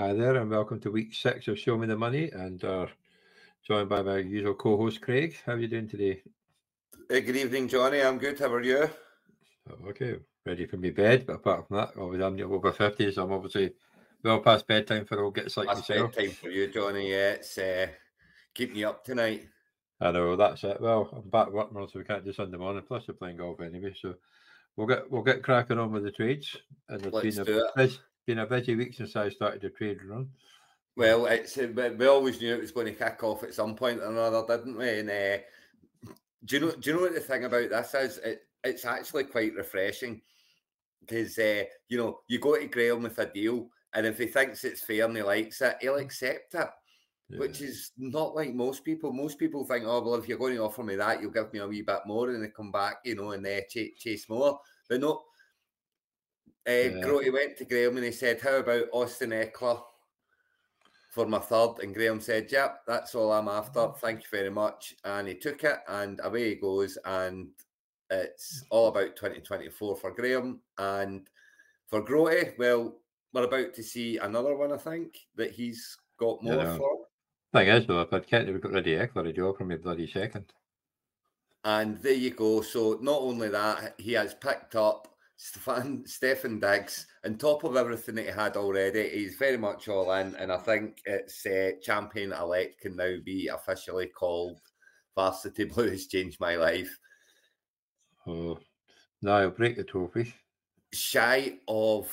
Hi 0.00 0.14
there, 0.14 0.36
and 0.36 0.50
welcome 0.50 0.80
to 0.80 0.90
week 0.90 1.12
six 1.12 1.46
of 1.46 1.58
Show 1.58 1.76
Me 1.76 1.86
the 1.86 1.94
Money, 1.94 2.30
and 2.30 2.64
uh, 2.64 2.86
joined 3.68 3.90
by 3.90 4.00
my 4.00 4.16
usual 4.16 4.54
co-host 4.54 5.02
Craig. 5.02 5.36
How 5.44 5.52
are 5.52 5.58
you 5.58 5.68
doing 5.68 5.86
today? 5.86 6.22
Hey, 7.06 7.20
good 7.20 7.36
evening, 7.36 7.68
Johnny. 7.68 8.00
I'm 8.00 8.16
good. 8.16 8.38
How 8.38 8.50
are 8.50 8.62
you? 8.62 8.88
Oh, 9.68 9.88
okay, 9.90 10.16
ready 10.46 10.64
for 10.64 10.78
me 10.78 10.88
bed, 10.88 11.26
but 11.26 11.34
apart 11.34 11.68
from 11.68 11.76
that, 11.76 11.90
obviously 12.00 12.24
I'm 12.24 12.50
over 12.50 12.72
fifty, 12.72 13.12
so 13.12 13.24
I'm 13.24 13.32
obviously 13.32 13.74
well 14.24 14.40
past 14.40 14.66
bedtime 14.66 15.04
for 15.04 15.22
all 15.22 15.30
gets 15.30 15.58
like 15.58 15.66
Last 15.66 15.90
yourself. 15.90 16.16
bedtime 16.16 16.30
for 16.30 16.48
you, 16.48 16.68
Johnny. 16.68 17.10
Yeah, 17.10 17.32
it's 17.32 17.58
uh, 17.58 17.88
keeping 18.54 18.76
you 18.76 18.88
up 18.88 19.04
tonight. 19.04 19.48
I 20.00 20.12
know 20.12 20.34
that's 20.34 20.64
it. 20.64 20.80
Well, 20.80 21.10
I'm 21.12 21.28
back 21.28 21.52
work 21.52 21.68
tomorrow, 21.68 21.88
so 21.88 21.98
we 21.98 22.06
can't 22.06 22.24
do 22.24 22.32
Sunday 22.32 22.56
morning. 22.56 22.84
Plus, 22.88 23.06
we're 23.06 23.12
playing 23.12 23.36
golf 23.36 23.60
anyway, 23.60 23.94
so 24.00 24.14
we'll 24.76 24.86
get 24.86 25.10
we'll 25.10 25.20
get 25.20 25.42
cracking 25.42 25.78
on 25.78 25.92
with 25.92 26.04
the 26.04 26.10
trades. 26.10 26.56
And 26.88 27.04
it's 27.04 27.14
Let's 27.14 27.36
been 27.36 27.44
do 27.44 27.68
it. 27.76 27.98
Been 28.30 28.38
a 28.38 28.46
busy 28.46 28.76
week 28.76 28.94
since 28.94 29.16
I 29.16 29.28
started 29.28 29.60
the 29.60 29.70
trade 29.70 29.98
run. 30.04 30.28
Well, 30.96 31.26
it's 31.26 31.58
uh, 31.58 31.68
we- 31.74 31.90
we 31.90 32.06
always 32.06 32.40
knew 32.40 32.54
it 32.54 32.60
was 32.60 32.70
going 32.70 32.86
to 32.86 32.92
kick 32.92 33.22
off 33.24 33.42
at 33.42 33.54
some 33.54 33.74
point 33.74 34.00
or 34.00 34.06
another, 34.10 34.44
didn't 34.46 34.76
we? 34.78 35.00
And 35.00 35.10
uh, 35.10 35.38
do 36.44 36.56
you 36.56 36.60
know? 36.60 36.72
Do 36.72 36.90
you 36.90 36.96
know 36.96 37.02
what 37.02 37.14
the 37.14 37.20
thing 37.20 37.44
about 37.44 37.70
this 37.70 37.94
is? 37.94 38.18
It, 38.18 38.42
it's 38.62 38.84
actually 38.84 39.24
quite 39.24 39.54
refreshing 39.54 40.20
because 41.00 41.36
uh, 41.38 41.64
you 41.88 41.98
know 41.98 42.20
you 42.28 42.38
go 42.38 42.56
to 42.56 42.66
Graham 42.66 43.02
with 43.02 43.18
a 43.18 43.26
deal, 43.26 43.68
and 43.94 44.06
if 44.06 44.18
he 44.18 44.26
thinks 44.26 44.62
it's 44.64 44.82
fair 44.82 45.06
and 45.06 45.16
he 45.16 45.22
likes 45.22 45.60
it, 45.60 45.76
he'll 45.80 45.96
accept 45.96 46.54
it. 46.54 46.68
which 47.38 47.60
is 47.60 47.92
not 47.98 48.34
like 48.36 48.54
most 48.54 48.84
people. 48.84 49.12
Most 49.12 49.38
people 49.38 49.64
think, 49.64 49.84
oh, 49.86 50.02
well, 50.02 50.14
if 50.16 50.28
you're 50.28 50.38
going 50.38 50.54
to 50.56 50.62
offer 50.64 50.82
me 50.84 50.96
that, 50.96 51.20
you'll 51.20 51.30
give 51.30 51.52
me 51.52 51.60
a 51.60 51.66
wee 51.66 51.82
bit 51.82 52.00
more 52.06 52.28
and 52.30 52.42
they 52.44 52.48
come 52.48 52.72
back, 52.72 52.96
you 53.04 53.14
know, 53.16 53.30
and 53.32 53.46
uh, 53.46 53.60
chase, 53.68 53.92
chase 53.98 54.28
more. 54.28 54.60
But 54.88 55.00
no, 55.00 55.22
uh, 56.68 56.72
Yeah. 56.72 57.00
Grote 57.00 57.32
went 57.32 57.56
to 57.58 57.64
Graham 57.64 57.96
and 57.96 58.04
he 58.06 58.12
said, 58.12 58.40
how 58.40 58.56
about 58.56 58.88
Austin 58.92 59.30
Ekeler 59.30 59.82
for 61.10 61.26
my 61.26 61.38
third? 61.38 61.76
And 61.82 61.94
Graham 61.94 62.20
said, 62.20 62.50
yep, 62.52 62.82
that's 62.86 63.14
all 63.14 63.32
I'm 63.32 63.48
after. 63.48 63.88
Thank 63.98 64.20
you 64.22 64.28
very 64.30 64.50
much. 64.50 64.94
And 65.04 65.28
he 65.28 65.34
took 65.34 65.64
it 65.64 65.78
and 65.88 66.20
away 66.22 66.50
he 66.50 66.54
goes. 66.56 66.98
And 67.04 67.48
it's 68.10 68.64
all 68.70 68.88
about 68.88 69.16
2024 69.16 69.96
for 69.96 70.10
Graham. 70.10 70.60
And 70.78 71.28
for 71.88 72.02
Grote, 72.02 72.54
well, 72.58 72.96
we're 73.32 73.44
about 73.44 73.74
to 73.74 73.82
see 73.82 74.18
another 74.18 74.56
one, 74.56 74.72
I 74.72 74.76
think, 74.76 75.18
that 75.36 75.52
he's 75.52 75.96
got 76.18 76.42
more 76.42 76.54
Yeah. 76.54 76.76
for. 76.76 77.06
Thing 77.52 77.68
is, 77.68 77.86
though, 77.86 78.02
if 78.02 78.12
I'd 78.12 78.26
kept 78.28 78.48
we 78.48 78.58
got 78.58 78.72
ready 78.72 78.94
Eckler, 78.94 79.26
he'd 79.26 79.40
offer 79.40 79.64
me 79.64 79.76
bloody 79.76 80.06
second. 80.08 80.52
And 81.64 81.98
there 81.98 82.12
you 82.12 82.30
go. 82.30 82.62
So 82.62 82.98
not 83.02 83.20
only 83.20 83.48
that, 83.48 83.94
he 83.98 84.12
has 84.12 84.34
picked 84.34 84.76
up 84.76 85.08
Stefon 85.40 86.06
Stefon 86.06 86.60
Diggs 86.60 87.06
on 87.24 87.38
top 87.38 87.64
of 87.64 87.76
everything 87.76 88.16
that 88.16 88.26
he 88.26 88.30
had 88.30 88.56
already. 88.58 89.08
He's 89.08 89.36
very 89.36 89.56
much 89.56 89.88
all 89.88 90.12
in, 90.12 90.34
and 90.36 90.52
I 90.52 90.58
think 90.58 91.00
it's 91.06 91.46
uh, 91.46 91.70
champion 91.82 92.32
elect 92.32 92.80
can 92.80 92.94
now 92.94 93.16
be 93.24 93.48
officially 93.48 94.08
called 94.08 94.60
Varsity 95.14 95.64
Blues 95.64 96.08
changed 96.08 96.40
my 96.40 96.56
life. 96.56 96.94
Oh, 98.26 98.58
no, 99.22 99.32
I'll 99.32 99.50
break 99.50 99.76
the 99.76 99.84
trophy. 99.84 100.34
Shy 100.92 101.54
of 101.66 102.12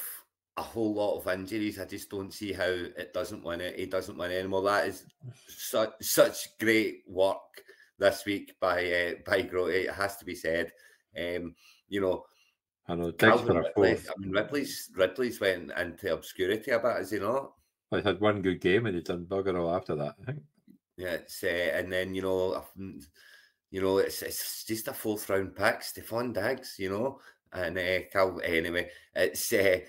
a 0.56 0.62
whole 0.62 0.94
lot 0.94 1.17
of 1.17 1.28
injuries, 1.28 1.80
I 1.80 1.86
just 1.86 2.09
don't 2.09 2.34
see 2.34 2.53
how 2.53 2.64
it 2.64 3.14
doesn't 3.14 3.44
win 3.44 3.59
it. 3.59 3.78
He 3.78 3.88
doesn't 3.88 4.17
win 4.17 4.31
anymore. 4.31 4.62
That 4.64 4.88
is 4.88 5.06
such 5.47 5.91
such 6.00 6.58
great 6.59 7.03
work 7.08 7.41
this 8.00 8.25
week 8.25 8.53
by 8.62 8.89
uh, 8.89 9.12
by 9.25 9.41
Grote. 9.41 9.72
It 9.72 9.91
has 9.91 10.16
to 10.17 10.25
be 10.25 10.36
said. 10.36 10.72
Um, 11.17 11.56
you 11.90 12.01
know, 12.01 12.24
I 12.88 12.96
know, 12.96 13.12
Diggs 13.12 13.42
for 13.42 13.59
a 13.59 13.72
fourth. 13.74 14.09
I 14.09 14.20
mean, 14.20 14.31
Ridley's 14.31 14.90
Ridley's 14.96 15.40
went 15.40 15.72
into 15.78 16.14
obscurity 16.14 16.72
a 16.72 16.80
bit, 16.80 16.98
is 16.98 17.12
he 17.12 17.20
not? 17.20 17.52
He's 17.92 18.03
had 18.03 18.20
one 18.20 18.42
good 18.42 18.62
game 18.62 18.86
and 18.86 18.96
he's 18.96 19.06
done 19.06 19.25
bugger 19.25 19.59
all 19.59 19.75
after 19.75 19.96
that. 19.96 20.16
I 20.22 20.25
think. 20.25 20.44
Yeah, 20.98 21.14
it's 21.14 21.44
uh, 21.44 21.48
and 21.48 21.92
then 21.92 22.16
you 22.16 22.22
know, 22.22 22.64
mm, 22.80 23.03
you 23.72 23.81
know, 23.81 23.98
it's 23.98 24.22
it's 24.22 24.64
just 24.64 24.88
a 24.88 24.94
fourth 24.94 25.30
round 25.30 25.56
pick, 25.56 25.81
Stefon 25.81 26.34
Diggs, 26.34 26.75
you 26.80 26.90
know, 26.90 27.20
and 27.53 27.78
uh, 27.78 28.00
Cal. 28.12 28.40
Anyway, 28.44 28.90
it's 29.16 29.52
uh, 29.52 29.80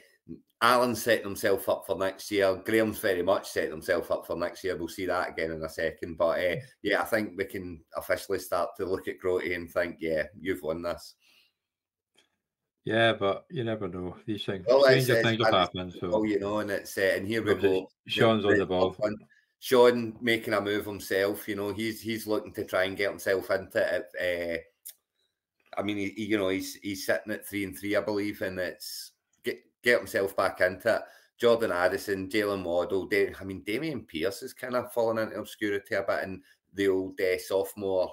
Alan 0.61 0.97
setting 0.97 1.25
himself 1.25 1.69
up 1.69 1.85
for 1.87 1.97
next 1.97 2.31
year. 2.33 2.61
Graham's 2.65 2.99
very 2.99 3.23
much 3.23 3.49
setting 3.49 3.71
himself 3.71 4.11
up 4.11 4.27
for 4.27 4.37
next 4.37 4.65
year. 4.65 4.77
We'll 4.77 4.89
see 4.89 5.07
that 5.07 5.31
again 5.31 5.53
in 5.53 5.63
a 5.63 5.69
second, 5.69 6.19
but 6.19 6.41
uh, 6.41 6.57
yeah, 6.83 7.01
I 7.01 7.05
think 7.05 7.35
we 7.37 7.45
can 7.45 7.81
officially 7.97 8.41
start 8.41 8.71
to 8.77 8.85
look 8.85 9.07
at 9.07 9.19
Grote 9.19 9.45
and 9.45 9.71
think, 9.71 9.97
yeah, 10.01 10.25
you've 10.41 10.63
won 10.63 10.83
this. 10.83 11.15
Yeah, 12.89 13.13
but 13.13 13.45
you 13.51 13.65
never 13.65 13.87
know 13.87 14.17
these 14.25 14.45
things. 14.47 14.65
Well, 14.67 14.85
it's- 14.87 15.05
Stranger 15.05 15.21
it's 15.21 15.29
things 15.29 15.45
have 15.45 15.53
fantasy 15.53 15.79
happened. 15.79 15.97
So 16.01 16.11
Oh, 16.17 16.23
you 16.23 16.41
know, 16.41 16.59
and 16.61 16.71
it's 16.71 16.97
uh, 16.97 17.13
and 17.17 17.27
here 17.27 17.43
we 17.43 17.55
go. 17.55 17.91
Sean's 18.07 18.45
on 18.47 18.57
the 18.59 18.65
ball. 18.67 18.97
Sean 19.61 20.17
making 20.23 20.55
a 20.55 20.61
move 20.61 20.87
himself. 20.87 21.47
You 21.49 21.57
know, 21.57 21.73
he's 21.75 22.01
he's 22.01 22.27
looking 22.27 22.53
to 22.55 22.65
try 22.65 22.85
and 22.85 22.97
get 22.97 23.11
himself 23.11 23.51
into 23.51 23.79
it. 23.97 24.65
Uh, 25.77 25.79
I 25.79 25.83
mean, 25.83 25.99
he, 25.99 26.09
he- 26.11 26.25
you 26.27 26.39
know, 26.39 26.49
he's 26.49 26.77
he's 26.77 27.05
sitting 27.05 27.33
at 27.33 27.47
three 27.47 27.65
and 27.65 27.77
three, 27.79 27.95
I 27.95 28.01
believe, 28.01 28.41
and 28.41 28.59
it's 28.59 29.13
get 29.45 29.59
get 29.83 29.99
himself 29.99 30.35
back 30.35 30.61
into 30.63 30.97
it. 30.97 31.03
Jordan 31.39 31.71
Addison, 31.73 32.29
Jalen 32.31 32.65
Waddle, 32.65 33.07
Da- 33.07 33.35
I 33.39 33.45
mean, 33.45 33.63
Dameon 33.65 34.09
Pierce 34.09 34.43
is 34.43 34.53
kind 34.55 34.75
of 34.77 34.93
fallen 34.93 35.19
into 35.19 35.39
obscurity 35.39 35.95
a 35.95 36.03
bit, 36.03 36.23
and 36.25 36.43
the 36.75 36.89
old 36.89 37.21
uh, 37.21 37.39
sophomore 37.39 38.11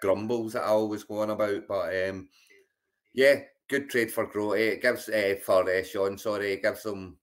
grumbles 0.00 0.54
that 0.54 0.62
I 0.62 0.68
always 0.68 1.04
go 1.04 1.20
on 1.20 1.30
about. 1.30 1.66
But 1.68 2.08
um, 2.08 2.28
yeah, 3.12 3.40
good 3.68 3.90
trade 3.90 4.12
for 4.12 4.26
Grote. 4.26 4.58
It 4.58 4.82
gives 4.82 5.08
uh, 5.08 5.34
for 5.44 5.68
uh, 5.68 5.82
Sean, 5.82 6.18
sorry, 6.18 6.52
it 6.52 6.62
gives 6.62 6.82
them 6.82 7.16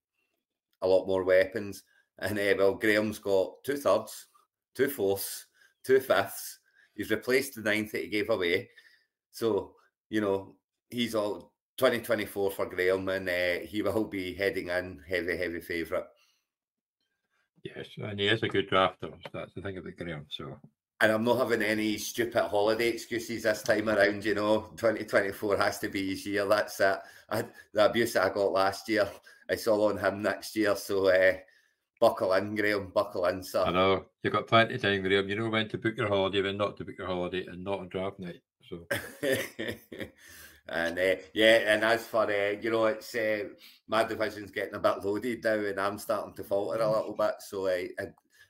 a 0.81 0.87
lot 0.87 1.07
more 1.07 1.23
weapons. 1.23 1.83
And 2.19 2.37
uh, 2.37 2.53
well, 2.57 2.75
Graham's 2.75 3.19
got 3.19 3.63
two 3.63 3.77
thirds, 3.77 4.27
two 4.75 4.89
fourths, 4.89 5.47
two 5.83 5.99
fifths. 5.99 6.59
He's 6.95 7.09
replaced 7.09 7.55
the 7.55 7.61
ninth 7.61 7.91
that 7.91 8.03
he 8.03 8.09
gave 8.09 8.29
away. 8.29 8.69
So, 9.31 9.73
you 10.09 10.21
know, 10.21 10.55
he's 10.89 11.15
all 11.15 11.53
2024 11.77 12.51
for 12.51 12.65
Graham 12.67 13.09
and 13.09 13.27
uh, 13.27 13.65
he 13.65 13.81
will 13.81 14.05
be 14.05 14.33
heading 14.33 14.69
in 14.69 15.01
heavy, 15.07 15.35
heavy 15.35 15.59
favourite. 15.59 16.05
yes, 17.63 17.87
and 17.97 18.19
he 18.19 18.27
is 18.27 18.43
a 18.43 18.47
good 18.47 18.69
drafter. 18.69 19.11
That's 19.33 19.53
the 19.55 19.61
thing 19.61 19.77
about 19.77 19.97
Graham. 19.97 20.27
So 20.29 20.59
And 21.01 21.11
I'm 21.11 21.23
not 21.23 21.39
having 21.39 21.61
any 21.61 21.97
stupid 21.97 22.45
holiday 22.45 22.89
excuses 22.89 23.43
this 23.43 23.61
time 23.61 23.89
around. 23.89 24.23
You 24.23 24.35
know, 24.35 24.69
2024 24.77 25.57
has 25.57 25.79
to 25.79 25.89
be 25.89 26.09
his 26.11 26.25
year. 26.25 26.45
That's 26.45 26.79
it. 26.79 26.99
I, 27.29 27.43
the 27.73 27.85
abuse 27.85 28.13
that 28.13 28.23
I 28.23 28.33
got 28.33 28.53
last 28.53 28.87
year, 28.87 29.09
it's 29.49 29.67
all 29.67 29.89
on 29.89 29.97
him 29.97 30.21
next 30.21 30.55
year. 30.55 30.75
So, 30.75 31.07
uh, 31.09 31.33
buckle 31.99 32.33
in, 32.33 32.53
Graham, 32.55 32.91
buckle 32.93 33.25
in, 33.27 33.41
sir. 33.41 33.63
I 33.63 33.71
know 33.71 34.05
you've 34.21 34.33
got 34.33 34.47
plenty 34.47 34.75
of 34.75 34.81
time, 34.81 35.01
Graham. 35.01 35.29
You 35.29 35.35
know 35.37 35.49
when 35.49 35.69
to 35.69 35.77
book 35.77 35.95
your 35.97 36.09
holiday, 36.09 36.41
when 36.41 36.57
not 36.57 36.75
to 36.77 36.85
book 36.85 36.95
your 36.97 37.07
holiday, 37.07 37.45
and 37.45 37.63
not 37.63 37.79
on 37.79 37.87
draft 37.89 38.19
night. 38.19 38.41
So 38.69 38.85
and 40.67 40.99
uh, 40.99 41.15
yeah, 41.33 41.73
and 41.73 41.83
as 41.83 42.05
for 42.05 42.23
uh, 42.23 42.55
you 42.61 42.71
know, 42.71 42.85
it's 42.85 43.15
uh, 43.15 43.45
my 43.87 44.03
division's 44.03 44.51
getting 44.51 44.75
a 44.75 44.79
bit 44.79 45.03
loaded 45.03 45.43
now, 45.43 45.53
and 45.53 45.79
I'm 45.79 45.97
starting 45.97 46.33
to 46.35 46.43
falter 46.43 46.81
a 46.81 46.91
little 46.91 47.15
bit. 47.15 47.35
So 47.39 47.67
uh, 47.67 47.87
I, 47.99 48.07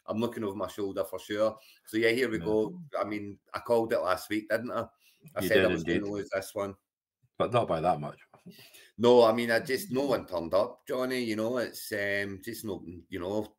I'm 0.07 0.19
looking 0.19 0.43
over 0.43 0.55
my 0.55 0.67
shoulder 0.67 1.03
for 1.03 1.19
sure. 1.19 1.57
So 1.85 1.97
yeah, 1.97 2.09
here 2.09 2.29
we 2.29 2.37
Yeah. 2.39 2.45
go. 2.45 2.79
I 2.99 3.03
mean, 3.03 3.37
I 3.53 3.59
called 3.59 3.93
it 3.93 3.99
last 3.99 4.29
week, 4.29 4.49
didn't 4.49 4.71
I? 4.71 4.85
I 5.35 5.41
You 5.41 5.47
said 5.47 5.65
I 5.65 5.67
was 5.67 5.83
going 5.83 6.01
to 6.01 6.11
lose 6.11 6.29
this 6.29 6.51
one. 6.53 6.75
but 7.37 7.51
not 7.53 7.67
by 7.67 7.79
that 7.81 7.99
much. 7.99 8.19
No, 8.97 9.23
I 9.23 9.31
mean, 9.33 9.49
I 9.51 9.59
just 9.59 9.91
no 9.91 10.05
one 10.05 10.25
turned 10.27 10.53
up, 10.53 10.85
Johnny. 10.87 11.23
You 11.23 11.35
know, 11.35 11.57
it's 11.57 11.91
um, 11.93 12.41
just 12.43 12.65
no, 12.65 12.83
you 13.09 13.19
know, 13.19 13.55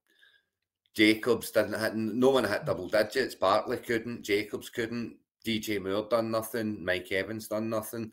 Jacobs 0.94 1.50
didn't 1.50 1.78
hit. 1.80 1.94
No 1.96 2.30
one 2.30 2.44
hit 2.44 2.64
double 2.66 2.88
digits. 2.88 3.34
Bartley 3.34 3.78
couldn't. 3.78 4.22
Jacobs 4.22 4.70
couldn't. 4.70 5.16
DJ 5.44 5.82
Moore 5.82 6.06
done 6.08 6.30
nothing. 6.30 6.84
Mike 6.84 7.10
Evans 7.12 7.48
done 7.48 7.68
nothing. 7.68 8.12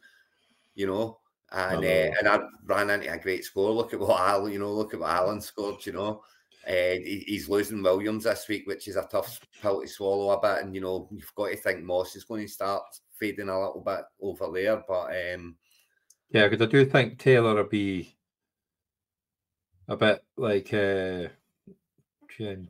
You 0.74 0.88
know, 0.88 1.20
and 1.52 1.84
uh, 1.86 2.12
and 2.20 2.28
I 2.28 2.40
ran 2.66 2.90
into 2.90 3.12
a 3.14 3.18
great 3.20 3.44
score. 3.44 3.72
Look 3.72 3.94
at 3.94 4.00
what 4.00 4.20
Alan, 4.20 4.52
you 4.52 4.60
know, 4.60 4.74
look 4.74 4.94
at 4.94 5.00
what 5.00 5.10
Alan 5.10 5.42
scored. 5.42 5.86
You 5.86 5.94
know, 5.94 6.24
uh, 6.68 6.72
he- 6.72 7.24
he's 7.28 7.50
losing 7.50 7.82
Williams 7.84 8.26
this 8.26 8.48
week, 8.48 8.68
which 8.68 8.88
is 8.88 8.96
a 8.96 9.08
tough 9.12 9.40
pill 9.62 9.82
to 9.82 9.88
swallow 9.88 10.32
a 10.32 10.42
bit. 10.42 10.64
And 10.64 10.76
you 10.76 10.82
know, 10.82 11.08
you've 11.12 11.34
got 11.36 11.48
to 11.48 11.58
think 11.58 11.84
Moss 11.84 12.16
is 12.16 12.24
going 12.24 12.46
to 12.46 12.52
start 12.52 12.84
fading 13.20 13.50
a 13.50 13.60
little 13.60 13.82
bit 13.86 14.02
over 14.22 14.52
there. 14.54 14.84
But 14.88 15.12
um, 15.34 15.56
Yeah, 16.30 16.48
because 16.48 16.66
I 16.66 16.70
do 16.70 16.86
think 16.86 17.20
Taylor 17.20 17.56
will 17.56 17.64
be 17.66 18.16
a 19.88 19.98
bit 19.98 20.24
like 20.38 20.74
uh, 20.74 21.28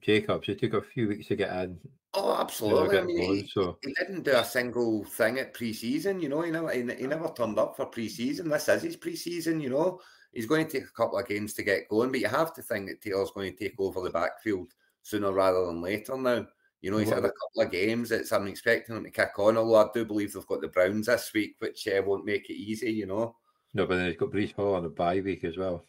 Jacobs. 0.02 0.50
It 0.50 0.60
took 0.60 0.74
a 0.74 0.82
few 0.82 1.08
weeks 1.08 1.28
to 1.28 1.36
get 1.36 1.56
in. 1.64 1.78
Oh, 2.14 2.36
absolutely. 2.36 2.98
I 2.98 3.04
mean, 3.04 3.36
he, 3.36 3.48
so 3.48 3.78
he 3.82 3.94
didn't 3.94 4.24
do 4.24 4.36
a 4.36 4.44
single 4.44 5.06
thing 5.06 5.40
at 5.40 5.54
pre-season. 5.54 6.20
You 6.20 6.28
know, 6.28 6.42
he 6.42 6.52
never 6.52 6.70
he, 6.72 6.82
he 6.82 7.08
never 7.08 7.30
turned 7.30 7.58
up 7.58 7.78
for 7.78 7.86
pre-season. 7.86 8.50
This 8.50 8.68
is 8.68 8.82
his 8.82 8.96
pre-season. 8.98 9.62
You 9.62 9.70
know, 9.70 10.02
he's 10.31 10.45
going 10.45 10.66
to 10.66 10.72
take 10.72 10.88
a 10.88 10.92
couple 10.92 11.18
of 11.18 11.28
games 11.28 11.54
to 11.54 11.63
get 11.63 11.89
going, 11.89 12.12
but 12.12 12.19
you 12.19 12.28
have 12.28 12.54
to 12.54 12.62
think 12.62 12.88
that 12.88 13.01
Taylor's 13.01 13.31
going 13.31 13.51
to 13.51 13.57
take 13.57 13.75
over 13.80 14.01
the 14.01 14.10
backfield 14.10 14.72
sooner 15.01 15.31
rather 15.31 15.66
than 15.66 15.81
later. 15.81 16.18
Now, 16.18 16.45
you 16.81 16.89
know, 16.89 16.98
he's 16.98 17.10
had 17.10 17.19
a 17.19 17.31
couple 17.31 17.62
of 17.62 17.72
games. 17.72 18.12
It's 18.12 18.31
I'm 18.31 18.48
expecting 18.48 18.95
him 18.95 19.04
to 19.04 19.12
kick 19.12 19.38
on. 19.38 19.57
Although 19.57 19.75
I 19.75 19.89
do 19.94 20.04
believe 20.04 20.33
they've 20.33 20.45
got 20.48 20.62
the 20.62 20.68
Browns 20.68 21.06
this 21.06 21.31
week, 21.33 21.56
which 21.60 21.88
uh, 21.88 22.01
won't 22.04 22.25
make 22.25 22.50
it 22.50 22.56
easy. 22.56 22.92
You 22.92 23.06
know. 23.06 23.36
no, 23.74 23.86
but 23.86 23.98
then 23.98 24.07
he's 24.07 24.18
got 24.18 24.31
Breece 24.31 24.56
Hall 24.56 24.75
on 24.75 24.83
the 24.83 24.89
bye 24.89 25.22
week 25.22 25.44
as 25.44 25.57
well. 25.57 25.86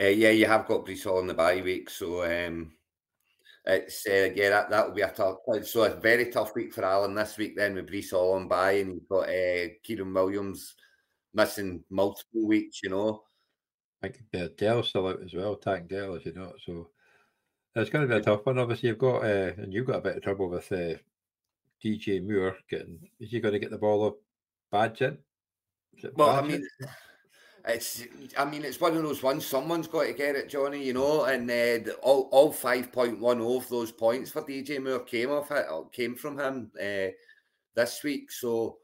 Uh, 0.00 0.06
yeah, 0.06 0.30
you 0.30 0.46
have 0.46 0.66
got 0.66 0.86
Breece 0.86 1.04
Hall 1.04 1.18
on 1.18 1.26
the 1.26 1.34
bye 1.34 1.60
week, 1.60 1.90
so 1.90 2.24
um, 2.24 2.72
it's 3.66 4.06
uh, 4.06 4.30
yeah 4.34 4.48
that 4.48 4.70
that 4.70 4.86
will 4.88 4.94
be 4.94 5.02
a 5.02 5.10
tough. 5.10 5.36
So 5.64 5.84
a 5.84 5.90
very 5.90 6.30
tough 6.30 6.54
week 6.54 6.72
for 6.72 6.84
Alan 6.84 7.14
this 7.14 7.36
week. 7.36 7.54
Then 7.54 7.74
with 7.74 7.90
Breece 7.90 8.12
Hall 8.12 8.32
on 8.32 8.48
bye, 8.48 8.72
and 8.72 8.94
you've 8.94 9.08
got 9.08 9.28
uh, 9.28 9.68
Kyren 9.86 10.14
Williams 10.14 10.76
missing 11.34 11.84
multiple 11.90 12.46
weeks. 12.46 12.80
You 12.82 12.90
know, 12.90 13.22
I 14.02 14.08
think 14.08 14.24
uh, 14.34 14.48
Dell 14.56 14.82
still 14.82 15.08
out 15.08 15.22
as 15.24 15.34
well. 15.34 15.56
Tank 15.56 15.88
Dell, 15.88 16.14
as 16.14 16.26
you 16.26 16.32
know, 16.32 16.52
so 16.64 16.90
it's 17.74 17.90
going 17.90 18.06
to 18.06 18.14
be 18.14 18.20
a 18.20 18.22
tough 18.22 18.44
one. 18.44 18.58
Obviously, 18.58 18.88
you've 18.88 18.98
got 18.98 19.24
uh, 19.24 19.52
and 19.56 19.72
you've 19.72 19.86
got 19.86 19.98
a 19.98 20.02
bit 20.02 20.16
of 20.16 20.22
trouble 20.22 20.48
with 20.48 20.70
uh, 20.72 20.94
DJ 21.84 22.26
Moore 22.26 22.56
getting. 22.68 22.98
Is 23.20 23.30
he 23.30 23.40
going 23.40 23.54
to 23.54 23.60
get 23.60 23.70
the 23.70 23.78
ball 23.78 24.06
up 24.06 24.16
bad, 24.70 24.94
Jen? 24.94 25.18
Well, 26.14 26.30
I 26.30 26.42
mean, 26.42 26.66
it's 27.66 28.04
I 28.36 28.44
mean 28.44 28.64
it's 28.64 28.80
one 28.80 28.96
of 28.96 29.02
those 29.02 29.22
ones. 29.22 29.46
Someone's 29.46 29.88
got 29.88 30.04
to 30.04 30.12
get 30.12 30.36
it, 30.36 30.48
Johnny. 30.48 30.84
You 30.84 30.94
know, 30.94 31.24
and 31.24 31.50
uh, 31.50 31.92
all 32.02 32.28
all 32.32 32.52
five 32.52 32.92
point 32.92 33.20
one 33.20 33.40
of 33.40 33.68
those 33.68 33.92
points 33.92 34.30
for 34.30 34.42
DJ 34.42 34.82
Moore 34.82 35.00
came 35.00 35.30
off 35.30 35.50
it 35.50 35.66
came 35.92 36.14
from 36.14 36.38
him 36.38 36.70
uh, 36.80 37.12
this 37.74 38.02
week. 38.02 38.30
So 38.32 38.78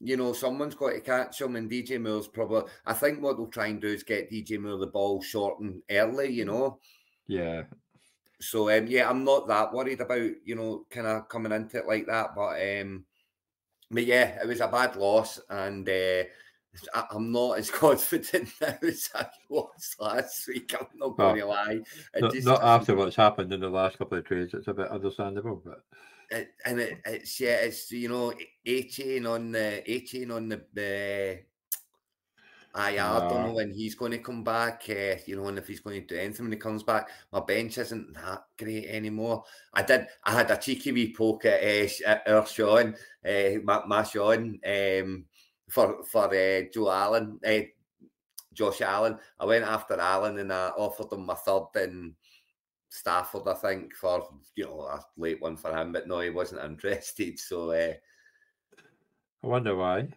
you 0.00 0.16
know, 0.16 0.32
someone's 0.32 0.74
got 0.74 0.90
to 0.90 1.00
catch 1.00 1.40
him, 1.40 1.56
and 1.56 1.70
DJ 1.70 2.00
Moore's 2.00 2.26
probably. 2.26 2.70
I 2.86 2.94
think 2.94 3.20
what 3.20 3.36
they'll 3.36 3.46
try 3.46 3.66
and 3.66 3.80
do 3.80 3.88
is 3.88 4.02
get 4.02 4.30
DJ 4.30 4.58
Moore 4.58 4.78
the 4.78 4.86
ball 4.86 5.22
short 5.22 5.60
and 5.60 5.82
early. 5.90 6.30
You 6.30 6.46
know. 6.46 6.78
Yeah. 7.26 7.64
So 8.40 8.70
um, 8.70 8.86
yeah, 8.86 9.08
I'm 9.08 9.24
not 9.24 9.46
that 9.48 9.72
worried 9.72 10.00
about 10.00 10.30
you 10.44 10.54
know 10.54 10.86
kind 10.90 11.06
of 11.06 11.28
coming 11.28 11.52
into 11.52 11.78
it 11.78 11.86
like 11.86 12.06
that, 12.06 12.34
but 12.34 12.60
um, 12.60 13.04
but 13.90 14.06
yeah, 14.06 14.40
it 14.42 14.46
was 14.46 14.60
a 14.60 14.68
bad 14.68 14.96
loss, 14.96 15.38
and 15.50 15.86
uh, 15.86 16.24
I'm 17.10 17.32
not 17.32 17.58
as 17.58 17.70
confident 17.70 18.48
now 18.60 18.78
as 18.82 19.10
I 19.14 19.26
was 19.48 19.96
last 19.98 20.48
week. 20.48 20.74
I'm 20.78 20.86
not 20.94 21.16
going 21.16 21.40
to 21.40 21.46
lie. 21.46 21.80
not, 22.16 22.32
just, 22.32 22.46
not 22.46 22.62
after 22.62 22.94
what's 22.94 23.16
happened 23.16 23.52
in 23.52 23.60
the 23.60 23.68
last 23.68 23.98
couple 23.98 24.16
of 24.16 24.24
trades. 24.24 24.54
It's 24.54 24.68
a 24.68 24.74
bit 24.74 24.88
understandable, 24.88 25.60
but 25.64 25.82
it, 26.30 26.48
and 26.64 26.80
it, 26.80 26.98
it's 27.04 27.40
yeah, 27.40 27.56
it's 27.56 27.90
you 27.90 28.08
know, 28.08 28.32
a 28.64 28.82
chain 28.84 29.26
on 29.26 29.52
the 29.52 29.82
a 29.90 30.00
chain 30.00 30.30
on 30.30 30.48
the, 30.48 30.62
the 30.72 31.40
I, 32.74 32.90
I 32.90 33.28
don't 33.28 33.46
know 33.46 33.52
when 33.52 33.72
he's 33.72 33.96
going 33.96 34.12
to 34.12 34.18
come 34.18 34.44
back, 34.44 34.84
uh, 34.88 35.16
you 35.26 35.36
know, 35.36 35.48
and 35.48 35.58
if 35.58 35.66
he's 35.66 35.80
going 35.80 36.00
to 36.00 36.06
do 36.06 36.20
anything 36.20 36.44
when 36.44 36.52
he 36.52 36.58
comes 36.58 36.84
back. 36.84 37.08
My 37.32 37.40
bench 37.40 37.78
isn't 37.78 38.14
that 38.14 38.44
great 38.56 38.86
anymore. 38.86 39.42
I 39.74 39.82
did, 39.82 40.06
I 40.24 40.32
had 40.32 40.50
a 40.52 40.56
cheeky 40.56 40.92
wee 40.92 41.12
poke 41.12 41.46
at, 41.46 41.62
uh, 41.62 41.88
at 42.06 42.28
our 42.28 42.46
Sean, 42.46 42.94
uh, 43.28 43.58
my, 43.64 43.82
my 43.86 44.04
Sean, 44.04 44.60
um, 44.64 45.24
for 45.68 46.04
for 46.04 46.26
uh, 46.26 46.62
Joe 46.72 46.90
Allen, 46.90 47.40
uh, 47.44 47.60
Josh 48.52 48.80
Allen. 48.82 49.18
I 49.38 49.44
went 49.46 49.64
after 49.64 49.98
Allen 49.98 50.38
and 50.38 50.52
I 50.52 50.68
offered 50.68 51.12
him 51.12 51.26
my 51.26 51.34
third 51.34 51.68
in 51.76 52.14
Stafford, 52.90 53.46
I 53.46 53.54
think, 53.54 53.94
for 53.94 54.28
you 54.56 54.64
know 54.64 54.80
a 54.80 55.00
late 55.16 55.40
one 55.40 55.56
for 55.56 55.74
him, 55.74 55.92
but 55.92 56.08
no, 56.08 56.20
he 56.20 56.30
wasn't 56.30 56.64
interested. 56.64 57.38
So 57.38 57.70
uh, 57.70 57.94
I 59.42 59.46
wonder 59.46 59.76
why. 59.76 60.08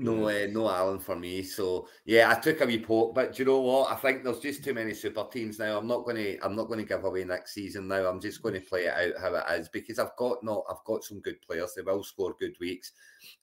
No, 0.00 0.28
uh, 0.28 0.46
no 0.50 0.70
Allen 0.70 1.00
for 1.00 1.16
me. 1.16 1.42
So 1.42 1.88
yeah, 2.04 2.30
I 2.30 2.40
took 2.40 2.60
a 2.60 2.66
wee 2.66 2.78
poke, 2.78 3.14
but 3.14 3.34
do 3.34 3.42
you 3.42 3.48
know 3.48 3.60
what? 3.60 3.92
I 3.92 3.96
think 3.96 4.22
there's 4.22 4.38
just 4.38 4.64
too 4.64 4.72
many 4.72 4.94
super 4.94 5.24
teams 5.30 5.58
now. 5.58 5.76
I'm 5.76 5.88
not 5.88 6.04
going 6.04 6.16
to. 6.16 6.38
I'm 6.38 6.56
not 6.56 6.68
going 6.68 6.78
to 6.78 6.86
give 6.86 7.04
away 7.04 7.24
next 7.24 7.52
season 7.52 7.88
now. 7.88 8.06
I'm 8.06 8.20
just 8.20 8.40
going 8.40 8.54
to 8.54 8.60
play 8.60 8.84
it 8.84 8.94
out 8.94 9.20
how 9.20 9.34
it 9.34 9.60
is 9.60 9.68
because 9.68 9.98
I've 9.98 10.16
got 10.16 10.42
not. 10.42 10.64
I've 10.70 10.84
got 10.86 11.04
some 11.04 11.20
good 11.20 11.42
players. 11.42 11.74
They 11.74 11.82
will 11.82 12.04
score 12.04 12.36
good 12.38 12.56
weeks. 12.60 12.92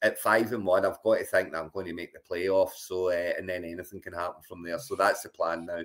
At 0.01 0.18
five 0.18 0.53
and 0.53 0.65
one, 0.65 0.85
I've 0.85 1.03
got 1.03 1.19
to 1.19 1.25
think 1.25 1.51
that 1.51 1.59
I'm 1.61 1.71
going 1.73 1.88
to 1.88 1.94
make 1.94 2.13
the 2.13 2.19
playoffs. 2.19 2.77
So 2.77 3.09
uh, 3.09 3.33
and 3.38 3.47
then 3.47 3.63
anything 3.65 4.01
can 4.01 4.13
happen 4.13 4.41
from 4.41 4.63
there. 4.63 4.79
So 4.79 4.95
that's 4.95 5.23
the 5.23 5.29
plan 5.29 5.65
now. 5.65 5.83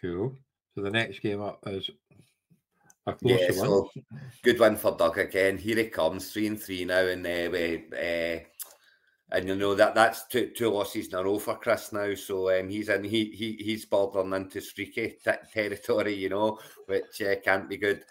Cool. 0.00 0.36
So 0.78 0.84
the 0.84 0.90
next 0.92 1.22
game 1.22 1.40
up 1.40 1.58
is 1.66 1.90
yeah, 3.22 3.50
so 3.50 3.90
good 4.44 4.60
one 4.60 4.76
for 4.76 4.96
Doug 4.96 5.18
again. 5.18 5.58
Here 5.58 5.74
he 5.74 5.86
comes, 5.86 6.30
three 6.30 6.46
and 6.46 6.62
three 6.62 6.84
now, 6.84 7.00
and 7.00 7.26
uh, 7.26 7.48
we, 7.50 7.84
uh, 7.92 8.38
and 9.32 9.48
you 9.48 9.56
know 9.56 9.74
that 9.74 9.96
that's 9.96 10.28
two 10.28 10.52
two 10.56 10.70
losses 10.70 11.08
in 11.08 11.16
a 11.16 11.24
row 11.24 11.40
for 11.40 11.56
Chris 11.56 11.92
now. 11.92 12.14
So 12.14 12.56
um, 12.56 12.68
he's 12.68 12.90
in 12.90 13.02
he 13.02 13.24
he 13.24 13.54
he's 13.54 13.86
bordering 13.86 14.32
into 14.34 14.60
streaky 14.60 15.16
t- 15.24 15.32
territory, 15.52 16.14
you 16.14 16.28
know, 16.28 16.60
which 16.86 17.22
uh, 17.22 17.34
can't 17.44 17.68
be 17.68 17.76
good. 17.76 18.04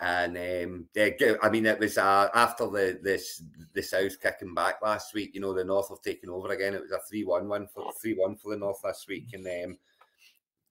And 0.00 0.38
um, 0.38 0.88
yeah, 0.94 1.10
I 1.42 1.50
mean, 1.50 1.66
it 1.66 1.78
was 1.78 1.98
uh, 1.98 2.30
after 2.34 2.70
the 2.70 3.00
this 3.02 3.42
the 3.74 3.82
South 3.82 4.18
kicking 4.18 4.54
back 4.54 4.80
last 4.80 5.12
week. 5.12 5.34
You 5.34 5.42
know, 5.42 5.52
the 5.52 5.62
North 5.62 5.90
have 5.90 6.00
taken 6.00 6.30
over 6.30 6.54
again. 6.54 6.72
It 6.72 6.80
was 6.80 6.92
a 6.92 7.00
three 7.00 7.24
one 7.24 7.48
one 7.48 7.66
for 7.66 7.92
three 8.00 8.14
one 8.14 8.36
for 8.36 8.52
the 8.52 8.56
North 8.56 8.80
this 8.82 9.04
week, 9.06 9.26
and 9.34 9.46
um, 9.46 9.76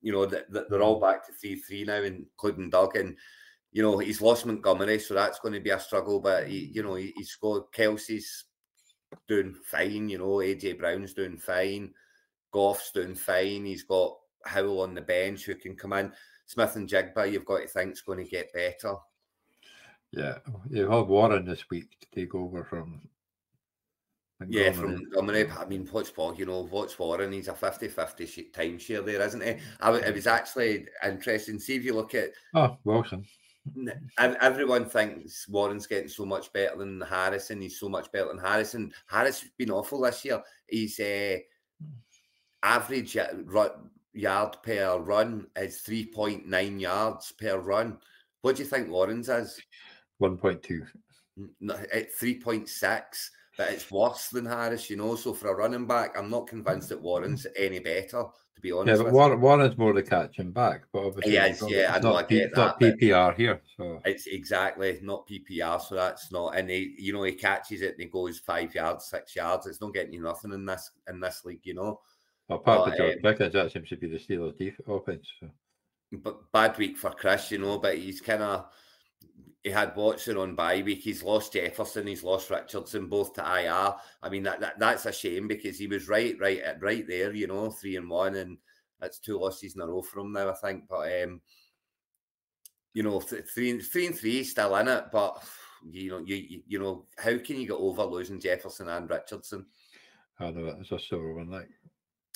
you 0.03 0.11
know 0.11 0.25
the, 0.27 0.45
the, 0.49 0.67
they're 0.69 0.83
all 0.83 0.99
back 0.99 1.25
to 1.25 1.33
three 1.33 1.55
three 1.55 1.83
now, 1.85 2.01
including 2.03 2.69
Doug. 2.69 2.95
And 2.95 3.17
you 3.71 3.81
know 3.81 3.97
he's 3.97 4.21
lost 4.21 4.45
Montgomery, 4.45 4.99
so 4.99 5.15
that's 5.15 5.39
going 5.39 5.55
to 5.55 5.59
be 5.59 5.71
a 5.71 5.79
struggle. 5.79 6.19
But 6.19 6.47
he, 6.47 6.71
you 6.73 6.83
know, 6.83 6.95
he, 6.95 7.13
he's 7.15 7.35
got 7.35 7.71
Kelce's 7.71 8.45
doing 9.27 9.55
fine. 9.65 10.09
You 10.09 10.19
know, 10.19 10.35
AJ 10.35 10.77
Brown's 10.77 11.13
doing 11.13 11.37
fine. 11.37 11.93
Goff's 12.51 12.91
doing 12.91 13.15
fine. 13.15 13.65
He's 13.65 13.83
got 13.83 14.17
Howell 14.45 14.81
on 14.81 14.93
the 14.93 15.01
bench 15.01 15.45
who 15.45 15.55
can 15.55 15.75
come 15.75 15.93
in. 15.93 16.11
Smith-Njigba, 16.45 17.31
you've 17.31 17.45
got 17.45 17.61
to 17.61 17.67
think, 17.67 17.93
is 17.93 18.01
going 18.01 18.23
to 18.23 18.29
get 18.29 18.53
better. 18.53 18.95
Yeah, 20.11 20.37
you 20.69 20.87
have 20.89 21.07
Warren 21.07 21.45
this 21.45 21.67
week 21.71 21.97
to 22.01 22.07
take 22.13 22.35
over 22.35 22.63
from. 22.63 23.01
Yeah, 24.49 24.71
from 24.71 25.09
Dominic. 25.11 25.57
I 25.59 25.65
mean, 25.65 25.87
what's 25.91 26.11
you 26.37 26.45
know, 26.45 26.67
what's 26.69 26.97
Warren? 26.97 27.31
He's 27.31 27.47
a 27.47 27.53
50 27.53 27.87
50 27.87 28.49
timeshare 28.53 29.05
there, 29.05 29.21
isn't 29.21 29.43
he? 29.43 29.55
I, 29.79 29.93
it 29.93 30.13
was 30.13 30.27
actually 30.27 30.87
interesting. 31.03 31.59
See 31.59 31.75
if 31.75 31.85
you 31.85 31.93
look 31.93 32.15
at. 32.15 32.31
Oh, 32.53 32.77
Wilson 32.83 33.25
everyone 34.17 34.85
thinks 34.85 35.47
Warren's 35.47 35.87
getting 35.87 36.09
so 36.09 36.25
much 36.25 36.51
better 36.51 36.77
than 36.77 37.01
Harrison. 37.01 37.61
He's 37.61 37.79
so 37.79 37.89
much 37.89 38.11
better 38.11 38.27
than 38.27 38.37
Harrison. 38.37 38.91
Harris 39.07 39.41
has 39.41 39.51
been 39.57 39.71
awful 39.71 40.01
this 40.01 40.25
year. 40.25 40.41
He's 40.67 40.99
uh, 40.99 41.37
average 42.61 43.17
yard 44.13 44.57
per 44.63 44.99
run 44.99 45.47
is 45.55 45.81
3.9 45.87 46.79
yards 46.79 47.31
per 47.31 47.57
run. 47.57 47.97
What 48.41 48.57
do 48.57 48.63
you 48.63 48.69
think 48.69 48.89
Warren's 48.89 49.29
is? 49.29 49.61
1.2. 50.21 50.81
At 51.93 52.15
3.6, 52.15 53.29
but 53.57 53.69
it's 53.69 53.89
worse 53.91 54.29
than 54.29 54.45
Harris, 54.45 54.89
you 54.89 54.97
know. 54.97 55.15
So 55.15 55.33
for 55.33 55.49
a 55.49 55.55
running 55.55 55.87
back, 55.87 56.17
I'm 56.17 56.29
not 56.29 56.47
convinced 56.47 56.89
that 56.89 57.01
Warren's 57.01 57.45
any 57.55 57.79
better 57.79 58.25
to 58.55 58.61
be 58.61 58.71
honest. 58.71 58.99
Yeah, 58.99 59.03
but 59.03 59.13
Warren, 59.13 59.41
Warren's 59.41 59.77
more 59.77 59.93
the 59.93 60.03
catching 60.03 60.51
back, 60.51 60.83
but 60.91 61.05
obviously, 61.05 61.33
yes, 61.33 61.63
yeah, 61.67 61.93
I 61.95 61.99
know, 61.99 62.15
I 62.15 62.23
get 62.23 62.53
that. 62.55 62.57
Not 62.57 62.79
PPR 62.79 63.35
here, 63.35 63.61
so 63.77 64.01
it's 64.05 64.27
exactly 64.27 64.99
not 65.01 65.27
PPR, 65.27 65.81
so 65.81 65.95
that's 65.95 66.31
not. 66.31 66.55
And 66.55 66.69
he, 66.69 66.95
you 66.97 67.13
know, 67.13 67.23
he 67.23 67.33
catches 67.33 67.81
it 67.81 67.93
and 67.93 68.01
he 68.01 68.07
goes 68.07 68.39
five 68.39 68.73
yards, 68.73 69.05
six 69.05 69.35
yards. 69.35 69.67
It's 69.67 69.81
not 69.81 69.93
getting 69.93 70.13
you 70.13 70.21
nothing 70.21 70.53
in 70.53 70.65
this 70.65 70.91
in 71.07 71.19
this 71.19 71.43
league, 71.45 71.65
you 71.65 71.73
know. 71.73 71.99
Well, 72.47 72.59
apart 72.59 72.89
from 72.89 72.97
George 72.97 73.15
um, 73.15 73.21
Pickens, 73.21 73.53
that 73.53 73.71
seems 73.71 73.89
to 73.89 73.97
be 73.97 74.07
the 74.07 74.17
Steelers' 74.17 74.57
defense. 74.57 75.27
So. 75.39 75.49
But 76.11 76.51
bad 76.51 76.77
week 76.77 76.97
for 76.97 77.11
Chris, 77.11 77.51
you 77.51 77.57
know. 77.57 77.79
But 77.79 77.97
he's 77.97 78.21
kind 78.21 78.43
of 78.43 78.67
he 79.63 79.69
had 79.69 79.95
Watson 79.95 80.37
on 80.37 80.55
bye 80.55 80.81
week. 80.81 81.01
He's 81.01 81.23
lost 81.23 81.53
Jefferson. 81.53 82.07
He's 82.07 82.23
lost 82.23 82.49
Richardson, 82.49 83.07
both 83.07 83.33
to 83.33 83.41
IR. 83.41 83.95
I 84.21 84.29
mean 84.29 84.43
that, 84.43 84.59
that 84.59 84.77
that's 84.77 85.05
a 85.05 85.11
shame 85.11 85.47
because 85.47 85.77
he 85.77 85.87
was 85.87 86.09
right, 86.09 86.35
right, 86.39 86.61
right 86.81 87.07
there. 87.07 87.33
You 87.33 87.47
know, 87.47 87.71
three 87.71 87.95
and 87.95 88.09
one, 88.09 88.35
and 88.35 88.57
that's 88.99 89.19
two 89.19 89.39
losses 89.39 89.75
in 89.75 89.81
a 89.81 89.87
row 89.87 90.01
for 90.01 90.19
him 90.19 90.33
now. 90.33 90.49
I 90.49 90.53
think, 90.53 90.83
but 90.89 91.23
um, 91.23 91.41
you 92.93 93.03
know, 93.03 93.21
three, 93.21 93.41
three 93.81 94.07
and 94.07 94.15
three 94.15 94.43
still 94.43 94.75
in 94.75 94.89
it. 94.89 95.05
But 95.13 95.41
you 95.89 96.11
know, 96.11 96.19
you 96.19 96.61
you 96.67 96.79
know, 96.79 97.05
how 97.17 97.37
can 97.37 97.59
you 97.59 97.67
get 97.67 97.77
over 97.77 98.03
losing 98.03 98.41
Jefferson 98.41 98.89
and 98.89 99.09
Richardson? 99.09 99.65
I 100.39 100.51
know 100.51 100.75
it's 100.79 100.91
a 100.91 100.99
sore 100.99 101.35
one, 101.35 101.49
like. 101.49 101.69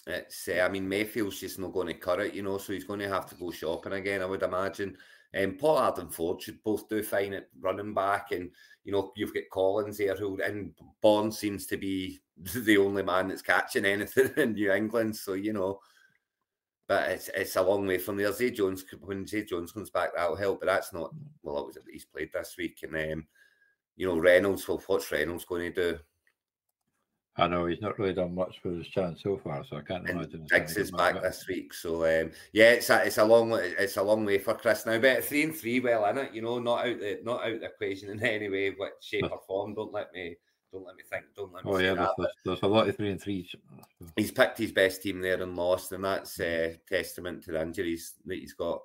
It's, 0.09 0.47
uh, 0.47 0.61
I 0.61 0.69
mean, 0.69 0.87
Mayfield's 0.87 1.41
just 1.41 1.59
not 1.59 1.73
going 1.73 1.87
to 1.87 1.93
cut 1.93 2.21
it, 2.21 2.33
you 2.33 2.41
know, 2.41 2.57
so 2.59 2.71
he's 2.71 2.85
going 2.85 3.01
to 3.01 3.09
have 3.09 3.25
to 3.25 3.35
go 3.35 3.51
shopping 3.51 3.91
again, 3.91 4.21
I 4.21 4.25
would 4.25 4.41
imagine. 4.41 4.95
Um, 5.35 5.57
Pollard 5.57 5.99
and 5.99 6.13
Ford 6.13 6.41
should 6.41 6.63
both 6.63 6.87
do 6.87 7.03
fine 7.03 7.33
at 7.33 7.49
running 7.59 7.93
back, 7.93 8.31
and 8.31 8.49
you 8.83 8.91
know 8.91 9.11
you've 9.15 9.33
got 9.33 9.43
Collins 9.51 9.97
there, 9.97 10.15
who 10.15 10.41
and 10.41 10.73
Bond 11.01 11.33
seems 11.33 11.65
to 11.67 11.77
be 11.77 12.19
the 12.37 12.77
only 12.77 13.03
man 13.03 13.27
that's 13.27 13.41
catching 13.41 13.85
anything 13.85 14.31
in 14.37 14.53
New 14.53 14.71
England. 14.71 15.15
So 15.15 15.33
you 15.33 15.53
know, 15.53 15.79
but 16.87 17.11
it's 17.11 17.29
it's 17.35 17.55
a 17.57 17.61
long 17.61 17.85
way 17.85 17.97
from 17.97 18.17
there. 18.17 18.31
Zay 18.31 18.51
Jones, 18.51 18.85
when 19.01 19.27
Zay 19.27 19.43
Jones 19.43 19.71
comes 19.71 19.89
back, 19.89 20.11
that'll 20.15 20.35
help, 20.35 20.61
but 20.61 20.67
that's 20.67 20.93
not 20.93 21.13
well. 21.43 21.59
It 21.59 21.65
was 21.67 21.77
he's 21.91 22.05
played 22.05 22.31
this 22.33 22.55
week, 22.57 22.79
and 22.83 22.95
um, 22.95 23.27
you 23.97 24.07
know 24.07 24.17
Reynolds. 24.17 24.67
Well, 24.67 24.81
what's 24.87 25.11
Reynolds 25.11 25.45
going 25.45 25.73
to 25.73 25.91
do? 25.93 25.99
I 27.39 27.47
know 27.47 27.67
he's 27.67 27.81
not 27.81 27.99
really 27.99 28.13
done 28.13 28.33
much 28.33 28.59
for 28.63 28.71
his 28.71 28.87
chance 28.87 29.21
so 29.21 29.39
far, 29.43 29.63
so 29.69 29.77
I 29.77 29.81
can't 29.81 30.09
and 30.09 30.19
imagine. 30.19 30.45
Diggs 30.49 30.75
is 30.75 30.91
back 30.91 31.21
this 31.21 31.45
week, 31.47 31.71
so 31.71 32.03
um, 32.03 32.31
yeah, 32.51 32.71
it's 32.71 32.89
a 32.89 33.05
it's 33.05 33.19
a 33.19 33.23
long 33.23 33.53
it's 33.53 33.97
a 33.97 34.03
long 34.03 34.25
way 34.25 34.39
for 34.39 34.55
Chris 34.55 34.87
now. 34.87 34.97
But 34.97 35.23
three 35.23 35.43
and 35.43 35.55
three, 35.55 35.79
well 35.79 36.05
in 36.05 36.17
it, 36.17 36.33
you 36.33 36.41
know, 36.41 36.57
not 36.57 36.87
out 36.87 36.99
the 36.99 37.19
not 37.23 37.45
out 37.45 37.59
the 37.59 37.67
equation 37.67 38.09
in 38.09 38.19
any 38.23 38.49
way, 38.49 38.71
what 38.71 38.93
shape 39.01 39.31
or 39.31 39.39
form. 39.47 39.75
Don't 39.75 39.93
let 39.93 40.11
me 40.13 40.35
Don't 40.71 40.85
let 40.85 40.95
me 40.95 41.03
think. 41.07 41.25
Don't 41.35 41.53
let 41.53 41.63
me. 41.63 41.71
Oh 41.71 41.77
yeah, 41.77 41.93
that, 41.93 42.09
there's, 42.17 42.31
there's, 42.43 42.63
a 42.63 42.67
lot 42.67 42.89
of 42.89 42.97
three 42.97 43.11
and 43.11 43.21
threes. 43.21 43.53
He's 44.15 44.31
picked 44.31 44.57
his 44.57 44.71
best 44.71 45.03
team 45.03 45.21
there 45.21 45.41
and 45.41 45.55
lost, 45.55 45.91
and 45.91 46.03
that's 46.03 46.39
uh, 46.39 46.73
testament 46.89 47.43
to 47.43 47.51
the 47.51 47.61
injuries 47.61 48.15
that 48.25 48.39
he's 48.39 48.53
got. 48.53 48.81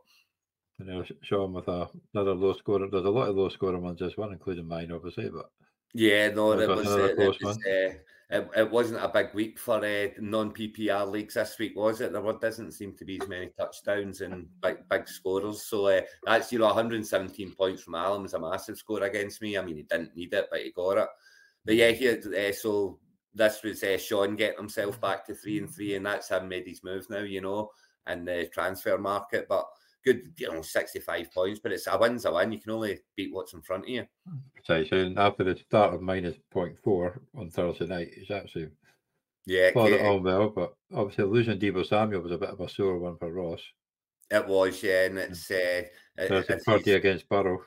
You 0.78 0.84
know, 0.84 1.04
Sean 1.22 1.54
with 1.54 1.68
a, 1.68 1.88
another 2.12 2.34
low 2.34 2.52
scorer. 2.52 2.86
There's 2.90 3.04
a 3.04 3.10
lot 3.10 3.28
of 3.28 3.36
low 3.36 3.48
scoring 3.48 3.82
ones 3.82 4.00
this 4.00 4.16
one, 4.18 4.32
including 4.32 4.68
mine, 4.68 4.92
obviously. 4.92 5.30
But 5.30 5.50
yeah, 5.94 6.28
no, 6.28 6.52
it 6.52 6.68
was, 6.68 6.86
uh, 6.86 7.14
it, 7.18 7.42
was 7.42 7.58
uh, 7.58 7.94
it, 8.32 8.48
it, 8.56 8.70
wasn't 8.70 9.04
a 9.04 9.08
big 9.08 9.34
week 9.34 9.58
for 9.58 9.84
uh, 9.84 10.08
non 10.18 10.52
PPR 10.52 11.08
leagues 11.10 11.34
this 11.34 11.58
week, 11.58 11.76
was 11.76 12.00
it? 12.00 12.12
There 12.12 12.32
doesn't 12.32 12.72
seem 12.72 12.94
to 12.96 13.04
be 13.04 13.20
as 13.20 13.28
many 13.28 13.50
touchdowns 13.58 14.22
and 14.22 14.48
big 14.62 14.78
big 14.88 15.06
scorers. 15.06 15.66
So 15.66 15.86
uh, 15.86 16.00
that's 16.24 16.50
you 16.50 16.58
know 16.58 16.66
117 16.66 17.52
points 17.52 17.82
from 17.82 17.94
Alan 17.94 18.22
was 18.22 18.32
a 18.32 18.40
massive 18.40 18.78
score 18.78 19.02
against 19.02 19.42
me. 19.42 19.58
I 19.58 19.62
mean, 19.62 19.76
he 19.76 19.82
didn't 19.82 20.16
need 20.16 20.32
it, 20.32 20.48
but 20.50 20.62
he 20.62 20.72
got 20.72 20.96
it. 20.96 21.08
But 21.66 21.74
yeah, 21.74 21.90
here 21.90 22.18
uh, 22.26 22.52
so 22.52 22.98
this 23.34 23.62
was 23.62 23.82
uh, 23.82 23.98
Sean 23.98 24.34
getting 24.34 24.58
himself 24.58 24.98
back 24.98 25.26
to 25.26 25.34
three 25.34 25.58
and 25.58 25.70
three, 25.70 25.94
and 25.94 26.06
that's 26.06 26.30
him 26.30 26.48
made 26.48 26.66
his 26.66 26.82
move 26.82 27.06
now, 27.10 27.20
you 27.20 27.42
know, 27.42 27.70
in 28.08 28.24
the 28.24 28.48
transfer 28.50 28.96
market. 28.96 29.46
But 29.46 29.66
good, 30.04 30.32
you 30.36 30.52
know, 30.52 30.62
65 30.62 31.32
points, 31.32 31.60
but 31.62 31.72
it's 31.72 31.86
a 31.86 31.96
win's 31.96 32.24
a 32.24 32.32
win. 32.32 32.52
You 32.52 32.60
can 32.60 32.72
only 32.72 33.00
beat 33.16 33.32
what's 33.32 33.54
in 33.54 33.62
front 33.62 33.84
of 33.84 33.88
you. 33.88 34.06
Precisely. 34.54 35.14
after 35.16 35.44
the 35.44 35.56
start 35.56 35.94
of 35.94 36.02
minus 36.02 36.36
0.4 36.54 37.18
on 37.36 37.50
Thursday 37.50 37.86
night, 37.86 38.10
it's 38.16 38.30
actually 38.30 38.68
yeah, 39.44 39.70
it 39.74 40.06
on 40.06 40.22
well. 40.22 40.50
But 40.50 40.74
obviously, 40.94 41.24
losing 41.24 41.58
Deebo 41.58 41.86
Samuel 41.86 42.22
was 42.22 42.32
a 42.32 42.38
bit 42.38 42.50
of 42.50 42.60
a 42.60 42.68
sore 42.68 42.98
one 42.98 43.16
for 43.16 43.32
Ross. 43.32 43.60
It 44.30 44.46
was, 44.46 44.82
yeah, 44.82 45.06
and 45.06 45.18
it's 45.18 45.50
uh, 45.50 45.82
it's 46.16 46.50
a 46.50 46.58
party 46.64 46.92
against 46.92 47.28
Burrow. 47.28 47.60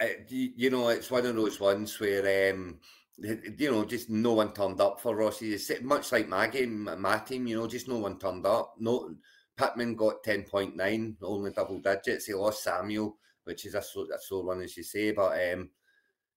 It, 0.00 0.26
you 0.30 0.70
know, 0.70 0.88
it's 0.88 1.10
one 1.10 1.26
of 1.26 1.36
those 1.36 1.60
ones 1.60 2.00
where 2.00 2.50
um, 2.50 2.80
you 3.18 3.70
know, 3.70 3.84
just 3.84 4.08
no 4.08 4.32
one 4.32 4.52
turned 4.52 4.80
up 4.80 5.00
for 5.00 5.14
Rossi. 5.14 5.52
It's 5.52 5.70
much 5.82 6.10
like 6.12 6.28
my 6.28 6.46
game, 6.46 6.88
my 6.98 7.18
team. 7.18 7.46
You 7.46 7.58
know, 7.58 7.66
just 7.66 7.88
no 7.88 7.98
one 7.98 8.18
turned 8.18 8.46
up. 8.46 8.76
No, 8.78 9.14
Pittman 9.60 9.94
got 9.94 10.22
10.9, 10.22 11.16
only 11.22 11.50
double 11.50 11.80
digits. 11.80 12.24
He 12.26 12.32
lost 12.32 12.64
Samuel, 12.64 13.18
which 13.44 13.66
is 13.66 13.74
a, 13.74 13.80
a 13.80 14.18
sore 14.18 14.44
one, 14.44 14.62
as 14.62 14.74
you 14.76 14.82
say. 14.82 15.12
But, 15.12 15.38
um, 15.52 15.68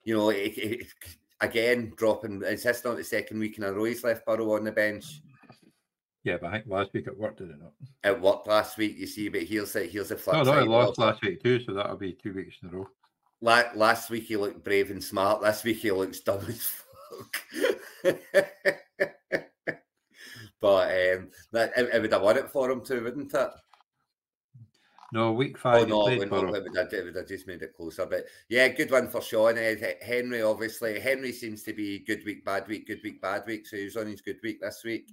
you 0.04 0.18
know, 0.18 0.30
it, 0.30 0.58
it, 0.58 0.88
again, 1.40 1.94
dropping, 1.96 2.44
is 2.44 2.64
this 2.64 2.84
not 2.84 2.98
the 2.98 3.04
second 3.04 3.40
week 3.40 3.58
in 3.58 3.64
a 3.64 3.72
row 3.72 3.86
he's 3.86 4.04
left 4.04 4.26
Burrow 4.26 4.56
on 4.56 4.66
the 4.66 4.74
bench? 4.74 5.22
Yeah, 6.26 6.38
but 6.42 6.48
I 6.48 6.52
think 6.58 6.68
last 6.68 6.92
week 6.94 7.08
it 7.08 7.18
worked, 7.18 7.40
did 7.40 7.50
it 7.50 7.60
not? 7.60 7.74
It 8.04 8.20
worked 8.20 8.48
last 8.48 8.78
week, 8.78 8.98
you 8.98 9.08
see, 9.08 9.30
but 9.30 9.44
here's 9.44 9.72
the, 9.72 9.86
here's 9.86 10.10
the 10.10 10.18
flip 10.18 10.36
No, 10.36 10.44
no, 10.44 10.62
he 10.62 10.68
lost 10.68 11.00
last 11.00 11.22
week 11.22 11.42
too, 11.42 11.64
so 11.64 11.74
that'll 11.74 11.96
be 11.96 12.14
two 12.14 12.34
weeks 12.34 12.58
in 12.62 12.70
a 12.70 12.72
row. 12.72 12.90
last 13.42 14.10
week 14.10 14.26
he 14.26 14.36
looked 14.36 14.64
brave 14.66 14.92
and 14.92 15.04
smart. 15.04 15.42
This 15.42 15.64
week 15.64 15.78
he 15.78 15.92
looks 15.92 16.20
dumb 16.20 16.46
as 16.48 16.62
fuck. 18.04 18.16
But 20.64 20.92
um, 20.92 21.28
that 21.52 21.74
it, 21.76 21.90
it, 21.94 22.02
would 22.02 22.14
have 22.14 22.22
won 22.22 22.38
it 22.38 22.50
for 22.50 22.72
him 22.72 22.86
too, 22.86 23.04
wouldn't 23.04 23.34
it? 23.34 23.50
No, 25.12 25.34
week 25.34 25.58
five. 25.58 25.84
Oh 25.84 25.86
no, 25.86 26.08
it, 26.08 26.32
not, 26.32 26.46
it, 26.46 26.64
would 26.64 26.78
have, 26.78 26.94
it 26.94 27.04
would 27.04 27.16
have 27.18 27.28
just 27.28 27.48
made 27.48 27.62
it 27.64 27.76
closer. 27.76 28.06
But 28.06 28.24
yeah, 28.48 28.70
good 28.70 28.90
one 28.90 29.10
for 29.10 29.22
Sean. 29.22 29.58
Uh, 29.58 29.76
Henry, 30.02 30.42
obviously, 30.42 31.02
Henry 31.02 31.34
seems 31.34 31.64
to 31.64 31.74
be 31.74 32.00
good 32.00 32.24
week, 32.26 32.46
bad 32.46 32.66
week, 32.70 32.88
good 32.88 33.02
week, 33.04 33.22
bad 33.22 33.44
week. 33.46 33.68
So 33.68 33.76
he's 33.76 33.98
on 33.98 34.08
his 34.08 34.22
good 34.22 34.38
week 34.42 34.62
this 34.62 34.84
week. 34.86 35.10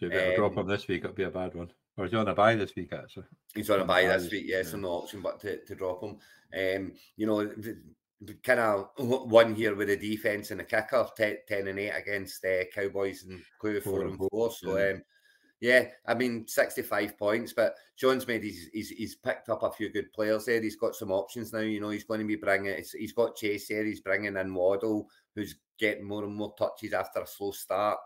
So 0.00 0.06
you 0.06 0.10
better 0.10 0.30
um, 0.30 0.36
drop 0.36 0.56
him 0.56 0.66
this 0.66 0.88
week. 0.88 1.04
It'll 1.04 1.14
be 1.14 1.22
a 1.22 1.30
bad 1.30 1.54
one. 1.54 1.70
Or 1.96 2.06
is 2.06 2.10
he 2.10 2.16
on 2.16 2.26
a 2.26 2.34
buy 2.34 2.56
this 2.56 2.74
week? 2.74 2.92
Actually, 2.92 3.26
he's 3.54 3.70
on 3.70 3.78
a 3.78 3.84
buy 3.84 4.02
this 4.02 4.28
week. 4.28 4.44
Yes, 4.44 4.66
yeah, 4.66 4.72
so 4.72 4.78
no 4.78 4.88
option 4.88 5.20
but 5.20 5.38
to, 5.42 5.64
to 5.66 5.74
drop 5.76 6.02
him. 6.02 6.18
Um, 6.52 6.92
you 7.16 7.28
know, 7.28 7.48
kind 8.42 8.60
of 8.60 8.90
one 8.96 9.54
here 9.54 9.74
with 9.74 9.88
the 9.88 9.96
defense 9.96 10.50
and 10.50 10.60
the 10.60 10.64
kicker, 10.64 11.06
10, 11.16 11.38
10 11.48 11.68
and 11.68 11.78
8 11.78 11.90
against 11.90 12.44
uh, 12.44 12.64
Cowboys 12.74 13.24
and 13.24 13.40
Clue 13.58 13.80
4 13.80 14.02
and 14.02 14.18
4. 14.30 14.50
So, 14.52 14.76
yeah. 14.76 14.92
Um, 14.92 15.02
yeah, 15.60 15.88
I 16.06 16.14
mean, 16.14 16.46
65 16.48 17.18
points, 17.18 17.52
but 17.52 17.74
John's 17.94 18.26
made 18.26 18.42
he's, 18.42 18.70
he's, 18.72 18.88
he's 18.88 19.14
picked 19.16 19.50
up 19.50 19.62
a 19.62 19.70
few 19.70 19.90
good 19.90 20.10
players 20.14 20.46
there. 20.46 20.60
He's 20.60 20.76
got 20.76 20.94
some 20.94 21.12
options 21.12 21.52
now. 21.52 21.60
You 21.60 21.82
know, 21.82 21.90
he's 21.90 22.04
going 22.04 22.20
to 22.20 22.26
be 22.26 22.36
bringing, 22.36 22.82
he's 22.98 23.12
got 23.12 23.36
Chase 23.36 23.68
there. 23.68 23.84
He's 23.84 24.00
bringing 24.00 24.38
in 24.38 24.54
Waddle, 24.54 25.10
who's 25.34 25.56
getting 25.78 26.08
more 26.08 26.24
and 26.24 26.34
more 26.34 26.54
touches 26.58 26.94
after 26.94 27.20
a 27.20 27.26
slow 27.26 27.50
start. 27.50 27.98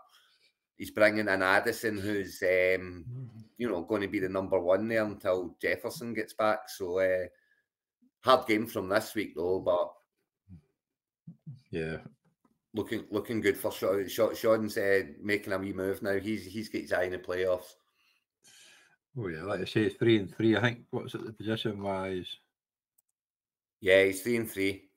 He's 0.77 0.91
bringing 0.91 1.29
in 1.29 1.41
Addison, 1.41 1.97
who's, 1.97 2.43
um, 2.43 3.05
you 3.57 3.69
know, 3.69 3.83
going 3.83 4.01
to 4.01 4.09
be 4.09 4.19
the 4.19 4.27
number 4.27 4.59
one 4.59 4.89
there 4.89 5.05
until 5.05 5.55
Jefferson 5.61 6.13
gets 6.13 6.33
back. 6.33 6.67
So, 6.67 6.99
uh, 6.99 7.27
hard 8.19 8.47
game 8.47 8.67
from 8.67 8.89
this 8.89 9.15
week, 9.15 9.33
though, 9.33 9.59
but 9.59 9.93
yeah, 11.75 11.97
looking 12.73 13.03
looking 13.11 13.41
good 13.41 13.57
for 13.57 13.69
Sean. 13.69 14.07
Sean's 14.07 14.77
uh, 14.77 15.01
making 15.21 15.51
a 15.51 15.57
wee 15.57 15.73
move 15.73 16.01
now. 16.01 16.17
He's 16.17 16.45
he's 16.45 16.69
got 16.69 16.81
his 16.81 16.93
eye 16.93 17.03
in 17.03 17.11
the 17.11 17.17
playoffs. 17.17 17.73
Oh 19.17 19.27
yeah, 19.27 19.43
like 19.43 19.59
I 19.59 19.65
say, 19.65 19.89
three 19.89 20.17
and 20.17 20.33
three. 20.33 20.55
I 20.55 20.61
think 20.61 20.79
what's 20.91 21.15
it 21.15 21.25
the 21.25 21.33
position 21.33 21.83
wise? 21.83 22.37
Yeah, 23.81 24.05
he's 24.05 24.21
three 24.21 24.37
and 24.37 24.49
three. 24.49 24.89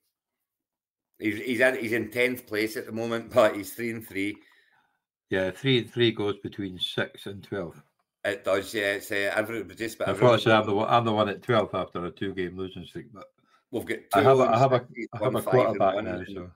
He's 1.19 1.37
he's 1.37 1.59
in 1.59 1.75
he's 1.75 1.91
in 1.91 2.11
tenth 2.11 2.47
place 2.47 2.77
at 2.77 2.85
the 2.85 2.93
moment, 2.93 3.29
but 3.33 3.57
he's 3.57 3.73
three 3.73 3.91
and 3.91 4.07
three. 4.07 4.37
Yeah, 5.29 5.51
three 5.51 5.79
and 5.79 5.91
three 5.91 6.13
goes 6.13 6.37
between 6.37 6.79
six 6.79 7.25
and 7.25 7.43
twelve. 7.43 7.83
It 8.23 8.45
does, 8.45 8.73
yeah. 8.73 8.93
It's 8.93 9.11
uh, 9.11 9.33
every 9.35 9.63
just. 9.75 9.97
But 9.97 10.09
Unfortunately, 10.09 10.53
I'm 10.53 10.65
the 10.65 10.75
one, 10.75 10.89
I'm 10.89 11.05
the 11.05 11.13
one 11.13 11.27
at 11.27 11.43
twelve 11.43 11.71
after 11.73 12.05
a 12.05 12.11
two 12.11 12.33
game 12.33 12.57
losing 12.57 12.85
streak, 12.85 13.13
but 13.13 13.25
We've 13.71 13.85
got 13.85 13.97
I 14.13 14.21
have, 14.21 14.39
a, 14.39 14.43
I 14.43 14.57
have 14.57 14.71
a, 14.73 14.85
I 15.13 15.23
have 15.23 15.35
a 15.35 15.41
quarterback 15.41 16.03
now, 16.03 16.23
so 16.27 16.49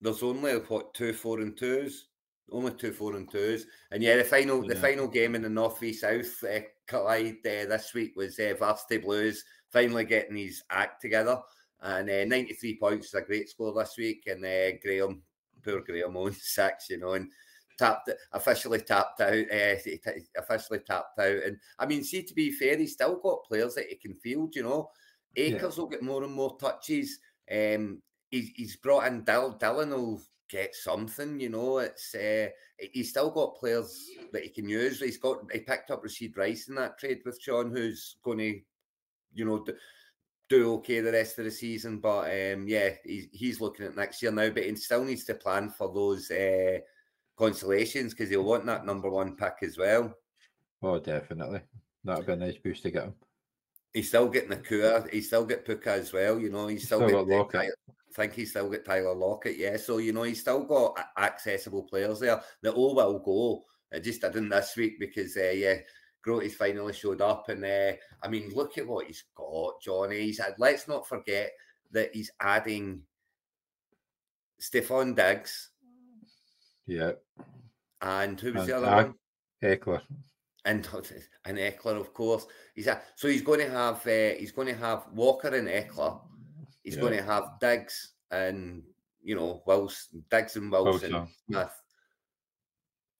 there's 0.00 0.22
only 0.22 0.52
what 0.52 0.94
two 0.94 1.12
four 1.12 1.40
and 1.40 1.56
twos, 1.56 2.08
only 2.50 2.72
two 2.72 2.92
four 2.92 3.16
and 3.16 3.30
twos, 3.30 3.66
and 3.90 4.02
yeah, 4.02 4.16
the 4.16 4.24
final 4.24 4.62
yeah. 4.62 4.74
the 4.74 4.80
final 4.80 5.08
game 5.08 5.34
in 5.34 5.42
the 5.42 5.48
North 5.48 5.80
v 5.80 5.92
South 5.92 6.44
uh, 6.44 6.60
collide 6.86 7.38
uh, 7.46 7.66
this 7.66 7.92
week 7.94 8.14
was 8.16 8.38
uh, 8.38 8.54
Varsity 8.58 8.98
Blues 8.98 9.44
finally 9.70 10.04
getting 10.04 10.36
his 10.36 10.62
act 10.70 11.00
together, 11.00 11.38
and 11.80 12.08
uh, 12.08 12.24
93 12.24 12.78
points 12.78 13.08
is 13.08 13.14
a 13.14 13.22
great 13.22 13.48
score 13.48 13.72
this 13.72 13.96
week, 13.98 14.24
and 14.26 14.44
uh, 14.44 14.76
Graham, 14.82 15.22
poor 15.64 15.80
Graham 15.80 16.16
on 16.16 16.32
six, 16.32 16.90
you 16.90 16.98
know, 16.98 17.14
and 17.14 17.30
tapped 17.78 18.10
officially 18.32 18.80
tapped 18.80 19.20
out, 19.20 19.32
uh, 19.52 19.74
officially 20.38 20.80
tapped 20.80 21.18
out, 21.18 21.42
and 21.44 21.56
I 21.78 21.86
mean, 21.86 22.04
see 22.04 22.22
to 22.22 22.34
be 22.34 22.52
fair, 22.52 22.76
he's 22.76 22.92
still 22.92 23.16
got 23.16 23.44
players 23.44 23.74
that 23.74 23.86
he 23.88 23.96
can 23.96 24.14
field, 24.14 24.54
you 24.54 24.62
know. 24.62 24.90
Akers 25.36 25.76
yeah. 25.76 25.82
will 25.82 25.88
get 25.88 26.02
more 26.02 26.24
and 26.24 26.32
more 26.32 26.56
touches. 26.58 27.18
Um, 27.50 28.00
he's, 28.30 28.50
he's 28.54 28.76
brought 28.76 29.06
in 29.06 29.24
Dill, 29.24 29.56
Dylan 29.58 29.90
will 29.90 30.22
get 30.48 30.74
something, 30.74 31.40
you 31.40 31.48
know. 31.48 31.78
It's 31.78 32.14
uh, 32.14 32.48
he's 32.92 33.10
still 33.10 33.30
got 33.30 33.56
players 33.56 34.08
that 34.32 34.42
he 34.42 34.48
can 34.48 34.68
use. 34.68 35.00
He's 35.00 35.18
got 35.18 35.50
he 35.52 35.60
picked 35.60 35.90
up 35.90 36.04
Rashee 36.04 36.36
Rice 36.36 36.68
in 36.68 36.74
that 36.76 36.98
trade 36.98 37.20
with 37.24 37.40
Sean, 37.40 37.70
who's 37.70 38.16
going 38.22 38.38
to, 38.38 38.60
you 39.34 39.44
know, 39.44 39.64
do, 39.64 39.74
do 40.48 40.74
okay 40.74 41.00
the 41.00 41.12
rest 41.12 41.38
of 41.38 41.44
the 41.44 41.50
season. 41.50 41.98
But 41.98 42.30
um, 42.30 42.68
yeah, 42.68 42.90
he's 43.04 43.28
he's 43.32 43.60
looking 43.60 43.86
at 43.86 43.96
next 43.96 44.22
year 44.22 44.32
now, 44.32 44.50
but 44.50 44.64
he 44.64 44.74
still 44.76 45.04
needs 45.04 45.24
to 45.24 45.34
plan 45.34 45.70
for 45.70 45.92
those 45.92 46.30
uh, 46.30 46.78
consolations 47.36 48.12
because 48.14 48.30
he'll 48.30 48.44
want 48.44 48.66
that 48.66 48.86
number 48.86 49.10
one 49.10 49.36
pick 49.36 49.56
as 49.62 49.78
well. 49.78 50.14
Oh, 50.82 50.98
definitely. 50.98 51.60
That'd 52.04 52.26
be 52.26 52.32
a 52.32 52.36
nice 52.36 52.58
boost 52.58 52.82
to 52.84 52.90
get 52.90 53.04
him 53.04 53.14
he's 53.96 54.08
still 54.08 54.28
getting 54.28 54.50
the 54.50 54.56
Kua. 54.56 55.06
He's 55.10 55.26
still 55.26 55.46
got 55.46 55.64
Puka 55.64 55.92
as 55.92 56.12
well. 56.12 56.38
You 56.38 56.50
know, 56.50 56.66
he's 56.66 56.84
still, 56.84 56.98
still 57.08 57.24
got 57.24 57.34
Lockett. 57.34 57.72
Think 58.16 58.32
he's 58.32 58.50
still 58.50 58.70
got 58.70 58.84
Tyler 58.86 59.14
Lockett. 59.14 59.58
Yeah, 59.58 59.76
so 59.76 59.98
you 59.98 60.14
know, 60.14 60.22
he's 60.22 60.40
still 60.40 60.64
got 60.64 60.98
accessible 61.18 61.82
players 61.82 62.20
there 62.20 62.40
that 62.62 62.72
all 62.72 62.94
will 62.94 63.18
go. 63.18 63.64
It 63.92 64.04
just 64.04 64.22
didn't 64.22 64.48
this 64.48 64.74
week 64.74 64.98
because 64.98 65.36
uh, 65.36 65.52
yeah, 65.54 65.76
Groty's 66.22 66.56
finally 66.56 66.94
showed 66.94 67.20
up, 67.20 67.50
and 67.50 67.62
uh, 67.62 67.92
I 68.22 68.28
mean, 68.28 68.50
look 68.54 68.78
at 68.78 68.86
what 68.86 69.06
he's 69.06 69.24
got, 69.34 69.82
Johnny. 69.82 70.22
He's 70.22 70.40
had, 70.40 70.54
let's 70.58 70.88
not 70.88 71.06
forget 71.06 71.52
that 71.92 72.14
he's 72.14 72.30
adding 72.40 73.02
Stefon 74.60 75.14
Diggs. 75.14 75.70
Yeah. 76.86 77.12
And 78.00 78.40
who 78.40 78.54
was 78.54 78.62
and 78.62 78.70
the 78.70 78.76
other 78.78 78.86
one? 78.86 79.14
Ekeler 79.62 80.00
and 80.66 80.86
and 81.44 81.58
Ekeler, 81.58 81.98
of 81.98 82.12
course. 82.12 82.46
He's 82.74 82.86
a, 82.88 83.00
so 83.14 83.28
he's 83.28 83.42
going 83.42 83.60
to 83.60 83.70
have 83.70 84.06
uh, 84.06 84.34
he's 84.38 84.52
going 84.52 84.68
to 84.68 84.74
have 84.74 85.06
Walker 85.12 85.48
and 85.48 85.68
Ekeler. 85.68 86.20
He's 86.86 86.94
yeah. 86.94 87.00
going 87.00 87.16
to 87.16 87.22
have 87.24 87.58
Diggs 87.60 88.12
and 88.30 88.84
you 89.20 89.34
know 89.34 89.60
Wilson, 89.66 90.24
Diggs 90.30 90.54
and 90.54 90.70
Wilson, 90.70 91.12
Wilson. 91.12 91.28
Smith. 91.48 91.82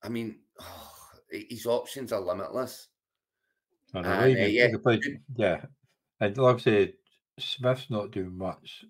I 0.04 0.08
mean, 0.08 0.38
oh, 0.60 0.92
his 1.32 1.66
options 1.66 2.12
are 2.12 2.20
limitless. 2.20 2.86
I 3.92 4.00
know, 4.02 4.08
and, 4.08 4.38
uh, 4.38 4.44
yeah, 4.44 4.68
play, 4.80 5.00
yeah, 5.34 5.62
and 6.20 6.38
like 6.38 6.56
I 6.56 6.60
said, 6.60 6.92
Smith's 7.40 7.90
not 7.90 8.12
doing 8.12 8.38
much, 8.38 8.84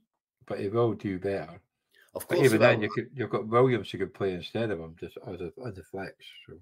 but 0.46 0.60
he 0.60 0.68
will 0.68 0.92
do 0.92 1.18
better. 1.18 1.58
Of 2.14 2.28
course, 2.28 2.40
but 2.40 2.44
even 2.44 2.60
then, 2.60 2.82
you 2.82 2.90
could, 2.90 3.08
you've 3.14 3.30
got 3.30 3.48
Williams 3.48 3.90
who 3.90 3.96
could 3.96 4.12
play 4.12 4.34
instead 4.34 4.70
of 4.70 4.78
him 4.78 4.94
just 5.00 5.16
as 5.26 5.40
a 5.40 5.52
as 5.66 5.78
a 5.78 5.82
flex. 5.84 6.12
So. 6.46 6.54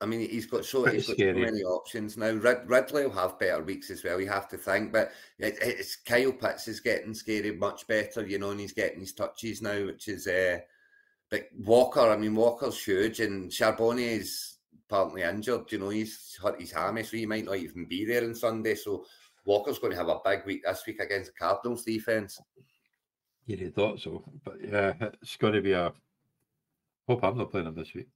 I 0.00 0.06
mean, 0.06 0.28
he's 0.28 0.46
got 0.46 0.64
so 0.64 0.84
he's 0.84 1.06
got 1.06 1.16
so 1.16 1.32
many 1.32 1.62
options 1.62 2.18
now. 2.18 2.30
Rid- 2.30 2.68
Ridley 2.68 3.04
will 3.04 3.12
have 3.12 3.38
better 3.38 3.62
weeks 3.62 3.90
as 3.90 4.04
well. 4.04 4.20
You 4.20 4.28
have 4.28 4.48
to 4.50 4.58
think, 4.58 4.92
but 4.92 5.10
it, 5.38 5.56
it's 5.62 5.96
Kyle 5.96 6.32
Pitts 6.32 6.68
is 6.68 6.80
getting 6.80 7.14
scary 7.14 7.56
much 7.56 7.86
better, 7.86 8.26
you 8.26 8.38
know, 8.38 8.50
and 8.50 8.60
he's 8.60 8.72
getting 8.72 9.00
his 9.00 9.14
touches 9.14 9.62
now, 9.62 9.86
which 9.86 10.08
is 10.08 10.26
uh, 10.26 10.58
but 11.30 11.48
Walker, 11.58 12.00
I 12.00 12.16
mean, 12.16 12.34
Walker's 12.34 12.82
huge, 12.82 13.20
and 13.20 13.50
Charbonnet 13.50 14.20
is 14.20 14.58
partly 14.88 15.22
injured. 15.22 15.72
You 15.72 15.78
know, 15.78 15.88
he's 15.88 16.38
hurt 16.42 16.60
his 16.60 16.72
hammy, 16.72 17.02
so 17.02 17.16
he 17.16 17.26
might 17.26 17.44
not 17.44 17.56
even 17.56 17.86
be 17.86 18.04
there 18.04 18.22
on 18.22 18.34
Sunday. 18.34 18.74
So 18.74 19.06
Walker's 19.44 19.78
going 19.78 19.92
to 19.92 19.98
have 19.98 20.08
a 20.08 20.20
big 20.24 20.44
week 20.44 20.62
this 20.64 20.84
week 20.86 21.00
against 21.00 21.32
the 21.32 21.38
Cardinals 21.38 21.84
defense. 21.84 22.38
You'd 23.46 23.60
have 23.60 23.74
thought 23.74 24.00
so, 24.00 24.24
but 24.44 24.56
yeah, 24.62 24.92
it's 25.22 25.36
going 25.36 25.54
to 25.54 25.62
be 25.62 25.72
a. 25.72 25.92
Hope 27.08 27.22
I'm 27.22 27.38
not 27.38 27.50
playing 27.50 27.68
him 27.68 27.74
this 27.76 27.94
week. 27.94 28.08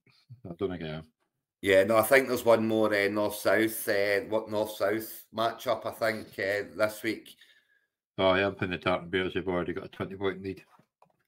I 0.45 0.53
don't 0.59 0.71
think 0.71 0.83
I 0.83 0.97
am. 0.97 1.05
Yeah, 1.63 1.85
no, 1.85 1.99
I 1.99 2.03
think 2.03 2.29
there's 2.29 2.45
one 2.45 2.67
more 2.67 2.95
uh, 2.95 3.09
north 3.09 3.37
south, 3.37 3.87
uh, 3.89 4.21
what 4.29 4.51
north 4.51 4.73
south 4.77 5.25
matchup. 5.35 5.85
I 5.85 5.91
think 5.91 6.29
uh, 6.39 6.75
this 6.75 7.03
week. 7.03 7.37
Oh, 8.17 8.29
I 8.29 8.41
am 8.41 8.55
playing 8.55 8.73
the 8.73 8.79
Tartan 8.79 9.11
Bears. 9.11 9.35
They've 9.35 9.47
already 9.47 9.75
got 9.75 9.85
a 9.85 9.89
20 9.89 10.17
point 10.17 10.43
lead. 10.43 10.63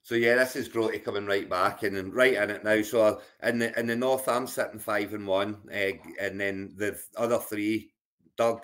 So 0.04 0.16
yeah, 0.16 0.34
this 0.34 0.56
is 0.56 0.68
Grote 0.68 1.04
coming 1.04 1.26
right 1.26 1.48
back 1.48 1.84
and, 1.84 1.96
and 1.96 2.12
right 2.12 2.34
in 2.34 2.50
it 2.50 2.64
now. 2.64 2.82
So 2.82 3.20
in 3.42 3.58
the 3.58 3.78
in 3.78 3.86
the 3.86 3.94
north, 3.94 4.28
I'm 4.28 4.46
sitting 4.46 4.80
five 4.80 5.14
and 5.14 5.26
one, 5.26 5.58
uh, 5.72 5.92
and 6.20 6.40
then 6.40 6.72
the 6.76 6.98
other 7.16 7.38
three, 7.38 7.92
Doug, 8.36 8.62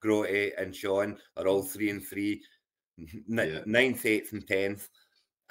Grote, 0.00 0.54
and 0.56 0.74
Sean 0.74 1.18
are 1.36 1.46
all 1.46 1.62
three 1.62 1.90
and 1.90 2.02
three, 2.02 2.42
yeah. 2.96 3.60
ninth, 3.66 4.06
eighth, 4.06 4.32
and 4.32 4.46
tenth, 4.46 4.88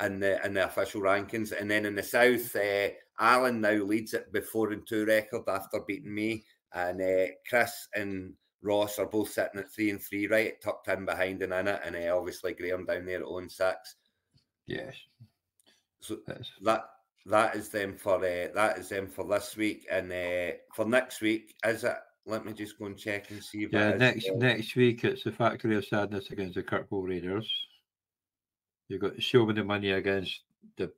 in 0.01 0.19
the 0.19 0.43
in 0.45 0.53
the 0.53 0.65
official 0.65 1.01
rankings. 1.01 1.57
And 1.57 1.69
then 1.69 1.85
in 1.85 1.95
the 1.95 2.03
south, 2.03 2.55
uh, 2.55 2.89
Alan 3.19 3.61
now 3.61 3.73
leads 3.83 4.13
it 4.13 4.27
with 4.31 4.47
four 4.47 4.71
and 4.71 4.85
two 4.87 5.05
record 5.05 5.43
after 5.47 5.79
beating 5.87 6.13
me, 6.13 6.43
and 6.73 7.01
uh, 7.01 7.27
Chris 7.49 7.87
and 7.95 8.33
Ross 8.61 8.99
are 8.99 9.05
both 9.05 9.31
sitting 9.31 9.59
at 9.59 9.71
three 9.71 9.89
and 9.89 10.01
three, 10.01 10.27
right 10.27 10.59
tucked 10.61 10.87
in 10.87 11.05
behind 11.05 11.41
and 11.41 11.53
in 11.53 11.67
it, 11.67 11.81
and 11.85 11.95
uh, 11.95 12.17
obviously 12.17 12.53
Graham 12.53 12.85
down 12.85 13.05
there 13.05 13.19
at 13.19 13.25
own 13.25 13.49
six. 13.49 13.95
Yes. 14.67 14.95
So 15.99 16.17
that 16.63 16.83
that 17.25 17.55
is 17.55 17.69
them 17.69 17.97
for 17.97 18.17
uh, 18.17 18.47
that 18.53 18.77
is 18.77 18.89
them 18.89 19.07
for 19.07 19.25
this 19.25 19.55
week, 19.57 19.87
and 19.91 20.11
uh, 20.11 20.57
for 20.75 20.85
next 20.85 21.21
week 21.21 21.55
is 21.65 21.83
it? 21.83 21.95
Let 22.25 22.45
me 22.45 22.51
just 22.51 22.77
go 22.77 22.85
and 22.85 22.97
check 22.97 23.31
and 23.31 23.41
see. 23.41 23.67
yeah, 23.71 23.93
next 23.93 24.29
next 24.35 24.75
week 24.75 25.05
it's 25.05 25.23
the 25.23 25.31
Factory 25.31 25.77
of 25.77 25.85
Sadness 25.85 26.29
against 26.31 26.55
the 26.55 26.63
Kirkwall 26.63 27.07
Raiders. 27.07 27.49
You've 28.87 29.01
got 29.01 29.21
Show 29.21 29.45
Me 29.45 29.53
the 29.53 29.63
Money 29.63 29.91
against 29.91 30.41
the 30.77 30.91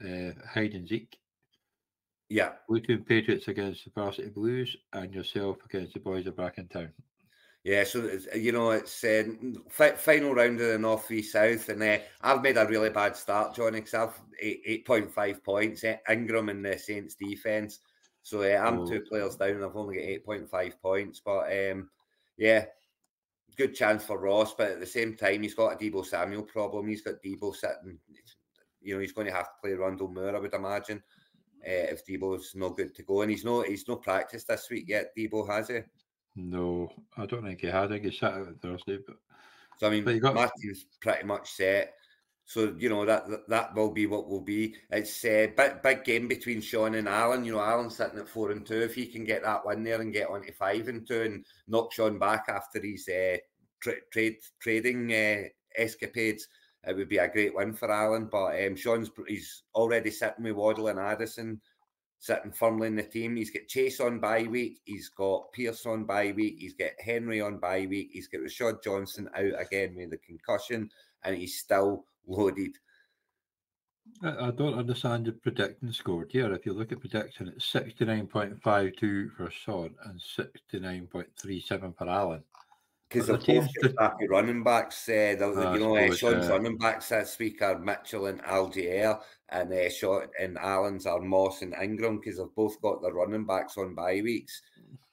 uh, 0.00 0.32
Hide 0.48 0.74
and 0.74 0.86
Zeke. 0.86 1.16
Yeah. 2.28 2.52
Luton 2.68 3.04
Patriots 3.04 3.48
against 3.48 3.84
the 3.84 3.90
Varsity 3.94 4.30
Blues, 4.30 4.76
and 4.92 5.12
yourself 5.14 5.58
against 5.64 5.94
the 5.94 6.00
Boys 6.00 6.26
of 6.26 6.36
Back 6.36 6.58
in 6.58 6.68
Town. 6.68 6.90
Yeah, 7.64 7.84
so 7.84 8.18
you 8.34 8.50
know 8.50 8.72
it's 8.72 9.04
uh, 9.04 9.22
final 9.68 10.34
round 10.34 10.60
of 10.60 10.66
the 10.66 10.78
North 10.78 11.06
v 11.06 11.22
South, 11.22 11.68
and 11.68 11.80
uh, 11.80 11.98
I've 12.20 12.42
made 12.42 12.56
a 12.56 12.66
really 12.66 12.90
bad 12.90 13.16
start, 13.16 13.54
Johnny, 13.54 13.78
because 13.78 13.94
I've 13.94 14.20
eight 14.40 14.84
point 14.84 15.12
five 15.12 15.44
points. 15.44 15.84
Uh, 15.84 15.96
Ingram 16.10 16.48
in 16.48 16.62
the 16.62 16.76
Saints 16.76 17.14
defense, 17.14 17.78
so 18.22 18.42
uh, 18.42 18.60
I'm 18.60 18.80
oh. 18.80 18.86
two 18.86 19.02
players 19.02 19.36
down. 19.36 19.50
and 19.50 19.64
I've 19.64 19.76
only 19.76 19.96
got 19.96 20.04
eight 20.04 20.24
point 20.24 20.50
five 20.50 20.80
points, 20.82 21.22
but 21.24 21.52
um, 21.52 21.88
yeah, 22.36 22.64
good 23.56 23.74
chance 23.74 24.04
for 24.04 24.18
Ross. 24.18 24.54
But 24.54 24.72
at 24.72 24.80
the 24.80 24.86
same 24.86 25.16
time, 25.16 25.42
he's 25.42 25.54
got 25.54 25.72
a 25.72 25.76
Deebo 25.76 26.04
Samuel 26.04 26.42
problem. 26.42 26.88
He's 26.88 27.02
got 27.02 27.22
Deebo 27.24 27.54
sitting. 27.54 27.98
You 28.80 28.94
know, 28.94 29.00
he's 29.00 29.12
going 29.12 29.26
to 29.26 29.32
have 29.32 29.46
to 29.46 29.60
play 29.60 29.70
Rondale 29.72 30.12
Moore, 30.12 30.36
I 30.36 30.40
would 30.40 30.54
imagine, 30.54 31.02
uh, 31.64 31.92
if 31.92 32.04
Deebo's 32.04 32.52
no 32.54 32.70
good 32.70 32.94
to 32.96 33.02
go, 33.02 33.22
and 33.22 33.30
he's 33.30 33.44
no 33.44 33.62
he's 33.62 33.86
no 33.86 33.96
practice 33.96 34.44
this 34.44 34.68
week 34.70 34.86
yet. 34.88 35.12
Deebo 35.16 35.48
has 35.48 35.68
he? 35.68 35.80
No, 36.34 36.90
I 37.16 37.26
don't 37.26 37.44
think 37.44 37.60
he 37.60 37.68
had. 37.68 37.84
I 37.84 37.88
think 37.88 38.04
he 38.04 38.10
sat 38.10 38.34
out 38.34 38.60
Thursday. 38.60 38.98
But 39.06 39.16
so 39.78 39.86
I 39.86 39.90
mean, 39.90 40.18
got... 40.18 40.50
team's 40.60 40.86
pretty 41.00 41.24
much 41.24 41.52
set. 41.52 41.94
So 42.52 42.74
you 42.78 42.90
know 42.90 43.06
that 43.06 43.48
that 43.48 43.74
will 43.74 43.92
be 43.92 44.04
what 44.04 44.28
will 44.28 44.42
be. 44.42 44.74
It's 44.90 45.24
a 45.24 45.46
big 45.56 45.80
big 45.80 46.04
game 46.04 46.28
between 46.28 46.60
Sean 46.60 46.96
and 46.96 47.08
Alan. 47.08 47.46
You 47.46 47.52
know, 47.52 47.62
Alan's 47.62 47.96
sitting 47.96 48.18
at 48.18 48.28
four 48.28 48.50
and 48.50 48.66
two. 48.66 48.82
If 48.82 48.94
he 48.94 49.06
can 49.06 49.24
get 49.24 49.42
that 49.42 49.64
win 49.64 49.82
there 49.82 50.02
and 50.02 50.12
get 50.12 50.28
on 50.28 50.42
to 50.42 50.52
five 50.52 50.86
and 50.88 51.06
two 51.06 51.22
and 51.22 51.46
knock 51.66 51.94
Sean 51.94 52.18
back 52.18 52.44
after 52.48 52.78
his 52.78 53.08
uh, 53.08 53.38
tra- 53.80 54.04
trade 54.12 54.36
trading 54.60 55.10
uh, 55.14 55.44
escapades, 55.78 56.46
it 56.86 56.94
would 56.94 57.08
be 57.08 57.16
a 57.16 57.26
great 57.26 57.54
win 57.54 57.72
for 57.72 57.90
Alan. 57.90 58.28
But 58.30 58.62
um, 58.62 58.76
Sean's 58.76 59.10
he's 59.26 59.62
already 59.74 60.10
sitting 60.10 60.44
with 60.44 60.52
Waddle 60.52 60.88
and 60.88 61.00
Addison 61.00 61.58
sitting 62.18 62.52
firmly 62.52 62.88
in 62.88 62.96
the 62.96 63.02
team. 63.02 63.34
He's 63.34 63.50
got 63.50 63.66
Chase 63.66 63.98
on 63.98 64.20
bye 64.20 64.42
week. 64.42 64.82
He's 64.84 65.08
got 65.08 65.50
Pierce 65.52 65.86
on 65.86 66.04
bye 66.04 66.32
week. 66.32 66.56
He's 66.58 66.74
got 66.74 66.90
Henry 67.02 67.40
on 67.40 67.60
bye 67.60 67.86
week. 67.88 68.10
He's 68.12 68.28
got 68.28 68.42
Rashad 68.42 68.84
Johnson 68.84 69.30
out 69.34 69.58
again 69.58 69.94
with 69.96 70.10
the 70.10 70.18
concussion, 70.18 70.90
and 71.24 71.34
he's 71.34 71.58
still 71.58 72.04
loaded. 72.26 72.72
I 74.22 74.50
don't 74.50 74.78
understand 74.78 75.26
the 75.26 75.32
predicting 75.32 75.92
score 75.92 76.26
here. 76.28 76.52
If 76.52 76.66
you 76.66 76.72
look 76.72 76.92
at 76.92 77.00
prediction, 77.00 77.48
it's 77.48 77.72
69.52 77.72 79.36
for 79.36 79.50
Sean 79.50 79.94
and 80.04 80.20
69.37 80.20 81.96
for 81.96 82.08
Alan 82.08 82.42
because 83.12 83.28
the 83.28 83.38
team's 83.38 83.68
just 83.82 83.94
happy 83.98 84.26
running 84.26 84.62
backs. 84.62 85.08
Uh, 85.08 85.34
the, 85.38 85.46
uh, 85.46 85.74
you 85.74 85.80
know, 85.80 85.96
uh, 85.96 86.14
Sean's 86.14 86.46
uh, 86.46 86.52
running 86.52 86.78
backs 86.78 87.10
this 87.10 87.38
week 87.38 87.62
are 87.62 87.78
Mitchell 87.78 88.26
and 88.26 88.42
Allgeier, 88.42 89.20
and 89.52 89.72
uh, 89.72 89.90
Sean 89.90 90.26
and 90.40 90.58
Alan's 90.58 91.06
are 91.06 91.20
Moss 91.20 91.62
and 91.62 91.74
Ingram 91.80 92.18
because 92.18 92.38
they've 92.38 92.54
both 92.56 92.80
got 92.80 93.02
their 93.02 93.12
running 93.12 93.44
backs 93.44 93.76
on 93.76 93.94
bye 93.94 94.20
weeks. 94.22 94.62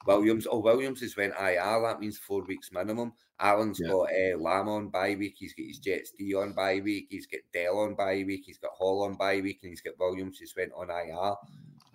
Williams, 0.06 0.46
oh, 0.50 0.60
Williams 0.60 1.00
has 1.00 1.16
went 1.16 1.34
IR. 1.38 1.82
That 1.82 2.00
means 2.00 2.18
four 2.18 2.42
weeks 2.44 2.72
minimum. 2.72 3.12
Alan's 3.38 3.80
yeah. 3.80 3.90
got 3.90 4.08
uh, 4.08 4.38
Lamb 4.38 4.68
on 4.68 4.88
bye 4.88 5.14
week. 5.18 5.36
He's 5.38 5.52
got 5.52 5.66
his 5.66 5.78
Jets 5.78 6.12
D 6.18 6.34
on 6.34 6.52
bye 6.52 6.80
week. 6.82 7.08
He's 7.10 7.26
got 7.26 7.40
Dell 7.52 7.78
on 7.78 7.94
bye 7.94 8.24
week. 8.26 8.44
He's 8.46 8.58
got 8.58 8.72
Hall 8.72 9.04
on 9.04 9.14
bye 9.14 9.40
week, 9.40 9.60
and 9.62 9.70
he's 9.70 9.82
got 9.82 9.98
Williams 9.98 10.38
who's 10.38 10.54
went 10.56 10.72
on 10.74 10.90
IR. 10.90 11.34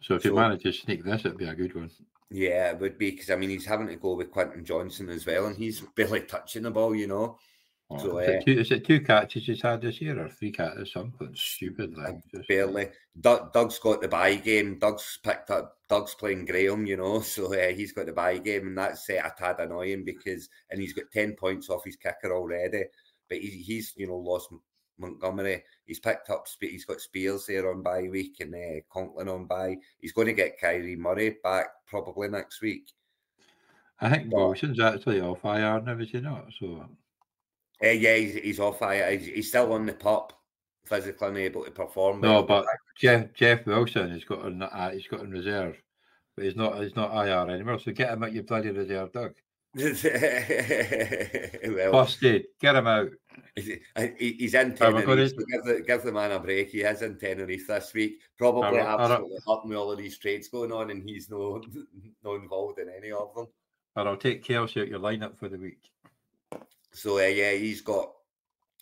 So 0.01 0.15
if 0.15 0.23
so, 0.23 0.29
you 0.29 0.35
manage 0.35 0.63
to 0.63 0.71
sneak 0.71 1.03
this, 1.03 1.21
it'd 1.21 1.37
be 1.37 1.45
a 1.45 1.55
good 1.55 1.75
one. 1.75 1.89
Yeah, 2.29 2.71
it 2.71 2.79
would 2.79 2.97
be 2.97 3.11
because 3.11 3.29
I 3.31 3.35
mean 3.35 3.49
he's 3.49 3.65
having 3.65 3.87
to 3.87 3.95
go 3.95 4.15
with 4.15 4.31
Quentin 4.31 4.65
Johnson 4.65 5.09
as 5.09 5.25
well, 5.25 5.47
and 5.47 5.57
he's 5.57 5.81
barely 5.95 6.21
touching 6.21 6.63
the 6.63 6.71
ball, 6.71 6.95
you 6.95 7.07
know. 7.07 7.37
Oh, 7.91 7.97
so 7.99 8.17
is, 8.17 8.27
uh, 8.27 8.31
it 8.31 8.45
two, 8.45 8.59
is, 8.59 8.71
it 8.71 8.85
two, 8.85 8.99
catches 8.99 9.45
he's 9.45 9.61
had 9.61 9.81
this 9.81 10.01
year 10.01 10.19
or 10.19 10.29
three 10.29 10.51
catches? 10.51 10.91
Something 10.91 11.31
stupid 11.35 11.95
like 11.95 12.17
just, 12.33 12.47
barely. 12.47 12.89
Doug, 13.19 13.53
Doug's 13.53 13.77
got 13.77 14.01
the 14.01 14.07
bye 14.07 14.35
game. 14.35 14.79
Doug's 14.79 15.19
picked 15.23 15.51
up. 15.51 15.77
Doug's 15.87 16.15
playing 16.15 16.45
Graham, 16.45 16.87
you 16.87 16.97
know, 16.97 17.19
so 17.21 17.53
uh, 17.53 17.73
he's 17.73 17.91
got 17.91 18.07
the 18.07 18.13
bye 18.13 18.39
game, 18.39 18.67
and 18.67 18.77
that's 18.77 19.07
uh, 19.09 19.21
a 19.23 19.31
tad 19.37 19.59
annoying 19.59 20.03
because 20.03 20.49
and 20.71 20.81
he's 20.81 20.93
got 20.93 21.11
ten 21.13 21.33
points 21.33 21.69
off 21.69 21.85
his 21.85 21.95
kicker 21.95 22.33
already. 22.33 22.85
But 23.29 23.37
he, 23.37 23.49
he's 23.49 23.93
you 23.95 24.07
know 24.07 24.17
lost 24.17 24.49
Montgomery. 24.97 25.63
He's 25.85 25.99
picked 25.99 26.31
up. 26.31 26.47
He's 26.59 26.85
got 26.85 27.01
Spears 27.01 27.45
there 27.45 27.69
on 27.69 27.83
bye 27.83 28.07
week 28.09 28.37
and 28.39 28.55
uh, 28.55 28.81
Conklin 28.91 29.29
on 29.29 29.45
bye. 29.45 29.77
He's 29.99 30.13
going 30.13 30.27
to 30.27 30.33
get 30.33 30.59
Kyler 30.59 30.97
Murray 30.97 31.37
back 31.43 31.67
probably 31.85 32.29
next 32.29 32.61
week. 32.61 32.91
I 34.01 34.09
think 34.09 34.33
Wilson's 34.33 34.79
actually 34.79 35.21
off 35.21 35.45
IR 35.45 35.81
now, 35.81 35.99
is 35.99 36.09
he 36.09 36.19
not? 36.19 36.47
So. 36.59 36.89
Uh, 37.83 37.89
yeah, 37.89 38.15
he's, 38.15 38.35
he's 38.35 38.59
off. 38.59 38.79
He's, 38.79 39.27
he's 39.27 39.49
still 39.49 39.73
on 39.73 39.85
the 39.85 39.93
pop, 39.93 40.33
physically 40.85 41.27
unable 41.27 41.63
to 41.65 41.71
perform. 41.71 42.21
No, 42.21 42.43
but 42.43 42.65
Jeff 42.97 43.33
Jeff 43.33 43.65
Wilson 43.65 44.11
has 44.11 44.23
got 44.23 44.43
on 44.43 44.61
uh, 44.61 44.91
he's 44.91 45.07
got 45.07 45.21
in 45.21 45.31
reserve, 45.31 45.81
but 46.35 46.45
he's 46.45 46.55
not 46.55 46.81
he's 46.81 46.95
not 46.95 47.13
IR 47.13 47.49
anymore. 47.53 47.79
So 47.79 47.91
get 47.91 48.11
him 48.11 48.23
at 48.23 48.33
your 48.33 48.43
bloody 48.43 48.71
reserve, 48.71 49.11
Doug. 49.11 49.33
well, 49.75 49.91
Busted. 51.91 52.45
Get 52.61 52.77
him 52.77 52.87
out. 52.87 53.09
He's 53.57 54.53
in 54.53 54.73
Tenerife. 54.73 55.05
Gonna... 55.05 55.27
Give, 55.27 55.63
the, 55.65 55.83
give 55.85 56.03
the 56.03 56.13
man 56.13 56.31
a 56.31 56.39
break. 56.39 56.69
He 56.69 56.81
is 56.81 57.01
in 57.01 57.17
Tenerife 57.17 57.67
this 57.67 57.93
week. 57.93 58.21
Probably 58.37 58.79
are, 58.79 59.01
absolutely 59.01 59.35
are, 59.35 59.55
hurting 59.55 59.69
with 59.69 59.77
all 59.77 59.91
of 59.91 59.97
these 59.97 60.17
trades 60.17 60.47
going 60.47 60.71
on, 60.71 60.91
and 60.91 61.03
he's 61.03 61.29
no, 61.29 61.61
no 62.23 62.35
involved 62.35 62.79
in 62.79 62.87
any 62.89 63.11
of 63.11 63.35
them. 63.35 63.47
But 63.95 64.07
I'll 64.07 64.15
take 64.15 64.45
Kelce 64.45 64.81
out 64.81 64.87
your 64.87 64.99
lineup 64.99 65.37
for 65.37 65.49
the 65.49 65.57
week. 65.57 65.91
So 66.95 67.19
uh, 67.19 67.23
yeah, 67.23 67.51
he's 67.51 67.81
got 67.81 68.11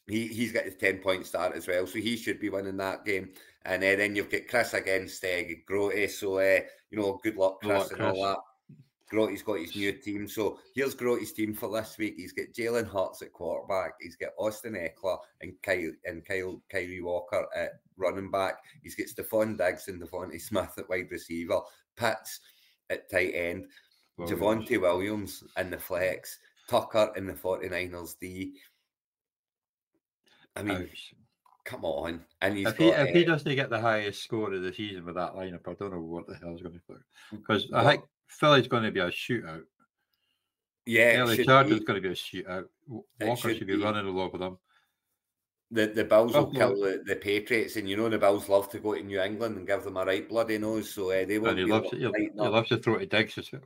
he 0.07 0.27
he's 0.27 0.51
got 0.51 0.65
his 0.65 0.75
ten 0.75 0.99
point 0.99 1.25
start 1.25 1.55
as 1.55 1.67
well, 1.67 1.87
so 1.87 1.99
he 1.99 2.15
should 2.15 2.39
be 2.39 2.49
winning 2.49 2.77
that 2.77 3.05
game. 3.05 3.29
And 3.65 3.83
uh, 3.83 3.95
then 3.95 4.15
you've 4.15 4.29
got 4.29 4.47
Chris 4.47 4.73
against 4.73 5.23
uh, 5.23 5.41
Grote. 5.65 6.09
So 6.11 6.37
uh, 6.37 6.59
you 6.91 6.99
know, 6.99 7.19
good 7.23 7.35
luck, 7.35 7.61
Chris, 7.61 7.71
luck, 7.71 7.87
Chris. 7.87 7.99
and 7.99 8.07
all 8.07 8.23
that. 8.23 8.37
Grote's 9.09 9.43
got 9.43 9.59
his 9.59 9.75
new 9.75 9.91
team. 9.93 10.27
So 10.27 10.59
here's 10.73 10.95
Grote's 10.95 11.33
team 11.33 11.53
for 11.53 11.71
this 11.71 11.97
week. 11.97 12.15
He's 12.17 12.33
got 12.33 12.47
Jalen 12.47 12.87
Hurts 12.87 13.21
at 13.21 13.31
quarterback. 13.31 13.93
He's 14.01 14.15
got 14.15 14.31
Austin 14.39 14.73
Ekeler 14.73 15.19
and 15.41 15.53
Kyle 15.61 15.91
and 16.05 16.25
Kyle 16.25 16.61
Kyrie 16.71 17.01
Walker 17.01 17.45
at 17.55 17.73
running 17.97 18.31
back. 18.31 18.55
He's 18.81 18.95
got 18.95 19.07
Stefon 19.07 19.57
Diggs 19.57 19.87
and 19.87 20.01
DeVonta 20.01 20.41
Smith 20.41 20.73
at 20.77 20.89
wide 20.89 21.11
receiver. 21.11 21.59
Pitts 21.95 22.39
at 22.89 23.09
tight 23.09 23.33
end. 23.35 23.65
Williams. 24.17 24.41
Javonte 24.41 24.81
Williams 24.81 25.43
in 25.57 25.69
the 25.69 25.77
flex. 25.77 26.39
Tucker 26.69 27.11
in 27.15 27.25
the 27.25 27.33
49ers 27.33 28.15
D. 28.19 28.53
I 30.55 30.63
mean, 30.63 30.77
Ouch. 30.77 31.13
come 31.65 31.83
on. 31.85 32.21
And 32.41 32.57
he's 32.57 32.67
if, 32.67 32.77
got, 32.77 32.83
he, 32.83 32.89
if 32.89 33.09
uh, 33.09 33.13
he 33.13 33.25
doesn't 33.25 33.55
get 33.55 33.69
the 33.69 33.81
highest 33.81 34.23
score 34.23 34.53
of 34.53 34.61
the 34.61 34.73
season 34.73 35.05
with 35.05 35.15
that 35.15 35.33
lineup, 35.33 35.67
I 35.67 35.73
don't 35.73 35.93
know 35.93 36.01
what 36.01 36.27
the 36.27 36.35
hell 36.35 36.55
is 36.55 36.61
going 36.61 36.73
to 36.73 36.79
do. 36.87 36.99
Because 37.31 37.67
I 37.73 37.83
think 37.83 38.03
Philly's 38.27 38.67
going 38.67 38.83
to 38.83 38.91
be 38.91 38.99
a 38.99 39.09
shootout. 39.09 39.63
Yeah, 40.85 41.25
the 41.25 41.43
Chargers 41.43 41.79
going 41.81 42.01
to 42.01 42.07
be 42.07 42.13
a 42.13 42.15
shootout. 42.15 42.65
Walker 42.87 43.35
should, 43.35 43.57
should 43.59 43.67
be, 43.67 43.77
be, 43.77 43.83
running 43.83 44.05
along 44.05 44.31
with 44.33 44.41
them. 44.41 44.57
the, 45.71 45.87
the 45.87 46.03
Bills 46.03 46.33
will 46.33 46.47
kill 46.47 46.75
the, 46.75 47.03
the 47.05 47.15
Patriots, 47.15 47.77
and 47.77 47.89
you 47.89 47.95
know 47.95 48.09
the 48.09 48.17
Bills 48.17 48.49
love 48.49 48.69
to 48.71 48.79
go 48.79 48.93
to 48.93 49.01
New 49.01 49.21
England 49.21 49.57
and 49.57 49.65
give 49.65 49.83
them 49.83 49.97
a 49.97 50.05
right 50.05 50.27
bloody 50.27 50.57
nose, 50.57 50.93
so 50.93 51.11
uh, 51.11 51.25
they 51.25 51.39
will. 51.39 51.55
he 51.55 51.63
loves, 51.63 51.89
he, 51.91 51.99
he 51.99 52.29
loves 52.35 52.69
to 52.69 52.77
throw 52.77 52.97
to 52.97 53.05
Diggs 53.05 53.37
as 53.37 53.51
well. 53.51 53.61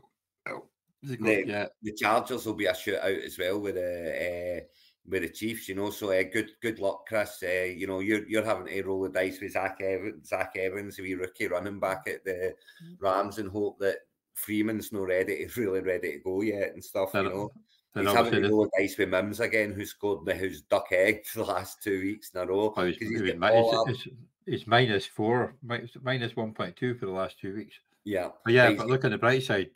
The, 1.04 1.44
yeah. 1.46 1.66
the 1.82 1.94
Chargers 1.94 2.46
will 2.46 2.54
be 2.54 2.66
a 2.66 2.74
shootout 2.74 3.26
as 3.26 3.38
well 3.38 3.60
with 3.60 3.76
the 3.76 4.58
uh, 4.58 4.66
with 5.08 5.22
the 5.22 5.30
Chiefs, 5.30 5.70
you 5.70 5.76
know. 5.76 5.90
So 5.90 6.12
uh, 6.12 6.24
good 6.32 6.52
good 6.62 6.80
luck, 6.80 7.06
Chris. 7.08 7.42
Uh, 7.44 7.66
you 7.66 7.88
know 7.88 8.00
you're 8.00 8.28
you're 8.28 8.46
having 8.46 8.68
to 8.68 8.82
roll 8.84 9.04
the 9.04 9.10
dice 9.10 9.40
with 9.42 9.54
Zach 9.54 9.78
Evans, 9.82 10.30
Zach 10.30 10.54
Evans, 10.58 11.00
a 11.00 11.02
wee 11.02 11.14
rookie 11.14 11.48
running 11.48 11.80
back 11.80 12.04
at 12.08 12.24
the 12.26 12.54
mm. 12.84 12.96
Rams, 13.00 13.38
and 13.38 13.50
hope 13.50 13.80
that 13.80 13.98
Freeman's 14.34 14.92
not 14.92 15.08
ready, 15.08 15.46
to, 15.46 15.52
really 15.62 15.82
ready 15.82 16.14
to 16.14 16.20
go 16.20 16.42
yet 16.42 16.74
and 16.74 16.84
stuff. 16.84 17.12
You 17.14 17.24
know. 17.24 17.52
He's 17.96 18.14
having 18.14 18.44
to 18.44 18.50
roll 18.50 18.66
the 18.66 18.82
dice 18.82 18.96
with 18.98 19.10
Mims 19.10 19.40
again, 19.40 19.74
who 19.74 19.84
scored 19.84 20.24
the 20.24 20.36
who's 20.36 20.62
duck 20.62 20.88
egg 20.92 21.26
for 21.26 21.40
the 21.46 21.46
last 21.46 21.82
two 21.82 22.00
weeks 22.00 22.30
in 22.30 22.42
a 22.42 22.46
row. 22.46 22.72
Oh, 22.78 22.86
he's, 22.86 22.98
he's, 22.98 23.22
it's, 23.22 24.08
it's 24.46 24.68
minus 24.68 25.08
four, 25.08 25.56
minus 25.64 26.36
one 26.36 26.54
point 26.54 26.76
two 26.76 26.94
for 26.94 27.08
the 27.08 27.12
last 27.12 27.40
two 27.40 27.56
weeks. 27.56 27.76
Yeah, 28.04 28.30
but 28.46 28.54
yeah, 28.54 28.74
but 28.74 28.88
look 28.88 29.04
on 29.04 29.12
the 29.12 29.18
bright 29.18 29.44
side, 29.44 29.70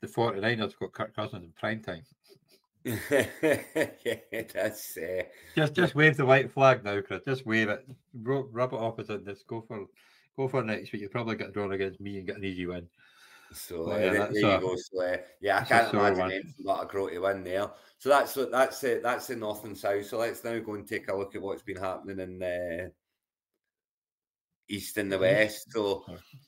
the 0.00 0.06
49ers 0.06 0.78
got 0.78 0.92
Kirk 0.92 1.14
Cousins 1.14 1.44
in 1.44 1.52
prime 1.58 1.82
time. 1.82 2.02
yeah, 2.84 4.20
that's 4.52 4.98
uh, 4.98 5.22
just 5.54 5.72
just 5.72 5.94
wave 5.94 6.18
the 6.18 6.26
white 6.26 6.52
flag 6.52 6.84
now, 6.84 7.00
Chris. 7.00 7.24
Just 7.24 7.46
wave 7.46 7.70
it, 7.70 7.86
rub, 8.22 8.46
rub 8.52 8.74
it 8.74 8.78
off 8.78 8.98
as 8.98 9.08
in 9.08 9.24
this. 9.24 9.42
Go 9.42 9.62
for 9.66 9.86
go 10.36 10.48
for 10.48 10.62
next 10.62 10.92
week. 10.92 11.00
You 11.00 11.08
probably 11.08 11.36
get 11.36 11.54
drawn 11.54 11.72
against 11.72 11.98
me 11.98 12.18
and 12.18 12.26
get 12.26 12.36
an 12.36 12.44
easy 12.44 12.66
win. 12.66 12.86
So 13.54 13.90
uh, 13.90 13.96
yeah, 13.96 14.10
there, 14.10 14.32
you 14.34 14.42
go. 14.42 14.76
So 14.76 15.02
uh, 15.02 15.16
yeah, 15.40 15.60
I 15.60 15.64
can't 15.64 15.94
imagine 15.94 16.30
anything 16.30 16.54
but 16.64 16.82
a 16.82 16.86
grotty 16.86 17.22
win 17.22 17.42
there. 17.42 17.70
So 17.98 18.10
that's 18.10 18.34
that's 18.34 18.84
it. 18.84 19.02
That's 19.02 19.28
the 19.28 19.36
north 19.36 19.64
and 19.64 19.78
south. 19.78 20.04
So 20.06 20.18
let's 20.18 20.44
now 20.44 20.58
go 20.58 20.74
and 20.74 20.86
take 20.86 21.08
a 21.08 21.16
look 21.16 21.34
at 21.34 21.42
what's 21.42 21.62
been 21.62 21.76
happening 21.76 22.20
in 22.20 22.42
uh, 22.42 22.88
east 24.68 24.96
and 24.98 25.10
the 25.10 25.18
west. 25.18 25.72
So 25.72 26.04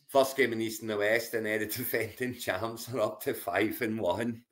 first 0.08 0.36
game 0.36 0.52
in 0.52 0.60
east 0.60 0.82
and 0.82 0.90
the 0.90 0.96
west, 0.96 1.34
and 1.34 1.46
uh, 1.46 1.58
the 1.58 1.66
defending 1.66 2.34
champs 2.34 2.92
are 2.92 3.00
up 3.00 3.22
to 3.22 3.34
five 3.34 3.80
and 3.82 4.00
one. 4.00 4.42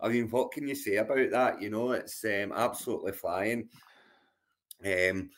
I 0.00 0.08
mean, 0.08 0.30
what 0.30 0.52
can 0.52 0.66
you 0.66 0.74
say 0.74 0.96
about 0.96 1.30
that? 1.30 1.60
You 1.60 1.70
know, 1.70 1.92
it's 1.92 2.24
um, 2.24 2.52
absolutely 2.54 3.12
flying. 3.12 3.68
Um, 4.84 5.30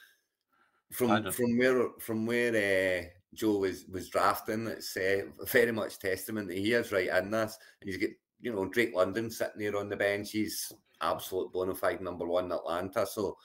from 0.92 1.32
from 1.32 1.58
where 1.58 1.88
from 1.98 2.26
where 2.26 2.50
uh, 2.54 3.08
Joe 3.34 3.58
was 3.58 3.86
was 3.86 4.08
drafting, 4.08 4.66
it's 4.66 4.96
uh, 4.96 5.22
very 5.46 5.72
much 5.72 5.98
testament 5.98 6.48
that 6.48 6.58
he 6.58 6.72
is 6.72 6.92
right 6.92 7.08
in 7.08 7.30
this. 7.30 7.58
And 7.80 7.90
he's 7.90 7.98
got 7.98 8.10
you 8.40 8.54
know 8.54 8.66
Drake 8.66 8.94
London 8.94 9.30
sitting 9.30 9.58
there 9.58 9.76
on 9.76 9.88
the 9.88 9.96
bench. 9.96 10.30
He's 10.30 10.72
absolute 11.00 11.52
bona 11.52 11.74
fide 11.74 12.00
number 12.00 12.26
one 12.26 12.44
in 12.46 12.52
Atlanta. 12.52 13.06
So 13.06 13.36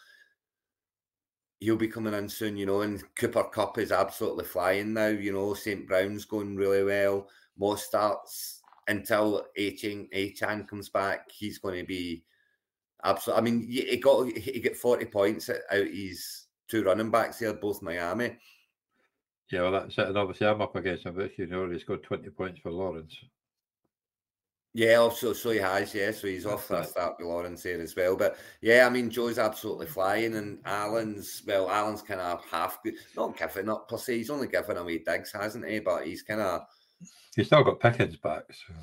he'll 1.59 1.75
be 1.75 1.87
coming 1.87 2.13
in 2.13 2.29
soon, 2.29 2.57
you 2.57 2.65
know. 2.65 2.81
And 2.81 3.03
Cooper 3.15 3.43
Kupp 3.43 3.77
is 3.77 3.91
absolutely 3.91 4.45
flying 4.45 4.93
now. 4.93 5.07
You 5.07 5.33
know, 5.33 5.53
St. 5.53 5.87
Brown's 5.87 6.25
going 6.25 6.55
really 6.55 6.83
well. 6.83 7.27
Mostert's 7.59 8.61
until 8.87 9.45
Achane 9.57 10.09
Achane 10.13 10.67
comes 10.67 10.89
back, 10.89 11.29
he's 11.31 11.57
going 11.57 11.79
to 11.79 11.85
be 11.85 12.23
absolutely. 13.03 13.41
I 13.41 13.43
mean, 13.43 13.67
he 13.67 13.97
got 13.97 14.27
he 14.27 14.59
get 14.59 14.77
forty 14.77 15.05
points 15.05 15.49
out 15.49 15.87
his 15.87 16.45
two 16.67 16.83
running 16.83 17.11
backs 17.11 17.39
here, 17.39 17.53
both 17.53 17.81
Miami. 17.81 18.37
Yeah, 19.51 19.61
well, 19.61 19.71
that's 19.71 19.97
it. 19.97 20.07
And 20.07 20.17
obviously, 20.17 20.47
I'm 20.47 20.61
up 20.61 20.75
against 20.75 21.05
him. 21.05 21.15
But 21.15 21.37
you 21.37 21.47
know, 21.47 21.69
he's 21.69 21.83
got 21.83 22.03
twenty 22.03 22.29
points 22.29 22.59
for 22.59 22.71
Lawrence. 22.71 23.15
Yeah, 24.73 24.95
also 24.95 25.33
so 25.33 25.49
he 25.49 25.57
has, 25.57 25.93
yeah. 25.95 26.11
So 26.11 26.27
he's 26.27 26.45
off 26.45 26.67
that 26.67 26.89
start 26.89 27.15
with 27.17 27.27
Lawrence 27.27 27.63
here 27.63 27.81
as 27.81 27.95
well. 27.95 28.15
But 28.15 28.37
yeah, 28.61 28.85
I 28.85 28.89
mean 28.89 29.09
Joe's 29.09 29.39
absolutely 29.39 29.87
flying 29.87 30.35
and 30.35 30.59
Alan's 30.65 31.41
well, 31.47 31.69
Alan's 31.69 32.01
kind 32.03 32.21
of 32.21 32.43
half 32.45 32.83
good, 32.83 32.95
not 33.15 33.37
giving 33.37 33.69
up 33.69 33.89
per 33.89 33.97
se. 33.97 34.17
He's 34.17 34.29
only 34.29 34.47
given 34.47 34.77
away 34.77 34.99
Diggs, 34.99 35.31
hasn't 35.31 35.67
he? 35.67 35.79
But 35.79 36.05
he's 36.05 36.21
kind 36.21 36.41
of 36.41 36.61
He's 37.35 37.45
still 37.45 37.63
got 37.63 37.79
Pickens 37.79 38.17
back. 38.17 38.43
So. 38.51 38.73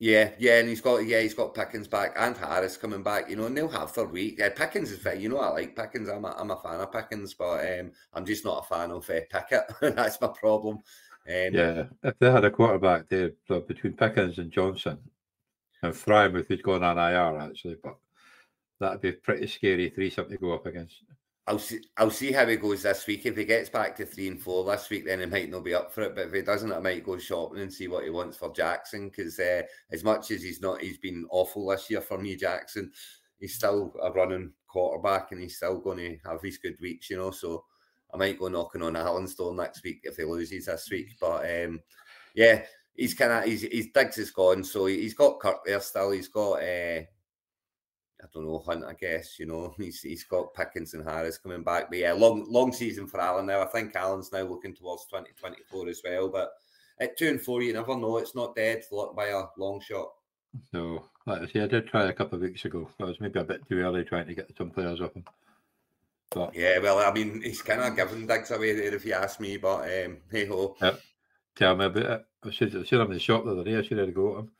Yeah, 0.00 0.30
yeah, 0.38 0.60
and 0.60 0.68
he's 0.68 0.80
got 0.80 0.98
yeah, 0.98 1.20
he's 1.20 1.34
got 1.34 1.54
Pickens 1.54 1.88
back 1.88 2.12
and 2.16 2.36
Harris 2.36 2.76
coming 2.76 3.02
back. 3.02 3.28
You 3.28 3.36
know, 3.36 3.46
and 3.46 3.56
they'll 3.56 3.68
have 3.68 3.92
their 3.94 4.04
week. 4.04 4.36
Yeah, 4.38 4.50
Pickens 4.50 4.92
is 4.92 5.00
fair. 5.00 5.16
You 5.16 5.30
know, 5.30 5.38
I 5.38 5.48
like 5.48 5.74
Pickens. 5.74 6.08
I'm 6.08 6.24
a, 6.24 6.36
I'm 6.38 6.52
a 6.52 6.56
fan 6.56 6.80
of 6.80 6.92
Pickens, 6.92 7.34
but 7.34 7.80
um, 7.80 7.90
I'm 8.12 8.24
just 8.24 8.44
not 8.44 8.64
a 8.64 8.68
fan 8.68 8.92
of 8.92 9.08
uh, 9.10 9.20
Pickett. 9.28 9.64
That's 9.96 10.20
my 10.20 10.28
problem. 10.28 10.78
Um, 11.28 11.54
yeah, 11.54 11.84
if 12.02 12.18
they 12.18 12.30
had 12.30 12.44
a 12.44 12.50
quarterback 12.50 13.08
there 13.08 13.32
between 13.48 13.92
Pickens 13.92 14.38
and 14.38 14.50
Johnson, 14.50 14.98
and 15.82 15.92
Freiermuth 15.94 16.46
who's 16.48 16.62
going 16.62 16.82
on 16.82 16.98
IR 16.98 17.38
actually, 17.38 17.76
but 17.82 17.96
that'd 18.80 19.00
be 19.00 19.12
pretty 19.12 19.46
scary 19.46 19.90
threesome 19.90 20.28
to 20.28 20.38
go 20.38 20.54
up 20.54 20.66
against. 20.66 21.02
I'll 21.46 21.58
see. 21.58 21.80
I'll 21.96 22.10
see 22.10 22.30
how 22.30 22.46
he 22.46 22.56
goes 22.56 22.82
this 22.82 23.06
week. 23.06 23.24
If 23.24 23.36
he 23.36 23.46
gets 23.46 23.70
back 23.70 23.96
to 23.96 24.04
three 24.04 24.28
and 24.28 24.40
four 24.40 24.64
this 24.64 24.90
week, 24.90 25.06
then 25.06 25.20
he 25.20 25.26
might 25.26 25.50
not 25.50 25.64
be 25.64 25.74
up 25.74 25.90
for 25.90 26.02
it. 26.02 26.14
But 26.14 26.26
if 26.26 26.34
he 26.34 26.42
doesn't, 26.42 26.72
I 26.72 26.78
might 26.78 27.04
go 27.04 27.16
shopping 27.16 27.60
and 27.60 27.72
see 27.72 27.88
what 27.88 28.04
he 28.04 28.10
wants 28.10 28.36
for 28.36 28.52
Jackson. 28.52 29.08
Because 29.08 29.38
uh, 29.38 29.62
as 29.90 30.04
much 30.04 30.30
as 30.30 30.42
he's 30.42 30.60
not, 30.60 30.82
he's 30.82 30.98
been 30.98 31.26
awful 31.30 31.66
this 31.68 31.88
year 31.88 32.02
for 32.02 32.18
me, 32.18 32.36
Jackson. 32.36 32.92
He's 33.40 33.54
still 33.54 33.94
a 34.02 34.12
running 34.12 34.52
quarterback, 34.66 35.32
and 35.32 35.40
he's 35.40 35.56
still 35.56 35.78
going 35.78 35.98
to 35.98 36.18
have 36.28 36.42
his 36.42 36.58
good 36.58 36.76
weeks, 36.82 37.08
you 37.08 37.16
know. 37.16 37.30
So 37.30 37.64
I 38.12 38.16
might 38.16 38.38
go 38.38 38.48
knocking 38.48 38.82
on 38.82 38.96
Alan's 38.96 39.34
door 39.34 39.54
next 39.54 39.84
week 39.84 40.00
if 40.04 40.16
he 40.16 40.24
loses 40.24 40.66
this 40.66 40.88
week. 40.90 41.16
But 41.20 41.44
um, 41.64 41.80
yeah, 42.34 42.62
he's 42.94 43.14
kind 43.14 43.32
of 43.32 43.44
he's 43.44 43.62
he's 43.62 43.92
Diggs 43.92 44.18
is 44.18 44.30
gone, 44.30 44.64
so 44.64 44.86
he's 44.86 45.14
got 45.14 45.40
Kirk 45.40 45.64
there 45.64 45.80
still. 45.80 46.10
He's 46.12 46.28
got. 46.28 46.62
Uh, 46.62 47.02
I 48.20 48.26
don't 48.34 48.46
know, 48.46 48.58
Hunt, 48.58 48.84
I 48.84 48.94
guess, 48.94 49.38
you 49.38 49.46
know, 49.46 49.72
he's 49.78 50.02
he's 50.02 50.24
got 50.24 50.54
Pickens 50.54 50.94
and 50.94 51.08
Harris 51.08 51.38
coming 51.38 51.62
back. 51.62 51.88
But 51.88 51.98
yeah, 51.98 52.12
long 52.12 52.50
long 52.50 52.72
season 52.72 53.06
for 53.06 53.20
Alan 53.20 53.46
now. 53.46 53.62
I 53.62 53.66
think 53.66 53.94
Alan's 53.94 54.32
now 54.32 54.42
looking 54.42 54.74
towards 54.74 55.06
2024 55.06 55.88
as 55.88 56.02
well. 56.04 56.28
But 56.28 56.50
at 57.00 57.16
two 57.16 57.28
and 57.28 57.40
four, 57.40 57.62
you 57.62 57.72
never 57.72 57.96
know. 57.96 58.18
It's 58.18 58.34
not 58.34 58.56
dead 58.56 58.82
by 59.14 59.26
a 59.26 59.44
long 59.56 59.80
shot. 59.80 60.08
No, 60.72 61.04
like 61.26 61.42
I 61.42 61.46
say, 61.46 61.60
I 61.60 61.66
did 61.66 61.86
try 61.86 62.06
a 62.06 62.12
couple 62.12 62.36
of 62.36 62.42
weeks 62.42 62.64
ago. 62.64 62.88
I 63.00 63.04
was 63.04 63.20
maybe 63.20 63.38
a 63.38 63.44
bit 63.44 63.68
too 63.68 63.80
early 63.80 64.04
trying 64.04 64.26
to 64.26 64.34
get 64.34 64.50
some 64.56 64.70
players 64.70 65.00
up. 65.00 65.14
But 66.30 66.54
yeah, 66.54 66.78
well, 66.78 66.98
I 66.98 67.12
mean, 67.12 67.40
he's 67.42 67.62
kind 67.62 67.80
of 67.80 67.96
given 67.96 68.26
Diggs 68.26 68.50
away 68.50 68.74
there 68.74 68.94
if 68.94 69.04
you 69.04 69.14
ask 69.14 69.40
me. 69.40 69.56
But 69.56 69.82
um, 69.82 70.18
hey 70.30 70.46
ho. 70.46 70.76
Yep. 70.80 71.00
Tell 71.56 71.76
me 71.76 71.86
about 71.86 72.02
it. 72.02 72.26
I 72.44 72.50
should 72.50 72.72
have 72.74 72.86
seen 72.86 73.00
him 73.00 73.06
in 73.08 73.14
the 73.14 73.18
shop 73.18 73.44
the 73.44 73.52
other 73.52 73.64
day. 73.64 73.76
I 73.76 73.82
should 73.82 73.98
have 73.98 74.14
go 74.14 74.34
at 74.34 74.38
him. 74.40 74.50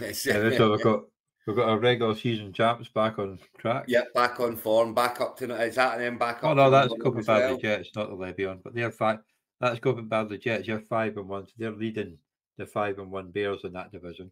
Yes. 0.00 0.26
and 0.26 0.54
so 0.54 0.70
we've 0.70 0.82
got 0.84 1.04
We've 1.48 1.56
got 1.56 1.70
our 1.70 1.78
regular 1.78 2.14
season 2.14 2.52
champs 2.52 2.90
back 2.90 3.18
on 3.18 3.38
track. 3.56 3.86
Yep, 3.88 4.12
back 4.12 4.38
on 4.38 4.54
form, 4.54 4.92
back 4.92 5.18
up 5.22 5.38
to 5.38 5.50
is 5.62 5.76
that 5.76 5.96
them 5.96 6.18
back 6.18 6.40
oh, 6.42 6.48
up? 6.48 6.50
Oh 6.50 6.54
no, 6.54 6.70
that's 6.70 6.92
Bradley 6.92 7.24
well? 7.24 7.56
Jets, 7.56 7.88
not 7.96 8.10
the 8.10 8.16
Levion, 8.16 8.60
but 8.62 8.74
they're 8.74 8.90
five. 8.90 9.20
That's 9.58 9.80
Bradley 9.80 10.36
Jets. 10.36 10.68
You're 10.68 10.80
five 10.80 11.16
and 11.16 11.26
one, 11.26 11.46
so 11.46 11.52
they're 11.56 11.70
leading 11.70 12.18
the 12.58 12.66
five 12.66 12.98
and 12.98 13.10
one 13.10 13.30
Bears 13.30 13.64
in 13.64 13.72
that 13.72 13.90
division. 13.90 14.30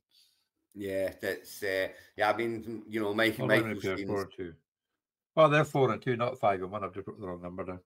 Yeah, 0.75 1.15
that's 1.23 1.62
uh, 1.62 1.89
yeah. 2.19 2.31
I 2.31 2.37
mean, 2.37 2.83
you 2.87 3.01
know, 3.01 3.15
Mike, 3.15 3.39
Michael 3.39 3.81
four 3.81 3.95
and 3.95 4.33
two. 4.37 4.53
Well, 5.37 5.51
they're 5.51 5.64
four 5.64 5.92
and 5.92 6.01
two, 6.01 6.16
not 6.16 6.40
five 6.40 6.62
and 6.62 6.70
one. 6.70 6.83
I've 6.83 6.94
just 6.94 7.07
put 7.07 7.20
the 7.20 7.27
wrong 7.27 7.42
number 7.42 7.64
down. 7.64 7.81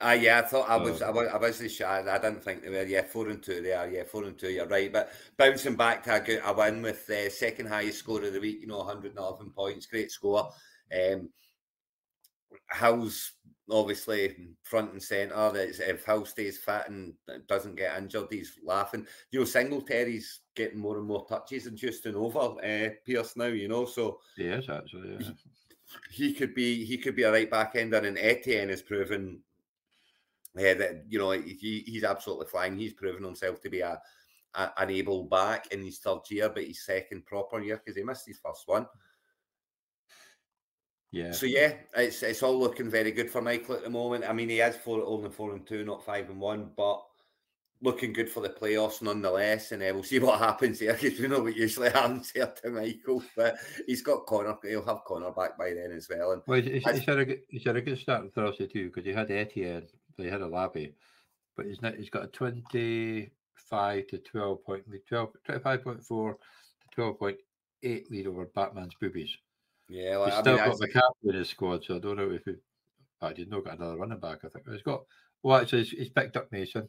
Ah, 0.00 0.10
uh, 0.10 0.12
yeah, 0.12 0.38
I 0.38 0.42
thought 0.42 0.70
I 0.70 0.76
was, 0.76 1.02
I 1.02 1.10
was, 1.10 1.28
I 1.28 1.36
was 1.36 1.72
shy. 1.74 2.00
I 2.00 2.18
didn't 2.18 2.42
think 2.42 2.62
they 2.62 2.70
were. 2.70 2.84
Yeah, 2.84 3.02
four 3.02 3.28
and 3.28 3.42
two 3.42 3.60
they 3.60 3.74
are. 3.74 3.86
Yeah, 3.86 4.04
four 4.04 4.24
and 4.24 4.38
two. 4.38 4.48
You're 4.48 4.66
right. 4.66 4.90
But 4.90 5.12
bouncing 5.36 5.76
back 5.76 6.02
to 6.04 6.14
a, 6.14 6.20
good, 6.20 6.40
a 6.42 6.54
win 6.54 6.80
with 6.80 7.06
the 7.06 7.26
uh, 7.26 7.30
second 7.30 7.66
highest 7.66 7.98
score 7.98 8.24
of 8.24 8.32
the 8.32 8.40
week. 8.40 8.62
You 8.62 8.66
know, 8.66 8.78
111 8.78 9.50
points. 9.50 9.84
Great 9.84 10.10
score. 10.10 10.48
Um, 10.90 11.28
Hill's 12.72 13.32
obviously 13.70 14.48
front 14.62 14.92
and 14.92 15.02
centre. 15.02 15.52
If 15.54 16.06
Hill 16.06 16.24
stays 16.24 16.56
fit 16.56 16.84
and 16.88 17.12
doesn't 17.46 17.76
get 17.76 17.98
injured, 17.98 18.28
he's 18.30 18.58
laughing. 18.64 19.06
You 19.32 19.40
know, 19.40 19.44
Singletary's 19.44 20.40
getting 20.56 20.78
more 20.78 20.96
and 20.96 21.06
more 21.06 21.26
touches 21.28 21.66
and 21.66 21.76
justing 21.76 22.14
over 22.14 22.58
uh, 22.64 22.94
Pierce 23.04 23.36
now. 23.36 23.46
You 23.46 23.68
know, 23.68 23.84
so 23.84 24.20
he 24.34 24.44
is 24.44 24.70
actually. 24.70 25.18
Yeah. 25.20 25.30
He, 26.10 26.32
could 26.32 26.54
be 26.54 26.84
he 26.84 26.98
could 26.98 27.16
be 27.16 27.24
a 27.24 27.32
right 27.32 27.50
back 27.50 27.74
ender, 27.74 27.98
and 27.98 28.18
Etienne 28.18 28.68
has 28.68 28.82
proven 28.82 29.40
yeah, 30.56 30.74
that 30.74 31.04
you 31.08 31.18
know 31.18 31.30
he, 31.30 31.84
he's 31.86 32.04
absolutely 32.04 32.46
flying. 32.46 32.76
He's 32.76 32.92
proven 32.92 33.24
himself 33.24 33.60
to 33.62 33.70
be 33.70 33.80
a, 33.80 34.00
a 34.54 34.70
an 34.78 34.90
able 34.90 35.24
back 35.24 35.72
in 35.72 35.84
his 35.84 35.98
third 35.98 36.20
year, 36.28 36.48
but 36.48 36.64
his 36.64 36.84
second 36.84 37.26
proper 37.26 37.60
year 37.60 37.76
because 37.76 37.96
he 37.96 38.02
missed 38.02 38.26
his 38.26 38.38
first 38.38 38.66
one. 38.66 38.86
Yeah. 41.12 41.32
So 41.32 41.46
yeah, 41.46 41.74
it's 41.96 42.22
it's 42.22 42.42
all 42.42 42.58
looking 42.58 42.90
very 42.90 43.12
good 43.12 43.30
for 43.30 43.42
Michael 43.42 43.76
at 43.76 43.84
the 43.84 43.90
moment. 43.90 44.24
I 44.28 44.32
mean, 44.32 44.48
he 44.48 44.58
has 44.58 44.76
four 44.76 45.04
only 45.04 45.30
four 45.30 45.52
and 45.52 45.66
two, 45.66 45.84
not 45.84 46.04
five 46.04 46.28
and 46.30 46.40
one, 46.40 46.70
but 46.76 47.02
looking 47.82 48.12
good 48.12 48.30
for 48.30 48.40
the 48.40 48.48
playoffs 48.48 49.02
nonetheless. 49.02 49.72
And 49.72 49.82
uh, 49.82 49.90
we'll 49.92 50.02
see 50.02 50.18
what 50.18 50.38
happens 50.38 50.80
here 50.80 50.92
because 50.92 51.18
we 51.18 51.28
know 51.28 51.42
what 51.42 51.56
usually 51.56 51.90
happens 51.92 52.30
here 52.30 52.52
to 52.62 52.70
Michael. 52.70 53.22
But 53.36 53.56
he's 53.86 54.02
got 54.02 54.26
Connor. 54.26 54.56
He'll 54.62 54.84
have 54.84 55.04
Connor 55.04 55.30
back 55.30 55.58
by 55.58 55.72
then 55.72 55.92
as 55.92 56.08
well. 56.08 56.32
And 56.32 56.42
well, 56.46 56.60
he's, 56.60 56.84
he's, 56.84 57.04
had 57.04 57.18
a 57.18 57.24
good, 57.24 57.40
he's 57.48 57.64
had 57.64 57.76
a 57.76 57.82
good 57.82 57.98
start 57.98 58.22
on 58.22 58.30
Thursday 58.30 58.66
too 58.66 58.86
because 58.86 59.04
he 59.04 59.12
had 59.12 59.30
Etienne 59.30 59.86
they 60.20 60.30
had 60.30 60.42
a 60.42 60.46
labby, 60.46 60.94
but 61.56 61.66
he's 61.66 61.82
not. 61.82 61.96
He's 61.96 62.10
got 62.10 62.24
a 62.24 62.28
twenty-five 62.28 64.06
to 64.08 64.18
twelve 64.18 64.64
point 64.64 64.88
lead, 64.88 65.02
12, 65.08 65.30
25.4 65.48 66.06
to 66.06 66.36
twelve 66.92 67.18
point 67.18 67.38
eight 67.82 68.10
lead 68.10 68.26
over 68.26 68.46
Batman's 68.54 68.94
boobies. 69.00 69.36
Yeah, 69.88 70.18
well, 70.18 70.26
he's 70.26 70.34
I 70.34 70.40
still 70.40 70.56
mean, 70.56 70.64
got 70.64 70.80
captain 70.80 71.30
in 71.30 71.34
his 71.34 71.48
squad, 71.48 71.84
so 71.84 71.96
I 71.96 71.98
don't 71.98 72.16
know 72.16 72.30
if 72.30 72.44
he, 72.44 72.54
but 73.20 73.36
he's 73.36 73.48
not 73.48 73.64
got 73.64 73.78
another 73.78 73.96
running 73.96 74.20
back. 74.20 74.38
I 74.44 74.48
think 74.48 74.68
he's 74.70 74.82
got. 74.82 75.02
Well, 75.42 75.58
actually, 75.58 75.84
he's, 75.84 75.90
he's 75.90 76.10
picked 76.10 76.36
up 76.36 76.52
Mason. 76.52 76.88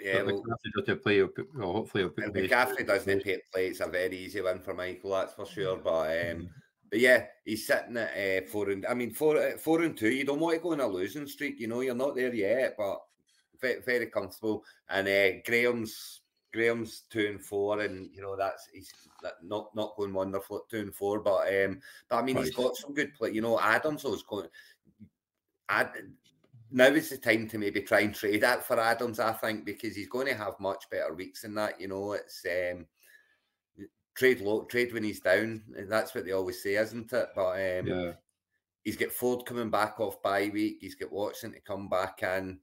Yeah, 0.00 0.22
but 0.24 0.34
well, 0.34 0.42
McCaffrey 0.42 0.72
doesn't 0.78 1.02
play. 1.02 1.22
Well, 1.22 1.72
hopefully. 1.72 2.04
McCaffrey 2.04 2.86
doesn't 2.86 3.24
pay 3.24 3.40
play, 3.52 3.66
it's 3.68 3.80
a 3.80 3.86
very 3.86 4.16
easy 4.16 4.40
win 4.40 4.60
for 4.60 4.74
Michael, 4.74 5.12
that's 5.12 5.34
for 5.34 5.46
sure. 5.46 5.76
But 5.76 6.10
um, 6.10 6.38
Mm. 6.42 6.48
but 6.90 7.00
yeah, 7.00 7.26
he's 7.44 7.66
sitting 7.66 7.96
at 7.96 8.44
uh, 8.44 8.46
four 8.48 8.70
and 8.70 8.86
I 8.86 8.94
mean 8.94 9.12
four 9.12 9.36
uh, 9.36 9.56
four 9.58 9.82
and 9.82 9.96
two. 9.96 10.10
You 10.10 10.24
don't 10.24 10.40
want 10.40 10.56
to 10.56 10.62
go 10.62 10.72
on 10.72 10.80
a 10.80 10.86
losing 10.86 11.26
streak, 11.26 11.60
you 11.60 11.68
know. 11.68 11.80
You're 11.80 11.94
not 11.94 12.14
there 12.14 12.34
yet, 12.34 12.74
but 12.76 13.00
very, 13.60 13.80
very 13.82 14.06
comfortable. 14.06 14.64
And 14.88 15.06
uh, 15.08 15.40
Graham's 15.46 16.20
Graham's 16.52 17.04
two 17.10 17.26
and 17.28 17.40
four, 17.40 17.80
and 17.80 18.10
you 18.14 18.22
know 18.22 18.36
that's 18.36 18.68
he's 18.72 18.92
not 19.42 19.74
not 19.74 19.96
going 19.96 20.12
wonderful 20.12 20.56
at 20.58 20.68
two 20.70 20.80
and 20.80 20.94
four. 20.94 21.20
But 21.20 21.48
um, 21.64 21.80
but 22.08 22.16
I 22.16 22.22
mean 22.22 22.36
he's 22.36 22.54
got 22.54 22.76
some 22.76 22.94
good 22.94 23.14
play. 23.14 23.30
You 23.30 23.42
know, 23.42 23.60
Adams 23.60 24.04
was 24.04 24.22
going. 24.22 24.48
Ad, 25.68 25.92
now 26.72 26.86
is 26.86 27.10
the 27.10 27.18
time 27.18 27.48
to 27.48 27.58
maybe 27.58 27.82
try 27.82 28.00
and 28.00 28.14
trade 28.14 28.40
that 28.40 28.64
for 28.64 28.80
Adams, 28.80 29.20
I 29.20 29.32
think, 29.32 29.64
because 29.64 29.94
he's 29.94 30.08
going 30.08 30.26
to 30.26 30.34
have 30.34 30.58
much 30.58 30.88
better 30.90 31.14
weeks 31.14 31.42
than 31.42 31.54
that. 31.54 31.80
You 31.80 31.88
know, 31.88 32.12
it's 32.12 32.44
um, 32.46 32.86
trade 34.14 34.40
low, 34.40 34.64
trade 34.64 34.92
when 34.92 35.04
he's 35.04 35.20
down, 35.20 35.62
that's 35.88 36.14
what 36.14 36.24
they 36.24 36.32
always 36.32 36.62
say, 36.62 36.76
isn't 36.76 37.12
it? 37.12 37.28
But 37.34 37.50
um, 37.50 37.86
Yeah, 37.86 38.12
he's 38.82 38.96
got 38.96 39.12
Ford 39.12 39.46
coming 39.46 39.70
back 39.70 40.00
off 40.00 40.22
bye 40.22 40.50
week. 40.52 40.78
He's 40.80 40.94
got 40.94 41.12
Watson 41.12 41.52
to 41.52 41.60
come 41.60 41.88
back 41.88 42.22
in. 42.22 42.58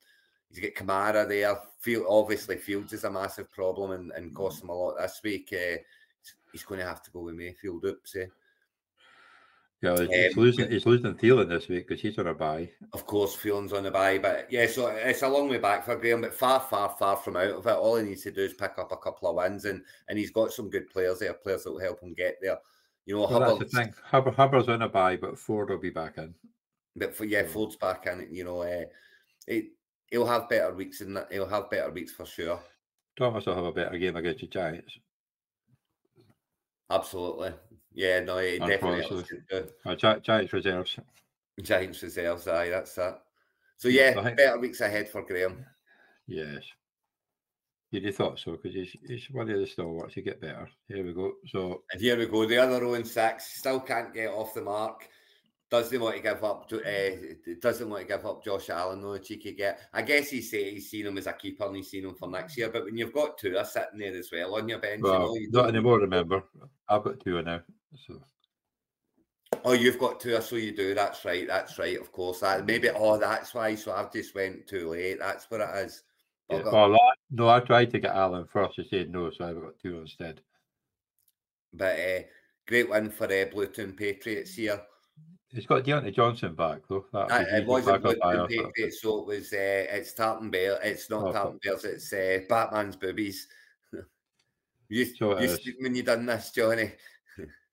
He's 0.50 0.60
got 0.60 0.74
Kamara 0.74 1.28
there. 1.28 1.58
Field 1.80 2.06
obviously 2.10 2.58
Fields 2.58 2.94
is 2.94 3.04
a 3.04 3.12
massive 3.12 3.52
problem 3.52 3.92
and, 3.92 4.12
and 4.12 4.36
cost 4.36 4.64
him 4.64 4.70
a 4.70 4.74
lot 4.74 4.98
this 4.98 5.22
week. 5.24 5.54
Uh, 5.54 5.78
he's 6.52 6.64
going 6.64 6.80
to 6.80 6.88
have 6.88 7.04
to 7.04 7.12
go 7.12 7.22
with 7.22 7.36
Mayfield. 7.36 7.86
Oops, 7.86 8.16
eh? 8.16 8.26
Yeah. 9.82 9.98
He's, 9.98 10.10
he's 10.10 10.38
Um, 10.38 10.44
losing. 10.44 10.72
He's 10.72 10.86
losing 10.86 11.14
Thielen 11.16 11.50
this 11.50 11.68
week 11.68 11.88
because 11.88 12.02
he's 12.02 12.18
on 12.18 12.28
a 12.28 12.34
bye. 12.34 12.70
Of 12.94 13.06
course, 13.06 13.36
Fielding's 13.36 13.74
on 13.74 13.86
a 13.86 13.92
bye, 13.92 14.18
but 14.18 14.52
yeah, 14.52 14.68
so 14.68 14.88
it's 14.88 15.22
a 15.22 15.28
long 15.28 15.50
way 15.50 15.58
back 15.58 15.86
for 15.86 15.96
Graham, 15.96 16.22
but 16.22 16.34
far, 16.34 16.60
far, 16.60 16.90
far 17.00 17.16
from 17.16 17.38
out 17.38 17.52
of 17.52 17.66
it. 17.68 17.70
All 17.72 17.96
he 17.96 18.04
needs 18.04 18.24
to 18.24 18.32
do 18.32 18.42
is 18.44 18.54
pick 18.54 18.74
up 18.78 18.92
a 18.92 18.98
couple 18.98 19.30
of 19.30 19.36
wins, 19.36 19.66
and 19.66 19.82
and 20.08 20.18
he's 20.20 20.32
got 20.32 20.52
some 20.52 20.70
good 20.70 20.90
players 20.90 21.20
there, 21.20 21.34
players 21.34 21.64
that 21.64 21.72
will 21.72 21.80
help 21.80 22.02
him 22.02 22.14
get 22.14 22.38
there. 22.42 22.58
You 23.06 23.16
know, 23.16 23.22
Well, 23.22 23.40
that's 23.40 23.40
the 23.40 23.46
Hubbard's- 23.56 23.74
thing. 23.76 23.94
Hubbard, 24.04 24.36
Hubbard's 24.36 24.70
on 24.70 24.82
a 24.82 24.90
bye, 24.90 25.16
but 25.18 25.38
Ford 25.40 25.70
will 25.70 25.78
be 25.80 25.90
back 25.90 26.18
in. 26.18 26.36
But 26.96 27.16
for 27.16 27.26
yeah, 27.26 27.44
Ford's 27.44 27.76
back 27.78 28.06
in. 28.08 28.28
You 28.32 28.44
know, 28.44 28.62
uh, 28.62 28.84
it, 29.48 29.66
he'll 30.12 30.26
have 30.26 30.50
better 30.50 30.74
weeks 30.74 31.00
that. 31.00 31.28
He'll 31.32 31.48
have 31.48 31.70
better 31.70 31.90
weeks 31.92 32.12
for 32.12 32.26
sure. 32.26 32.60
Thomas 33.18 33.46
will 33.46 33.56
have 33.56 33.66
a 33.66 33.72
better 33.72 33.98
game 33.98 34.16
against 34.16 34.42
the 34.42 34.48
Giants. 34.48 34.98
Absolutely. 36.90 37.54
Yeah, 38.00 38.22
no, 38.22 38.38
he 38.38 38.60
definitely 38.60 39.02
Unfortunately. 39.02 39.26
should 39.28 39.48
do. 39.84 39.96
Gi- 39.98 40.22
Giants 40.22 40.54
reserves. 40.54 40.98
Giants 41.62 42.02
reserves, 42.02 42.48
aye, 42.48 42.70
that's 42.70 42.96
that. 42.96 43.24
So 43.76 43.90
yeah, 43.90 44.14
I 44.18 44.24
think- 44.24 44.38
better 44.38 44.58
weeks 44.58 44.80
ahead 44.80 45.10
for 45.10 45.22
Graham. 45.22 45.66
Yes. 46.26 46.64
You'd 47.92 48.06
have 48.06 48.16
thought 48.16 48.40
so 48.40 48.54
because 48.54 48.74
he's, 48.74 48.96
he's 49.06 49.28
one 49.32 49.50
of 49.50 49.60
the 49.60 49.68
stalwarts. 49.68 50.14
He 50.14 50.22
get 50.22 50.40
better. 50.40 50.70
Here 50.88 51.04
we 51.06 51.12
go. 51.12 51.34
So 51.50 51.84
And 51.92 52.00
here 52.02 52.18
we 52.18 52.28
go. 52.28 52.46
The 52.46 52.58
other 52.60 52.86
Owen 52.86 53.04
Six 53.04 53.58
still 53.60 53.82
can't 53.82 54.14
get 54.14 54.30
off 54.30 54.54
the 54.54 54.62
mark. 54.62 55.10
Doesn't 55.70 56.00
want 56.02 56.16
to 56.16 56.22
give 56.24 56.44
up. 56.44 56.72
Uh, 56.74 57.54
doesn't 57.62 57.90
want 57.90 58.02
to 58.02 58.08
give 58.08 58.26
up 58.26 58.44
Josh 58.44 58.70
Allen 58.72 59.02
though. 59.02 59.18
Cheeky 59.20 59.52
get. 59.54 59.80
I 59.94 60.02
guess 60.02 60.30
he 60.32 60.42
say 60.42 60.72
he's 60.72 60.90
seen 60.90 61.06
him 61.06 61.18
as 61.20 61.28
a 61.28 61.34
keeper 61.34 61.66
and 61.66 61.76
he's 61.76 61.92
seen 61.92 62.06
him 62.06 62.16
for 62.16 62.28
next 62.28 62.58
year. 62.58 62.70
But 62.70 62.86
when 62.86 62.98
you've 62.98 63.14
got 63.14 63.38
two 63.38 63.56
are 63.56 63.66
sitting 63.66 64.00
there 64.00 64.16
as 64.16 64.30
well 64.32 64.56
on 64.56 64.68
your 64.68 64.80
bench, 64.80 65.02
you 65.04 65.12
know, 65.12 65.36
you 65.36 65.50
not 65.52 65.70
anymore. 65.70 66.00
Remember, 66.00 66.44
I've 66.88 67.04
got 67.04 67.20
two 67.20 67.40
now. 67.44 67.62
So 68.08 68.20
Oh, 69.66 69.74
you've 69.74 70.00
got 70.00 70.20
two, 70.20 70.40
so 70.42 70.56
you 70.56 70.76
do. 70.76 70.96
That's 70.96 71.24
right. 71.26 71.46
That's 71.48 71.78
right. 71.78 72.00
Of 72.00 72.12
course. 72.12 72.40
That 72.40 72.66
maybe. 72.66 72.90
Oh, 72.90 73.18
that's 73.18 73.54
why. 73.54 73.76
So 73.76 73.92
I've 73.92 74.12
just 74.12 74.34
went 74.34 74.66
too 74.68 74.90
late. 74.90 75.20
That's 75.20 75.50
what 75.52 75.62
it 75.62 75.86
is. 75.86 76.04
yeah. 76.50 76.64
Well, 76.64 76.96
I- 76.96 77.14
no, 77.32 77.48
I 77.48 77.60
tried 77.60 77.92
to 77.92 78.00
get 78.00 78.16
Allen 78.16 78.48
first. 78.52 78.76
He 78.78 78.88
said 78.88 79.12
no, 79.12 79.30
so 79.30 79.46
I've 79.46 79.62
got 79.62 79.78
two 79.80 80.00
instead. 80.00 80.42
But 81.74 82.00
uh, 82.00 82.20
great 82.68 82.90
win 82.90 83.12
for 83.12 83.26
uh, 83.26 83.46
Bluetown 83.54 83.96
Patriots 83.96 84.56
here. 84.56 84.82
He's 85.52 85.66
got 85.66 85.84
Diontae 85.84 86.14
Johnson 86.14 86.54
back 86.54 86.82
though. 86.88 87.06
It 87.14 87.66
wasn't 87.66 88.04
Bluetown 88.04 88.20
buyer, 88.20 88.38
so- 88.38 88.48
Patriots, 88.48 89.02
so 89.02 89.20
it 89.20 89.26
was. 89.26 89.54
Uh, 89.54 89.86
it's 89.90 90.14
Tartan 90.14 90.52
Bear. 90.52 90.80
It's 90.84 91.10
not 91.10 91.28
Oh, 91.28 91.32
Tartan 91.32 91.60
Bears. 91.64 91.86
It's 91.86 92.14
uh, 92.14 92.40
Batman's 92.48 92.96
boobies. 92.96 93.48
you, 94.90 95.06
it 95.20 95.66
you 95.66 95.76
when 95.80 95.96
you 95.96 96.04
done 96.04 96.26
this, 96.26 96.52
Johnny. 96.52 96.92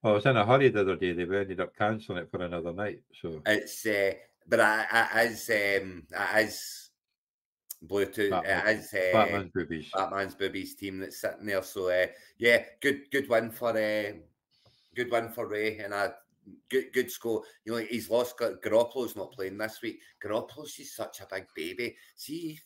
Well, 0.03 0.13
I 0.13 0.17
was 0.17 0.27
in 0.27 0.37
a 0.37 0.47
hurry 0.47 0.69
the 0.69 0.83
other 0.83 0.95
day. 0.95 1.13
They 1.13 1.23
ended 1.23 1.59
up 1.59 1.75
cancelling 1.75 2.19
it 2.19 2.31
for 2.31 2.41
another 2.45 2.73
night. 2.73 3.01
So 3.21 3.41
It's 3.47 3.85
uh, 3.87 4.13
but 4.47 4.61
I, 4.61 4.85
I, 4.89 5.09
as 5.25 5.51
um, 5.51 6.05
as 6.15 6.91
Bluetooth, 7.85 8.31
Batman- 8.31 8.67
as 8.67 8.95
uh, 8.95 9.11
Batman's 9.13 9.51
boobies. 9.53 9.91
Batman's 9.93 10.35
boobies 10.35 10.77
team 10.77 10.99
that's 11.01 11.21
sitting 11.21 11.47
there. 11.47 11.63
So 11.63 11.89
uh, 11.91 12.07
yeah, 12.39 12.63
good 12.81 13.11
good 13.11 13.29
win 13.29 13.51
for 13.51 13.71
uh, 13.71 14.13
good 14.95 15.11
win 15.11 15.31
for 15.31 15.49
Ray 15.49 15.79
and 15.79 15.93
a 15.93 16.15
good 16.71 16.93
good 16.93 17.11
score. 17.11 17.43
You 17.65 17.73
know 17.73 17.79
he's 17.79 18.11
lost. 18.11 18.39
Gar- 18.39 18.59
Garoppolo's 18.65 19.17
not 19.17 19.33
playing 19.33 19.59
this 19.59 19.81
week. 19.83 20.01
Garoppolo's 20.25 20.75
just 20.75 20.97
such 20.97 21.21
a 21.21 21.27
big 21.31 21.47
baby. 21.55 21.97
See, 22.15 22.59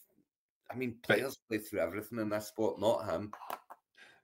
I 0.70 0.76
mean, 0.76 0.96
players 1.02 1.38
play 1.48 1.58
through 1.58 1.80
everything 1.80 2.18
in 2.18 2.28
this 2.28 2.48
sport, 2.48 2.80
not 2.80 3.08
him. 3.08 3.32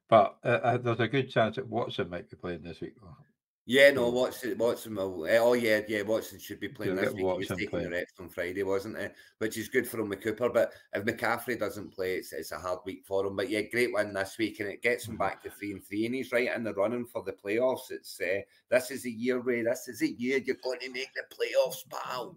But 0.08 0.36
uh, 0.44 0.60
uh, 0.62 0.76
there's 0.78 1.00
a 1.00 1.08
good 1.08 1.28
chance 1.30 1.56
that 1.56 1.68
Watson 1.68 2.08
might 2.08 2.30
be 2.30 2.36
playing 2.36 2.62
this 2.62 2.80
week. 2.80 2.94
Though. 3.00 3.16
Yeah, 3.68 3.90
no, 3.90 4.10
Watson, 4.10 4.56
Watson 4.58 4.94
will. 4.94 5.24
uh, 5.24 5.38
oh 5.38 5.54
yeah, 5.54 5.80
yeah, 5.88 6.02
Watson 6.02 6.38
should 6.38 6.60
be 6.60 6.68
playing 6.68 6.94
this 6.94 7.12
week. 7.12 7.18
He 7.18 7.24
was 7.24 7.48
taking 7.48 7.68
playing. 7.68 7.90
the 7.90 7.96
reps 7.96 8.12
on 8.20 8.28
Friday, 8.28 8.62
wasn't 8.62 8.96
he? 8.96 9.08
Which 9.38 9.58
is 9.58 9.68
good 9.68 9.88
for 9.88 9.98
him 9.98 10.08
with 10.08 10.22
Cooper. 10.22 10.48
But 10.48 10.72
if 10.94 11.04
McCaffrey 11.04 11.58
doesn't 11.58 11.92
play, 11.92 12.14
it's, 12.14 12.32
it's 12.32 12.52
a 12.52 12.58
hard 12.58 12.78
week 12.86 13.02
for 13.04 13.26
him. 13.26 13.34
But 13.34 13.50
yeah, 13.50 13.62
great 13.62 13.92
win 13.92 14.14
this 14.14 14.38
week, 14.38 14.60
and 14.60 14.68
it 14.68 14.82
gets 14.82 15.08
him 15.08 15.16
back 15.16 15.42
to 15.42 15.50
three 15.50 15.72
and 15.72 15.84
three, 15.84 16.06
and 16.06 16.14
he's 16.14 16.30
right 16.30 16.54
in 16.54 16.62
the 16.62 16.74
running 16.74 17.06
for 17.06 17.24
the 17.24 17.32
playoffs. 17.32 17.90
It's 17.90 18.20
uh, 18.20 18.42
this 18.70 18.92
is 18.92 19.04
a 19.04 19.10
year, 19.10 19.38
Ray. 19.38 19.62
This 19.62 19.88
is 19.88 20.00
a 20.00 20.12
year 20.12 20.38
you're 20.38 20.56
going 20.62 20.78
to 20.78 20.92
make 20.92 21.10
the 21.14 21.24
playoffs, 21.34 21.82
pal. 21.90 22.36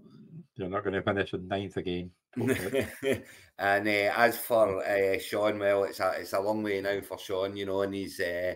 You're 0.56 0.68
not 0.68 0.84
going 0.84 0.96
to 0.96 1.04
finish 1.04 1.34
in 1.34 1.48
ninth 1.48 1.78
again. 1.78 2.10
and 2.38 3.88
uh, 3.88 4.14
as 4.16 4.38
for 4.38 4.84
uh, 4.84 5.20
Sean, 5.20 5.60
well, 5.60 5.84
it's 5.84 6.00
a 6.00 6.12
it's 6.20 6.34
a 6.34 6.40
long 6.40 6.64
way 6.64 6.82
now 6.82 7.02
for 7.02 7.20
Sean, 7.20 7.56
you 7.56 7.66
know, 7.66 7.82
and 7.82 7.94
he's 7.94 8.20
uh, 8.20 8.56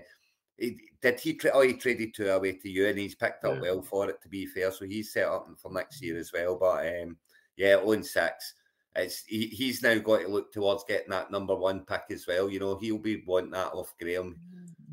he, 0.57 0.77
did 1.01 1.19
he 1.19 1.33
tra- 1.33 1.51
oh 1.53 1.61
he 1.61 1.73
traded 1.73 2.13
two 2.13 2.29
away 2.29 2.53
to 2.53 2.69
you, 2.69 2.87
and 2.87 2.97
he's 2.97 3.15
picked 3.15 3.43
up 3.45 3.55
Yeah. 3.55 3.61
well 3.61 3.81
for 3.81 4.09
it. 4.09 4.21
To 4.21 4.29
be 4.29 4.45
fair, 4.45 4.71
so 4.71 4.85
he's 4.85 5.11
set 5.11 5.27
up 5.27 5.47
for 5.57 5.71
next 5.71 6.01
year 6.01 6.17
as 6.17 6.31
well. 6.33 6.57
But 6.57 6.85
um, 7.01 7.17
yeah, 7.57 7.75
on 7.77 8.03
six. 8.03 8.53
It's 8.95 9.23
he, 9.25 9.47
he's 9.47 9.81
now 9.81 9.97
got 9.97 10.21
to 10.21 10.27
look 10.27 10.51
towards 10.53 10.83
getting 10.87 11.09
that 11.09 11.31
number 11.31 11.55
one 11.55 11.83
pick 11.85 12.03
as 12.11 12.27
well. 12.27 12.47
You 12.49 12.59
know, 12.59 12.77
he'll 12.77 12.99
be 12.99 13.23
wanting 13.25 13.49
that 13.51 13.73
off 13.73 13.93
Graham. 13.99 14.37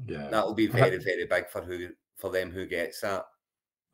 yeah. 0.06 0.28
That'll 0.30 0.54
be 0.54 0.66
very, 0.68 0.96
very 0.96 1.26
big 1.26 1.50
for 1.50 1.60
who 1.60 1.88
for 2.16 2.30
them 2.30 2.50
who 2.50 2.64
gets 2.66 3.02
that. 3.02 3.26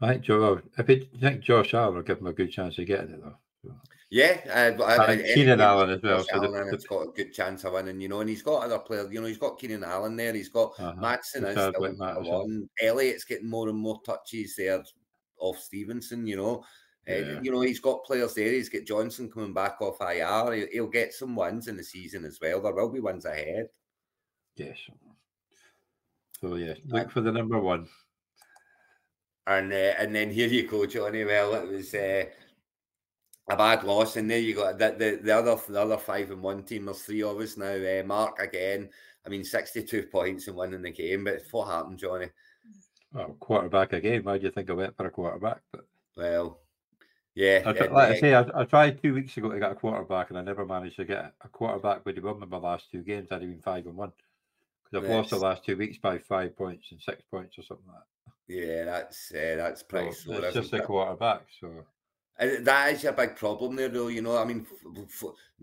I 0.01 0.13
think 0.13 0.23
Joe. 0.23 0.61
I 0.79 0.83
think 0.83 1.41
Josh 1.41 1.75
Allen 1.75 1.97
will 1.97 2.03
give 2.03 2.19
him 2.19 2.27
a 2.29 2.33
good 2.33 2.53
chance 2.53 2.79
of 2.79 2.87
getting 2.87 3.15
it 3.15 3.21
though. 3.23 3.73
Yeah, 4.17 4.41
uh, 4.79 4.83
I, 4.83 5.13
I 5.13 5.17
Keenan 5.35 5.61
Allen 5.61 5.91
as 5.91 6.03
well. 6.03 6.25
So 6.25 6.37
Allen, 6.37 6.69
the- 6.69 6.73
it's 6.75 6.87
got 6.87 7.03
a 7.03 7.11
good 7.11 7.35
chance 7.35 7.65
of 7.65 7.75
winning, 7.75 8.01
you 8.01 8.09
know, 8.09 8.21
and 8.21 8.31
he's 8.31 8.41
got 8.41 8.63
other 8.63 8.79
players. 8.79 9.13
You 9.13 9.21
know, 9.21 9.27
he's 9.27 9.37
got 9.37 9.59
Keenan 9.59 9.85
Allen 9.85 10.17
there. 10.17 10.33
He's 10.33 10.49
got 10.49 10.73
uh-huh. 10.81 10.95
Matson 10.99 11.43
Good 11.43 11.49
is 11.49 11.55
start 11.55 11.75
still 11.75 11.83
with 11.83 11.99
one. 11.99 12.67
Elliott's 12.81 13.25
getting 13.25 13.51
more 13.51 13.69
and 13.69 13.77
more 13.77 14.01
touches 14.07 14.57
there 14.57 14.83
off 15.39 15.59
Stevenson. 15.59 16.27
You 16.27 16.37
know, 16.37 16.65
Uh, 17.07 17.41
you 17.43 17.53
know 17.53 17.61
he's 17.61 17.79
got 17.79 18.05
players 18.05 18.33
there. 18.33 18.53
He's 18.53 18.71
got 18.71 18.85
Johnson 18.85 19.31
coming 19.31 19.53
back 19.53 19.83
off 19.83 20.01
IR. 20.01 20.55
He'll, 20.55 20.69
he'll 20.73 20.87
get 20.87 21.13
some 21.13 21.37
wins 21.37 21.69
in 21.69 21.77
the 21.77 21.85
season 21.85 22.25
as 22.25 22.39
well. 22.41 22.63
There 22.63 22.73
will 22.73 22.89
be 22.89 23.01
wins 23.01 23.27
ahead. 23.27 23.69
Yes. 24.57 24.79
So 26.41 26.55
yes, 26.55 26.79
look 26.87 27.11
for 27.11 27.21
the 27.21 27.33
number 27.33 27.61
one. 27.61 27.87
And 29.47 29.71
uh, 29.71 29.93
and 29.99 30.15
then 30.15 30.31
here 30.31 30.49
you 30.49 30.67
go, 30.67 30.87
Johnny. 30.87 31.23
Well, 31.25 31.55
it 31.55 31.69
was 31.69 31.93
uh, 31.93 32.25
a 33.49 33.57
bad 33.57 33.85
loss, 33.85 34.17
and 34.17 34.31
there 34.31 34.39
you 34.39 34.55
go. 34.55 34.73
The, 34.73 34.95
the 34.99 35.21
the 35.23 35.37
other 35.37 35.57
the 35.69 35.81
other 35.81 35.99
five 35.99 36.31
and 36.31 36.43
one 36.43 36.63
team. 36.65 36.87
There's 36.87 37.03
three 37.03 37.23
of 37.23 37.39
us 37.39 37.57
now. 37.57 37.75
Uh, 37.75 38.03
Mark 38.05 38.41
again. 38.41 38.89
I 39.25 39.29
mean, 39.29 39.45
sixty-two 39.45 40.05
points 40.05 40.49
and 40.49 40.57
winning 40.57 40.83
the 40.83 40.91
game. 40.91 41.25
But 41.25 41.35
it's 41.35 41.53
what 41.53 41.69
happened, 41.69 41.99
Johnny? 41.99 42.29
Well, 43.13 43.37
quarterback 43.41 43.93
again. 43.93 44.25
Why 44.25 44.39
do 44.39 44.45
you 44.45 44.51
think 44.51 44.71
I 44.71 44.75
went 44.75 44.97
for 44.97 45.07
a 45.07 45.11
quarterback? 45.11 45.61
But 45.73 45.87
Well, 46.17 46.61
yeah. 47.35 47.63
I, 47.65 47.71
and, 47.71 47.93
like 47.93 48.11
I 48.11 48.17
uh, 48.17 48.21
say, 48.21 48.35
I, 48.35 48.47
I 48.55 48.65
tried 48.65 49.03
two 49.03 49.15
weeks 49.15 49.37
ago 49.37 49.51
to 49.51 49.59
get 49.59 49.73
a 49.73 49.75
quarterback, 49.75 50.31
and 50.31 50.39
I 50.39 50.43
never 50.43 50.67
managed 50.67 50.97
to 50.97 51.05
get 51.05 51.33
a 51.43 51.49
quarterback. 51.49 52.03
But 52.05 52.23
won 52.23 52.43
my 52.49 52.57
last 52.59 52.91
two 52.91 53.03
games. 53.03 53.29
I'd 53.31 53.43
have 53.43 53.51
been 53.51 53.61
five 53.63 53.87
and 53.87 53.97
one 53.97 54.13
because 54.85 55.05
I've 55.05 55.11
lost 55.11 55.31
the 55.31 55.37
last 55.37 55.65
two 55.65 55.77
weeks 55.77 55.99
by 55.99 56.19
five 56.19 56.57
points 56.57 56.89
and 56.91 57.01
six 57.01 57.23
points 57.31 57.59
or 57.59 57.63
something 57.63 57.87
like 57.87 58.03
that. 58.49 58.55
yeah, 58.55 58.85
that's 58.85 59.33
uh, 59.33 59.57
that's 59.57 59.83
that. 59.83 59.89
pretty 59.89 60.13
So 60.13 60.33
sore. 60.33 60.45
it's 60.45 60.55
just 60.55 60.69
isn't 60.69 60.81
a 60.81 60.87
quarterback. 60.87 61.43
So 61.61 61.85
that 62.39 62.93
is 62.93 63.03
your 63.03 63.13
big 63.13 63.37
problem 63.37 63.77
there, 63.77 63.89
though. 63.89 64.09
You 64.09 64.23
know, 64.23 64.37
I 64.37 64.45
mean, 64.45 64.67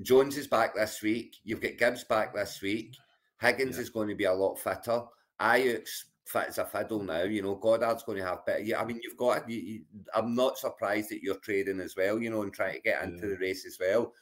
Jones 0.01 0.38
is 0.38 0.47
back 0.47 0.75
this 0.75 1.01
week. 1.01 1.38
You've 1.43 1.62
got 1.62 1.77
Gibbs 1.77 2.03
back 2.03 2.33
this 2.33 2.62
week. 2.62 2.95
Higgins 3.39 3.75
Yeah. 3.75 3.83
is 3.83 3.89
going 3.89 4.09
to 4.09 4.15
be 4.15 4.25
a 4.25 4.33
lot 4.33 4.59
fitter. 4.59 5.03
Ayuk's 5.39 6.05
fit 6.25 6.47
as 6.47 6.57
a 6.57 6.65
fiddle 6.65 7.03
now. 7.03 7.23
You 7.23 7.41
know, 7.41 7.55
Goddard's 7.55 8.03
going 8.03 8.19
to 8.19 8.25
have 8.25 8.45
better. 8.45 8.62
Yeah, 8.62 8.81
I 8.81 8.86
mean, 8.86 8.99
you've 9.03 9.17
got. 9.17 9.49
You, 9.49 9.59
you, 9.59 9.81
I'm 10.15 10.36
not 10.36 10.57
surprised 10.57 11.09
that 11.12 11.21
you're 11.21 11.36
trading 11.36 11.79
as 11.79 11.95
well. 11.95 12.19
You 12.19 12.29
know, 12.29 12.41
and 12.41 12.53
trying 12.53 12.75
to 12.75 12.81
get 12.81 13.03
into 13.03 13.27
yeah. 13.27 13.33
the 13.33 13.39
race 13.39 13.65
as 13.65 13.77
well. 13.79 14.13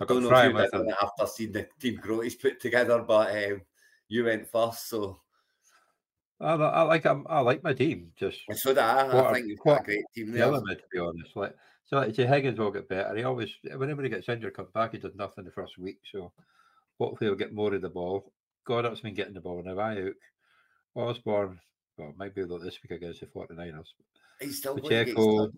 I 0.00 0.04
don't 0.04 0.22
know 0.22 0.30
if 0.30 0.72
you 0.72 0.84
did 0.84 0.94
after 1.02 1.26
seeing 1.26 1.52
the 1.52 1.66
team 1.80 1.96
grow, 1.96 2.20
he's 2.20 2.36
put 2.36 2.60
together, 2.60 3.00
but 3.00 3.30
um, 3.36 3.62
you 4.08 4.24
went 4.24 4.46
first, 4.48 4.88
so. 4.88 5.20
I, 6.40 6.52
I 6.52 6.82
like 6.82 7.04
I, 7.04 7.16
I 7.26 7.40
like 7.40 7.64
my 7.64 7.72
team. 7.72 8.12
Just 8.16 8.42
so 8.52 8.72
that 8.72 9.12
I, 9.12 9.28
I 9.28 9.32
think 9.32 9.48
you've 9.48 9.58
got 9.58 9.80
a 9.80 9.84
great 9.84 10.04
team 10.14 10.30
there. 10.30 10.44
Element, 10.44 10.78
to 10.78 10.84
be 10.92 11.00
honest, 11.00 11.34
like 11.34 11.52
so, 11.88 11.96
like 11.96 12.14
say 12.14 12.26
Higgins 12.26 12.58
will 12.58 12.70
get 12.70 12.88
better. 12.88 13.16
He 13.16 13.24
always, 13.24 13.50
whenever 13.76 14.02
he 14.02 14.10
gets 14.10 14.28
injured, 14.28 14.54
comes 14.54 14.70
back. 14.74 14.92
He 14.92 14.98
does 14.98 15.14
nothing 15.14 15.44
the 15.44 15.50
first 15.50 15.78
week, 15.78 15.98
so 16.12 16.32
hopefully 17.00 17.30
he'll 17.30 17.38
get 17.38 17.54
more 17.54 17.74
of 17.74 17.80
the 17.80 17.88
ball. 17.88 18.32
Goedert's 18.68 19.00
been 19.00 19.14
getting 19.14 19.32
the 19.32 19.40
ball 19.40 19.62
now. 19.64 19.74
Aiyuk, 19.74 20.12
Osborn, 20.94 21.58
well, 21.96 22.12
might 22.18 22.34
be 22.34 22.42
able 22.42 22.58
this 22.58 22.78
week 22.82 22.92
against 22.92 23.20
the 23.20 23.26
49ers. 23.26 23.86
He's 24.38 24.58
still 24.58 24.76
Pacheco, 24.76 25.48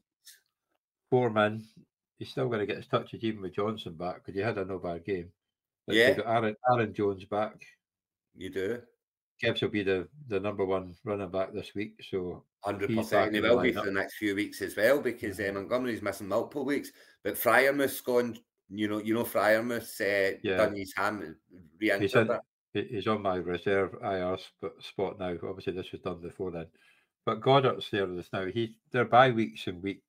Foreman, 1.10 1.64
he's 2.20 2.30
still 2.30 2.46
going 2.46 2.60
to 2.60 2.66
get 2.66 2.76
his 2.76 2.86
touches 2.86 3.24
even 3.24 3.42
with 3.42 3.54
Johnson 3.54 3.94
back 3.94 4.16
because 4.16 4.34
he 4.34 4.40
had 4.40 4.58
a 4.58 4.64
no 4.64 4.78
bad 4.78 5.04
game. 5.04 5.32
Yeah. 5.88 6.12
got 6.12 6.28
Aaron, 6.28 6.56
Aaron 6.70 6.94
Jones 6.94 7.24
back. 7.24 7.60
You 8.36 8.50
do. 8.50 8.80
Gibbs 9.40 9.62
will 9.62 9.70
be 9.70 9.82
the, 9.82 10.06
the 10.28 10.38
number 10.38 10.64
one 10.64 10.94
running 11.04 11.30
back 11.30 11.52
this 11.52 11.74
week. 11.74 11.94
So 12.10 12.44
hundred 12.62 12.94
percent, 12.94 13.34
he 13.34 13.40
will 13.40 13.60
be 13.60 13.72
for 13.72 13.84
the 13.84 13.92
next 13.92 14.16
few 14.16 14.34
weeks 14.34 14.60
as 14.62 14.76
well 14.76 15.00
because 15.00 15.38
mm-hmm. 15.38 15.56
uh, 15.56 15.60
Montgomery's 15.60 16.02
missing 16.02 16.28
multiple 16.28 16.64
weeks. 16.64 16.90
But 17.24 17.34
Freiermuth's 17.34 18.00
gone. 18.00 18.38
You 18.72 18.86
know, 18.88 18.98
you 18.98 19.14
know, 19.14 19.24
Freiermuth's 19.24 20.00
uh, 20.00 20.38
yeah. 20.44 20.58
done 20.58 20.76
his 20.76 20.94
hand 20.94 21.34
re-entered 21.80 22.40
he's 22.72 23.06
on 23.06 23.22
my 23.22 23.36
reserve 23.36 23.94
IR 24.02 24.38
spot 24.80 25.18
now. 25.18 25.34
Obviously, 25.48 25.72
this 25.72 25.92
was 25.92 26.00
done 26.02 26.20
before 26.20 26.50
then. 26.50 26.66
But 27.26 27.40
Goedert's 27.40 27.90
there 27.90 28.06
this 28.06 28.30
now. 28.32 28.46
He 28.46 28.74
they're 28.92 29.04
by 29.04 29.30
weeks 29.30 29.66
in 29.66 29.82
week 29.82 30.02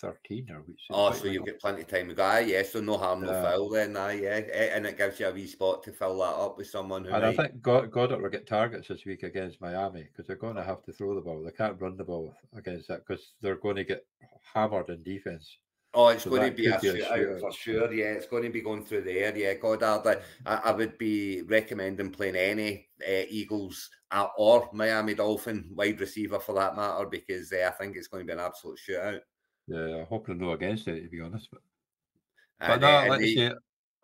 thirteen 0.00 0.50
or 0.50 0.62
weeks. 0.62 0.82
Oh, 0.90 1.12
so 1.12 1.26
you've 1.26 1.46
got 1.46 1.58
plenty 1.58 1.82
of 1.82 1.88
time 1.88 2.08
to 2.08 2.14
go. 2.14 2.38
Yeah, 2.38 2.62
so 2.62 2.80
no 2.80 2.96
harm, 2.96 3.22
no 3.22 3.32
foul 3.32 3.68
then. 3.68 3.96
Aye, 3.96 4.20
yeah, 4.20 4.36
and 4.74 4.86
it 4.86 4.98
gives 4.98 5.20
you 5.20 5.28
a 5.28 5.32
wee 5.32 5.46
spot 5.46 5.82
to 5.84 5.92
fill 5.92 6.18
that 6.18 6.24
up 6.24 6.56
with 6.56 6.68
someone 6.68 7.04
who. 7.04 7.12
And 7.12 7.22
might... 7.22 7.28
I 7.28 7.36
think 7.48 7.62
God, 7.62 7.90
Goedert 7.90 8.22
will 8.22 8.30
get 8.30 8.46
targets 8.46 8.88
this 8.88 9.04
week 9.04 9.22
against 9.22 9.60
Miami 9.60 10.04
because 10.04 10.26
they're 10.26 10.36
going 10.36 10.56
to 10.56 10.64
have 10.64 10.82
to 10.84 10.92
throw 10.92 11.14
the 11.14 11.20
ball. 11.20 11.42
They 11.42 11.50
can't 11.52 11.80
run 11.80 11.96
the 11.96 12.04
ball 12.04 12.34
against 12.56 12.88
that 12.88 13.06
because 13.06 13.34
they're 13.40 13.56
going 13.56 13.76
to 13.76 13.84
get 13.84 14.06
hammered 14.54 14.88
in 14.88 15.02
defense. 15.02 15.58
Oh, 15.94 16.08
it's 16.08 16.24
so 16.24 16.30
going 16.30 16.50
to 16.50 16.54
be 16.54 16.66
a, 16.66 16.76
a 16.76 16.78
shootout 16.78 17.40
for 17.40 17.50
sure. 17.50 17.92
Yeah, 17.92 18.12
it's 18.12 18.26
going 18.26 18.42
to 18.42 18.50
be 18.50 18.60
going 18.60 18.84
through 18.84 19.02
the 19.02 19.18
air. 19.18 19.36
Yeah, 19.36 19.54
Goedert. 19.54 20.20
I, 20.44 20.56
I 20.56 20.70
would 20.72 20.98
be 20.98 21.42
recommending 21.42 22.10
playing 22.10 22.36
any 22.36 22.88
uh, 23.02 23.22
Eagles 23.28 23.88
uh, 24.10 24.26
or 24.36 24.68
Miami 24.74 25.14
Dolphin 25.14 25.70
wide 25.74 25.98
receiver 25.98 26.40
for 26.40 26.54
that 26.56 26.76
matter 26.76 27.06
because 27.06 27.50
uh, 27.52 27.66
I 27.66 27.70
think 27.70 27.96
it's 27.96 28.06
going 28.06 28.22
to 28.22 28.26
be 28.26 28.34
an 28.34 28.44
absolute 28.44 28.78
shootout. 28.86 29.20
Yeah, 29.68 30.02
I 30.02 30.04
hope 30.04 30.26
to 30.26 30.34
know 30.34 30.52
against 30.52 30.88
it 30.88 31.02
to 31.02 31.08
be 31.08 31.20
honest. 31.20 31.48
But, 31.50 31.60
but 32.58 32.80
no, 32.80 33.08
like 33.08 33.20
say, 33.20 33.52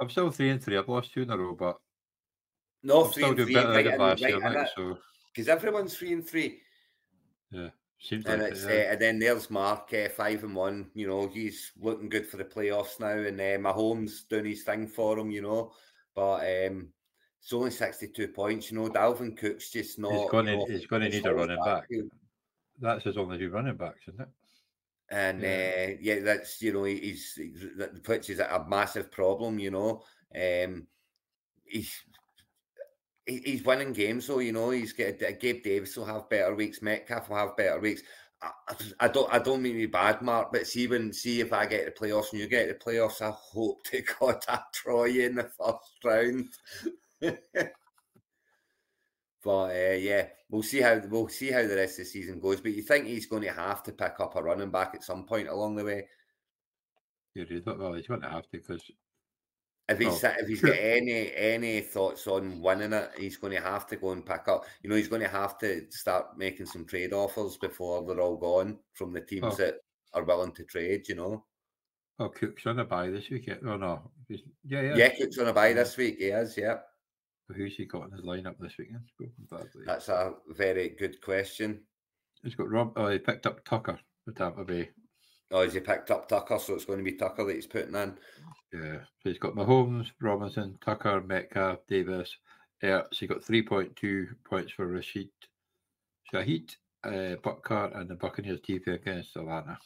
I'm 0.01 0.11
still 0.11 0.31
three 0.31 0.51
and 0.51 0.63
three. 0.63 0.77
I've 0.77 0.89
lost 0.89 1.13
two 1.13 1.23
in 1.23 1.31
a 1.31 1.39
row, 1.39 1.55
but 1.55 1.79
no, 2.83 3.05
I'm 3.05 3.13
three 3.13 3.25
and 3.25 3.37
three. 3.37 3.57
Right, 3.57 3.99
right, 3.99 4.21
year, 4.21 4.69
so 4.77 4.99
because 5.33 5.49
everyone's 5.49 5.97
three 5.97 6.13
and 6.13 6.27
three. 6.27 6.61
Yeah. 7.51 7.71
Seems 7.99 8.27
and 8.27 8.43
like 8.43 8.53
it's 8.53 8.65
it, 8.65 8.71
yeah. 8.71 8.81
uh, 8.81 8.93
and 8.93 9.01
then 9.01 9.19
there's 9.19 9.51
Mark 9.51 9.95
uh, 9.95 10.11
five 10.11 10.45
and 10.45 10.55
one. 10.55 10.91
You 10.95 11.09
know 11.09 11.27
he's 11.27 11.73
looking 11.81 12.11
good 12.11 12.27
for 12.27 12.37
the 12.37 12.45
playoffs 12.45 13.01
now, 13.01 13.17
and 13.17 13.41
uh, 13.41 13.57
Mahomes 13.73 14.29
doing 14.29 14.45
his 14.45 14.63
thing 14.63 14.87
for 14.87 15.19
him. 15.19 15.31
You 15.31 15.41
know, 15.41 15.73
but 16.15 16.41
um, 16.41 16.89
it's 17.41 17.53
only 17.55 17.71
sixty 17.71 18.09
two 18.09 18.29
points. 18.29 18.71
You 18.71 18.79
know, 18.79 18.91
Dalvin 18.91 19.35
Cook's 19.35 19.71
just 19.71 19.99
not. 19.99 20.13
He's 20.13 20.31
going 20.31 20.47
to 20.47 20.67
he's 20.69 20.87
going 20.87 21.03
to 21.03 21.09
need 21.09 21.25
a 21.25 21.35
running 21.35 21.65
back. 21.65 21.89
That's 22.79 23.05
his 23.05 23.17
only 23.17 23.39
two 23.39 23.49
running 23.49 23.77
backs, 23.77 24.03
isn't 24.09 24.21
it? 24.21 24.29
And 25.15 25.43
yeah, 25.43 25.87
uh, 25.89 25.97
yeah 26.01 26.21
that's 26.21 26.61
you 26.61 26.73
know 26.73 26.85
he's, 26.85 27.35
he's 27.37 27.65
which 28.05 28.31
is 28.31 28.41
a 28.41 28.65
massive 28.69 29.13
problem. 29.13 29.61
You 29.61 29.71
know, 29.71 30.03
um, 30.35 30.89
he's 31.65 31.95
he's 33.25 33.65
winning 33.65 33.93
games, 33.93 34.25
so 34.25 34.41
you 34.41 34.53
know 34.53 34.71
he's 34.71 34.93
get 34.93 35.21
Gabe 35.41 35.63
Davis 35.63 35.97
will 35.97 36.05
have 36.05 36.29
better 36.29 36.57
weeks, 36.57 36.83
Metcalf 36.83 37.29
will 37.29 37.37
have 37.37 37.57
better 37.57 37.79
weeks. 37.79 38.03
I, 38.43 38.51
I 38.99 39.09
don't 39.09 39.33
I 39.33 39.39
don't 39.39 39.63
mean 39.63 39.75
to 39.75 39.79
be 39.79 39.87
bad, 39.87 40.21
Mark, 40.21 40.51
but 40.51 40.67
see 40.67 40.89
when 40.89 41.13
see 41.13 41.41
if 41.41 41.53
I 41.53 41.67
get 41.67 41.85
the 41.87 41.93
playoffs 41.93 42.33
and 42.33 42.41
you 42.41 42.49
get 42.49 42.67
the 42.67 42.75
playoffs, 42.75 43.23
I 43.23 43.31
hope 43.31 43.85
to 43.85 44.03
God 44.21 44.43
I 44.49 44.59
draw 44.73 45.05
you 45.05 45.27
in 45.27 45.37
the 45.37 45.45
first 45.45 46.05
round. 46.05 46.49
but 49.45 49.71
uh, 49.71 49.97
yeah, 49.99 50.27
we'll 50.49 50.63
see 50.63 50.81
how 50.81 51.01
we'll 51.09 51.29
see 51.29 51.51
how 51.51 51.63
the 51.63 51.77
rest 51.77 51.99
of 51.99 52.07
the 52.07 52.11
season 52.11 52.41
goes. 52.41 52.61
But 52.61 52.73
you 52.73 52.83
think 52.83 53.07
he's 53.07 53.27
going 53.27 53.43
to 53.43 53.53
have 53.53 53.83
to 53.85 53.93
pick 53.93 54.15
up 54.19 54.37
a 54.37 54.43
running 54.43 54.71
back 54.71 54.95
at 54.95 55.05
some 55.05 55.25
point 55.25 55.49
along 55.49 55.77
the 55.77 55.85
way? 55.85 56.09
Yeah, 57.35 57.45
well, 57.67 57.93
he's 57.93 58.07
going 58.07 58.23
to 58.23 58.31
have 58.31 58.45
to 58.45 58.59
because 58.59 58.83
if 59.89 59.99
he's 59.99 60.25
oh, 60.25 60.33
if 60.39 60.49
he's 60.49 60.63
got 60.63 60.77
any 60.79 61.35
any 61.35 61.81
thoughts 61.81 62.27
on 62.27 62.61
winning 62.63 62.93
it, 62.93 63.11
he's 63.19 63.37
going 63.37 63.53
to 63.53 63.61
have 63.61 63.87
to 63.89 63.97
go 63.97 64.13
and 64.13 64.25
pick 64.25 64.49
up. 64.49 64.65
You 64.83 64.89
know, 64.89 64.97
he's 64.97 65.09
going 65.09 65.23
to 65.23 65.29
have 65.29 65.59
to 65.59 65.87
start 65.91 66.39
making 66.39 66.67
some 66.67 66.87
trade 66.87 67.13
offers 67.13 67.57
before 67.57 68.05
they're 68.07 68.21
all 68.21 68.37
gone 68.37 68.79
from 68.95 69.13
the 69.13 69.21
teams 69.21 69.45
oh. 69.45 69.57
that 69.57 69.75
are 70.15 70.25
willing 70.25 70.53
to 70.53 70.65
trade. 70.65 71.09
You 71.09 71.17
know. 71.17 71.45
Oh, 72.19 72.29
Cook's 72.29 72.65
on 72.67 72.79
a 72.79 72.85
buy 72.85 73.11
this 73.11 73.29
week. 73.29 73.51
Oh 73.67 73.77
no, 73.77 74.11
yeah, 74.29 74.39
yeah. 74.81 74.97
Yeah, 74.97 75.09
Cook's 75.17 75.39
on 75.39 75.49
a 75.49 75.53
buy 75.53 75.73
this 75.73 75.97
week. 75.97 76.19
He 76.19 76.27
is. 76.27 76.57
Yeah. 76.57 76.79
Who's 77.55 77.77
he 77.77 77.85
got 77.85 78.05
in 78.05 78.13
his 78.13 78.23
lineup 78.23 78.59
this 78.59 78.79
weekend? 78.79 79.05
That's 79.87 80.09
a 80.09 80.35
very 80.49 80.91
good 80.91 81.21
question. 81.21 81.83
He's 82.43 82.55
got 82.55 82.71
Rob. 82.71 82.93
Oh, 82.97 83.09
he 83.09 83.19
picked 83.19 83.47
up 83.47 83.65
Tucker 83.65 83.99
for 84.25 84.33
Tampa 84.33 84.65
Bay. 84.65 84.91
Oh, 85.51 85.63
has 85.63 85.75
he 85.75 85.81
picked 85.81 86.11
up 86.11 86.29
Tucker? 86.29 86.59
So 86.59 86.75
it's 86.75 86.85
going 86.85 86.99
to 86.99 87.05
be 87.05 87.13
Tucker 87.17 87.45
that 87.45 87.55
he's 87.55 87.67
putting 87.67 87.95
in. 87.95 88.15
Yeah, 88.73 88.99
so 89.23 89.31
he's 89.31 89.39
got 89.39 89.55
Mahomes, 89.55 90.11
Robinson, 90.21 90.77
Tucker, 90.85 91.21
Metcalf, 91.21 91.79
Davis, 91.87 92.37
Ertz. 92.83 93.19
He 93.19 93.27
got 93.27 93.43
3.2 93.43 94.27
points 94.45 94.73
for 94.73 94.87
Rashid 94.87 95.29
Shaheed, 96.33 96.75
uh, 97.05 97.37
Butker, 97.43 97.97
and 97.99 98.09
the 98.09 98.15
Buccaneers 98.15 98.61
TP 98.61 98.89
against 98.95 99.37
Atlanta. 99.37 99.79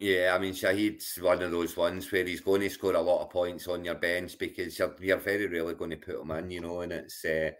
Yeah, 0.00 0.32
I 0.34 0.38
mean, 0.38 0.54
Shaheed's 0.54 1.20
one 1.20 1.42
of 1.42 1.50
those 1.50 1.76
ones 1.76 2.10
where 2.10 2.24
he's 2.24 2.40
going 2.40 2.62
to 2.62 2.70
score 2.70 2.94
a 2.94 3.00
lot 3.00 3.22
of 3.22 3.28
points 3.28 3.68
on 3.68 3.84
your 3.84 3.96
bench 3.96 4.38
because 4.38 4.78
you're, 4.78 4.96
you're 4.98 5.18
very 5.18 5.46
rarely 5.46 5.74
going 5.74 5.90
to 5.90 5.96
put 5.98 6.22
him 6.22 6.30
in, 6.30 6.50
you 6.50 6.62
know, 6.62 6.80
and 6.80 6.92
it's. 6.92 7.22
Uh, 7.22 7.50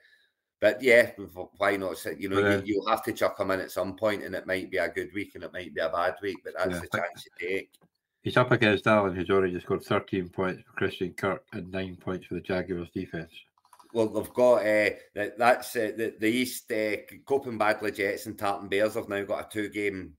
but 0.58 0.82
yeah, 0.82 1.10
why 1.58 1.76
not? 1.76 2.02
You 2.18 2.30
know, 2.30 2.40
yeah. 2.40 2.60
you, 2.64 2.78
will 2.78 2.88
have 2.88 3.02
to 3.04 3.12
chuck 3.12 3.38
him 3.38 3.50
in 3.50 3.60
at 3.60 3.70
some 3.70 3.94
point, 3.94 4.24
and 4.24 4.34
it 4.34 4.46
might 4.46 4.70
be 4.70 4.78
a 4.78 4.88
good 4.88 5.10
week 5.14 5.34
and 5.34 5.44
it 5.44 5.52
might 5.52 5.74
be 5.74 5.80
a 5.82 5.90
bad 5.90 6.14
week, 6.22 6.38
but 6.42 6.54
that's 6.56 6.72
yeah, 6.72 6.80
the 6.80 6.98
chance 6.98 7.26
you 7.26 7.48
take. 7.48 7.70
He's 8.22 8.36
up 8.38 8.52
against 8.52 8.86
Allen, 8.86 9.14
who's 9.14 9.30
already 9.30 9.58
scored 9.60 9.82
13 9.82 10.30
points 10.30 10.62
for 10.66 10.72
Christian 10.72 11.12
Kirk 11.12 11.42
and 11.52 11.70
nine 11.70 11.96
points 11.96 12.26
for 12.26 12.34
the 12.34 12.40
Jaguars 12.40 12.88
defense. 12.94 13.32
Well, 13.92 14.08
they've 14.08 14.34
got 14.34 14.56
uh, 14.56 14.90
that, 15.14 15.38
that's 15.38 15.76
uh, 15.76 15.92
the, 15.96 16.14
the 16.18 16.28
East 16.28 16.70
uh, 16.72 16.96
Coping 17.26 17.58
Badly 17.58 17.92
Jets 17.92 18.26
and 18.26 18.38
Tartan 18.38 18.68
Bears 18.68 18.94
have 18.94 19.08
now 19.08 19.24
got 19.24 19.46
a 19.46 19.48
two 19.50 19.68
game 19.68 20.14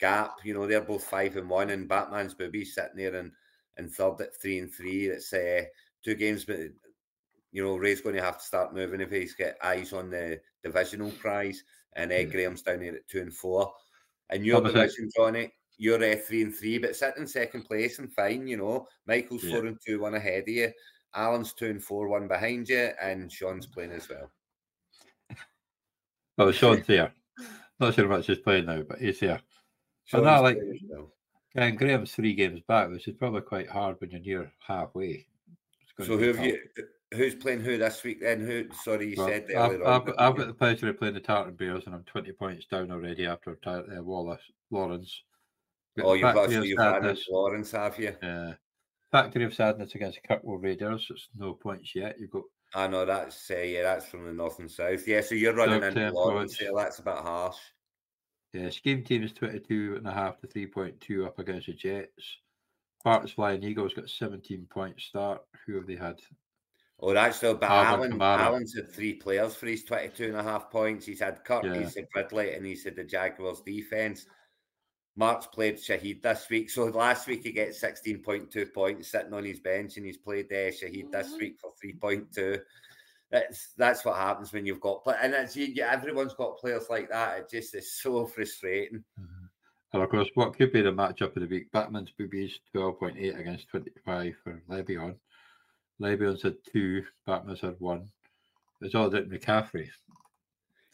gap. 0.00 0.38
You 0.44 0.54
know, 0.54 0.66
they're 0.66 0.80
both 0.80 1.04
five 1.04 1.36
and 1.36 1.48
one, 1.48 1.70
and 1.70 1.88
Batman's 1.88 2.34
Boobies 2.34 2.74
sitting 2.74 2.96
there 2.96 3.14
and, 3.14 3.32
and 3.76 3.90
third 3.90 4.20
at 4.20 4.40
three 4.40 4.58
and 4.58 4.72
three. 4.72 5.06
It's 5.06 5.32
uh, 5.32 5.62
two 6.04 6.14
games, 6.14 6.44
but 6.44 6.58
you 7.52 7.64
know, 7.64 7.76
Ray's 7.76 8.00
going 8.00 8.16
to 8.16 8.22
have 8.22 8.38
to 8.38 8.44
start 8.44 8.74
moving 8.74 9.00
if 9.00 9.10
he's 9.10 9.34
got 9.34 9.54
eyes 9.62 9.92
on 9.92 10.10
the 10.10 10.40
divisional 10.62 11.10
prize, 11.12 11.62
and 11.94 12.12
uh. 12.12 12.24
Graham's 12.24 12.62
down 12.62 12.80
here 12.80 12.94
at 12.94 13.08
two 13.08 13.20
and 13.20 13.32
four. 13.32 13.72
And 14.30 14.46
your 14.46 14.60
division, 14.60 15.10
Johnny, 15.16 15.52
you're 15.76 16.02
uh, 16.02 16.16
three 16.16 16.42
and 16.42 16.54
three, 16.54 16.78
but 16.78 16.94
sitting 16.94 17.22
in 17.22 17.26
second 17.26 17.64
place 17.64 17.98
and 17.98 18.12
fine, 18.12 18.46
you 18.46 18.56
know. 18.56 18.86
Michael's 19.06 19.42
yeah. 19.42 19.56
four 19.56 19.66
and 19.66 19.78
two, 19.84 20.00
one 20.00 20.14
ahead 20.14 20.42
of 20.42 20.48
you. 20.48 20.70
Alan's 21.14 21.52
two 21.52 21.66
and 21.66 21.82
four, 21.82 22.08
one 22.08 22.28
behind 22.28 22.68
you, 22.68 22.90
and 23.02 23.30
Sean's 23.32 23.66
playing 23.74 23.92
as 23.92 24.08
well. 24.08 24.30
Oh, 26.38 26.52
Sean's 26.52 26.86
here. 26.86 27.12
Not 27.80 27.94
sure 27.94 28.06
how 28.06 28.16
much 28.16 28.26
he's 28.26 28.38
playing 28.38 28.66
now, 28.66 28.82
but 28.82 28.98
he's 28.98 29.18
here. 29.18 29.40
But 30.12 30.24
not 30.24 30.42
like 30.42 30.58
and 31.54 31.78
Graham's 31.78 32.14
three 32.14 32.34
games 32.34 32.60
back, 32.66 32.90
which 32.90 33.08
is 33.08 33.14
probably 33.14 33.40
quite 33.40 33.68
hard 33.68 33.96
when 34.00 34.10
you're 34.10 34.20
near 34.20 34.52
halfway. 34.66 35.26
So 35.98 36.16
who 36.16 36.32
have 36.32 36.44
you? 36.44 36.58
Who's 37.12 37.34
playing 37.34 37.60
who 37.60 37.76
this 37.76 38.04
week? 38.04 38.20
Then 38.20 38.40
who? 38.40 38.66
Sorry, 38.72 39.10
you 39.10 39.14
well, 39.18 39.26
said 39.26 39.46
I've, 39.56 39.82
I've, 39.82 40.04
got, 40.06 40.20
I've 40.20 40.36
got 40.36 40.46
the 40.46 40.54
pleasure 40.54 40.88
of 40.88 40.98
playing 40.98 41.14
the 41.14 41.20
Tartan 41.20 41.54
Bears, 41.54 41.86
and 41.86 41.94
I'm 41.94 42.04
20 42.04 42.32
points 42.32 42.66
down 42.66 42.92
already 42.92 43.26
after 43.26 43.58
uh, 43.66 43.82
Wallace 44.02 44.40
Lawrence. 44.70 45.22
Oh, 46.00 46.14
you've 46.14 46.34
got 46.34 46.50
so 46.50 46.62
you've 46.62 46.78
had 46.78 47.18
Lawrence, 47.28 47.72
have 47.72 47.98
you? 47.98 48.14
Yeah. 48.22 48.54
Factory 49.10 49.44
of 49.44 49.52
Sadness 49.52 49.96
against 49.96 50.20
Kirkwall 50.28 50.62
Raiders. 50.62 51.08
It's 51.10 51.28
no 51.36 51.54
points 51.54 51.96
yet. 51.96 52.16
You've 52.20 52.30
got. 52.30 52.44
I 52.74 52.86
know 52.86 53.04
that's 53.04 53.50
uh, 53.50 53.56
yeah, 53.56 53.82
that's 53.82 54.06
from 54.06 54.24
the 54.24 54.32
north 54.32 54.60
and 54.60 54.70
south. 54.70 55.06
Yeah, 55.08 55.20
so 55.20 55.34
you're 55.34 55.54
running 55.54 55.82
into 55.82 56.12
Lawrence. 56.12 56.60
Yeah, 56.60 56.70
that's 56.76 57.00
a 57.00 57.02
bit 57.02 57.16
harsh. 57.16 57.56
Yeah, 58.52 58.70
scheme 58.70 59.04
team 59.04 59.22
is 59.22 59.32
22 59.32 59.94
and 59.98 60.06
a 60.06 60.12
half 60.12 60.38
to 60.40 60.46
3.2 60.46 61.26
up 61.26 61.38
against 61.38 61.66
the 61.68 61.72
Jets. 61.72 62.38
Parks 63.04 63.30
Flying 63.32 63.62
Eagles 63.62 63.94
got 63.94 64.08
17 64.08 64.66
points 64.70 65.04
start. 65.04 65.42
Who 65.66 65.76
have 65.76 65.86
they 65.86 65.96
had? 65.96 66.20
Oh, 66.98 67.14
that's 67.14 67.40
so. 67.40 67.54
But 67.54 67.70
Alan, 67.70 68.12
Kamara. 68.12 68.40
Alan's 68.40 68.74
had 68.74 68.92
three 68.92 69.14
players 69.14 69.54
for 69.54 69.66
his 69.66 69.84
22 69.84 70.24
and 70.24 70.36
a 70.36 70.42
half 70.42 70.70
points. 70.70 71.06
He's 71.06 71.20
had 71.20 71.42
Kirk, 71.44 71.64
Yeah. 71.64 71.78
he's 71.80 71.94
had 71.94 72.08
Ridley, 72.14 72.54
and 72.54 72.66
he's 72.66 72.84
had 72.84 72.96
the 72.96 73.04
Jaguars 73.04 73.62
defense. 73.62 74.26
Mark's 75.16 75.46
played 75.46 75.76
Shaheed 75.76 76.20
this 76.22 76.48
week. 76.50 76.70
So 76.70 76.84
last 76.84 77.26
week 77.26 77.42
he 77.42 77.52
gets 77.52 77.78
16.2 77.80 78.72
points 78.74 79.08
sitting 79.08 79.32
on 79.32 79.44
his 79.44 79.60
bench, 79.60 79.96
and 79.96 80.04
he's 80.04 80.18
played 80.18 80.52
uh, 80.52 80.70
Shaheed 80.70 81.10
this 81.10 81.34
week 81.38 81.56
for 81.60 81.72
3.2. 81.82 82.60
That's 83.30 83.72
that's 83.76 84.04
what 84.04 84.16
happens 84.16 84.52
when 84.52 84.66
you've 84.66 84.80
got 84.80 85.04
play, 85.04 85.14
and 85.22 85.32
it's 85.34 85.56
you, 85.56 85.66
you- 85.66 85.82
everyone's 85.84 86.34
got 86.34 86.58
players 86.58 86.86
like 86.90 87.08
that. 87.10 87.38
It 87.38 87.50
just 87.50 87.74
is 87.74 87.92
so 87.92 88.26
frustrating. 88.26 89.04
Mm-hmm. 89.20 89.44
And 89.92 90.02
of 90.02 90.08
course, 90.10 90.28
what 90.34 90.56
could 90.56 90.72
be 90.72 90.82
the 90.82 90.90
matchup 90.92 91.34
of 91.36 91.42
the 91.42 91.46
week? 91.48 91.70
Batman's 91.72 92.12
boobies 92.16 92.58
12.8 92.74 93.38
against 93.38 93.68
25 93.68 94.34
for 94.44 94.62
Le'Veon. 94.68 95.16
Le'Veon's 96.00 96.42
had 96.42 96.54
two, 96.72 97.02
Batman's 97.26 97.60
had 97.60 97.74
one. 97.80 98.08
It's 98.80 98.94
all 98.94 99.06
about 99.06 99.28
McCaffrey. 99.28 99.88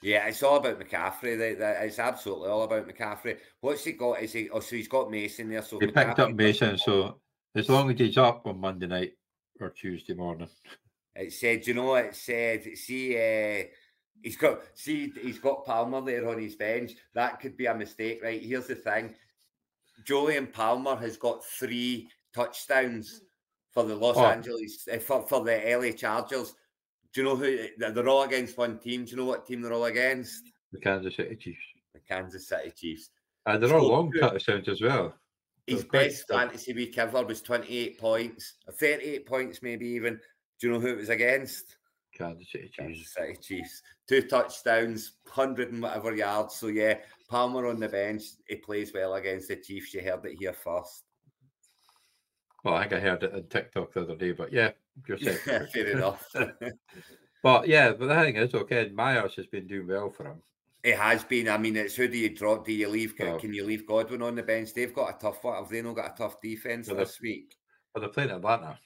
Yeah, 0.03 0.27
it's 0.27 0.43
all 0.43 0.57
about 0.57 0.81
McCaffrey. 0.81 1.39
It's 1.83 1.99
absolutely 1.99 2.49
all 2.49 2.63
about 2.63 2.89
McCaffrey. 2.89 3.39
What's 3.61 3.85
he 3.85 3.93
got? 3.93 4.23
Is 4.23 4.33
he? 4.33 4.49
Oh, 4.51 4.61
so 4.61 4.77
he's 4.77 4.89
got 4.89 5.11
Mason 5.11 5.49
there. 5.51 5.63
So 5.63 5.79
He 5.79 5.87
picked 5.89 6.19
up 6.19 6.33
Mason, 6.35 6.79
so 6.79 7.19
as 7.55 7.69
long 7.69 7.91
as 7.91 7.99
he's 7.99 8.19
up 8.19 8.47
on 8.47 8.61
Monday 8.61 8.87
night 8.87 9.13
or 9.61 9.71
Tuesday 9.71 10.15
morning, 10.15 10.49
It 11.19 11.33
said, 11.33 11.67
you 11.67 11.75
know, 11.75 11.95
it 11.95 12.15
said, 12.15 12.65
see, 12.77 13.17
uh, 13.17 13.65
he's 14.23 14.37
got, 14.37 14.61
see, 14.75 15.13
he's 15.23 15.39
got 15.39 15.65
Palmer 15.65 16.01
there 16.03 16.29
on 16.29 16.41
his 16.41 16.57
bench. 16.57 16.93
That 17.15 17.41
could 17.41 17.57
be 17.57 17.67
a 17.67 17.75
mistake, 17.75 18.21
right? 18.23 18.43
Here's 18.43 18.67
the 18.67 18.75
thing: 18.75 19.15
Julian 20.05 20.47
Palmer 20.47 20.97
has 20.97 21.17
got 21.17 21.45
three 21.45 22.11
touchdowns 22.35 23.23
for 23.71 23.85
the 23.85 23.95
Los 23.95 24.17
Oh. 24.17 24.27
Angeles 24.27 24.87
uh, 24.93 24.99
for, 24.99 25.27
for 25.27 25.45
the 25.45 25.63
LA 25.79 25.93
Chargers. 25.93 26.55
Do 27.13 27.23
you 27.23 27.29
know 27.29 27.37
who 27.37 27.67
they're 27.79 28.09
all 28.09 28.25
against? 28.25 28.59
One 28.59 28.79
team. 28.79 29.05
Do 29.05 29.13
you 29.13 29.17
know 29.17 29.25
what 29.25 29.47
team 29.47 29.63
they're 29.63 29.73
all 29.73 29.87
against? 29.87 30.53
the 30.73 30.79
Kansas 30.79 31.17
City 31.17 31.37
Chiefs. 31.37 31.59
The 31.95 32.01
Kansas 32.01 32.49
City 32.49 32.73
Chiefs. 32.77 33.11
And 33.47 33.63
they're 33.63 33.75
all 33.75 33.89
long 33.89 34.13
touchdowns 34.13 34.69
as 34.69 34.83
well. 34.83 35.15
His 35.67 35.85
best 35.85 36.29
fantasy 36.29 36.73
week 36.75 36.97
ever 36.99 37.25
was 37.25 37.43
28 37.43 37.99
points, 37.99 38.55
38 38.71 39.27
points, 39.27 39.63
maybe 39.63 39.87
even. 39.89 40.21
Do 40.61 40.67
you 40.67 40.73
know 40.73 40.81
who 40.81 40.89
it 40.89 40.97
was 40.99 41.09
against? 41.11 41.77
Kansas 42.17 42.51
City 42.51 42.71
Chiefs. 42.73 43.13
City 43.15 43.37
Chiefs. 43.43 43.83
Two 44.09 44.23
touchdowns, 44.23 45.13
100 45.25 45.73
and 45.73 45.83
whatever 45.83 46.15
yards. 46.15 46.55
So, 46.57 46.69
yeah, 46.69 46.99
Palmer 47.29 47.67
on 47.67 47.79
the 47.79 47.89
bench. 47.89 48.23
He 48.49 48.57
plays 48.57 48.93
well 48.95 49.15
against 49.15 49.49
the 49.49 49.57
Chiefs. 49.57 49.93
You 49.93 50.01
heard 50.03 50.25
it 50.25 50.39
here 50.39 50.55
first. 50.55 51.05
Well, 52.65 52.75
I 52.75 52.83
think 52.83 52.95
I 52.95 53.01
heard 53.01 53.23
it 53.23 53.35
on 53.35 53.45
TikTok 53.45 53.93
the 53.93 54.03
other 54.03 54.17
day, 54.17 54.33
but 54.33 54.53
yeah, 54.53 54.71
just 55.07 55.23
Yeah, 55.47 55.67
fair 55.73 55.87
enough. 55.89 56.27
But 57.43 57.69
yeah, 57.69 57.93
but 57.93 58.09
the 58.09 58.15
thing 58.17 58.35
is, 58.37 58.55
okay, 58.55 58.91
Myers 58.93 59.35
has 59.37 59.47
been 59.47 59.69
doing 59.69 59.87
well 59.87 60.11
for 60.11 60.25
him. 60.25 60.43
it 60.83 60.97
has 60.97 61.23
been. 61.23 61.49
I 61.49 61.57
mean, 61.59 61.77
it's 61.77 61.95
who 61.95 62.09
do 62.09 62.19
you 62.19 62.35
drop? 62.35 62.65
Do 62.67 62.73
you 62.73 62.89
leave? 62.89 63.15
Well- 63.21 63.39
Can 63.39 63.55
you 63.55 63.63
leave 63.65 63.87
Godwin 63.87 64.23
on 64.23 64.35
the 64.35 64.43
bench? 64.43 64.75
They've 64.75 64.93
got 64.93 65.15
a 65.15 65.19
tough 65.19 65.45
one. 65.45 65.55
Have 65.55 65.69
they 65.69 65.81
not 65.81 65.95
got 65.95 66.15
a 66.15 66.17
tough 66.17 66.41
defense 66.41 66.89
Well, 66.89 66.97
this 66.97 67.21
week? 67.21 67.55
But 67.95 68.01
they're 68.01 68.09
playing 68.09 68.31
Atlanta. 68.31 68.81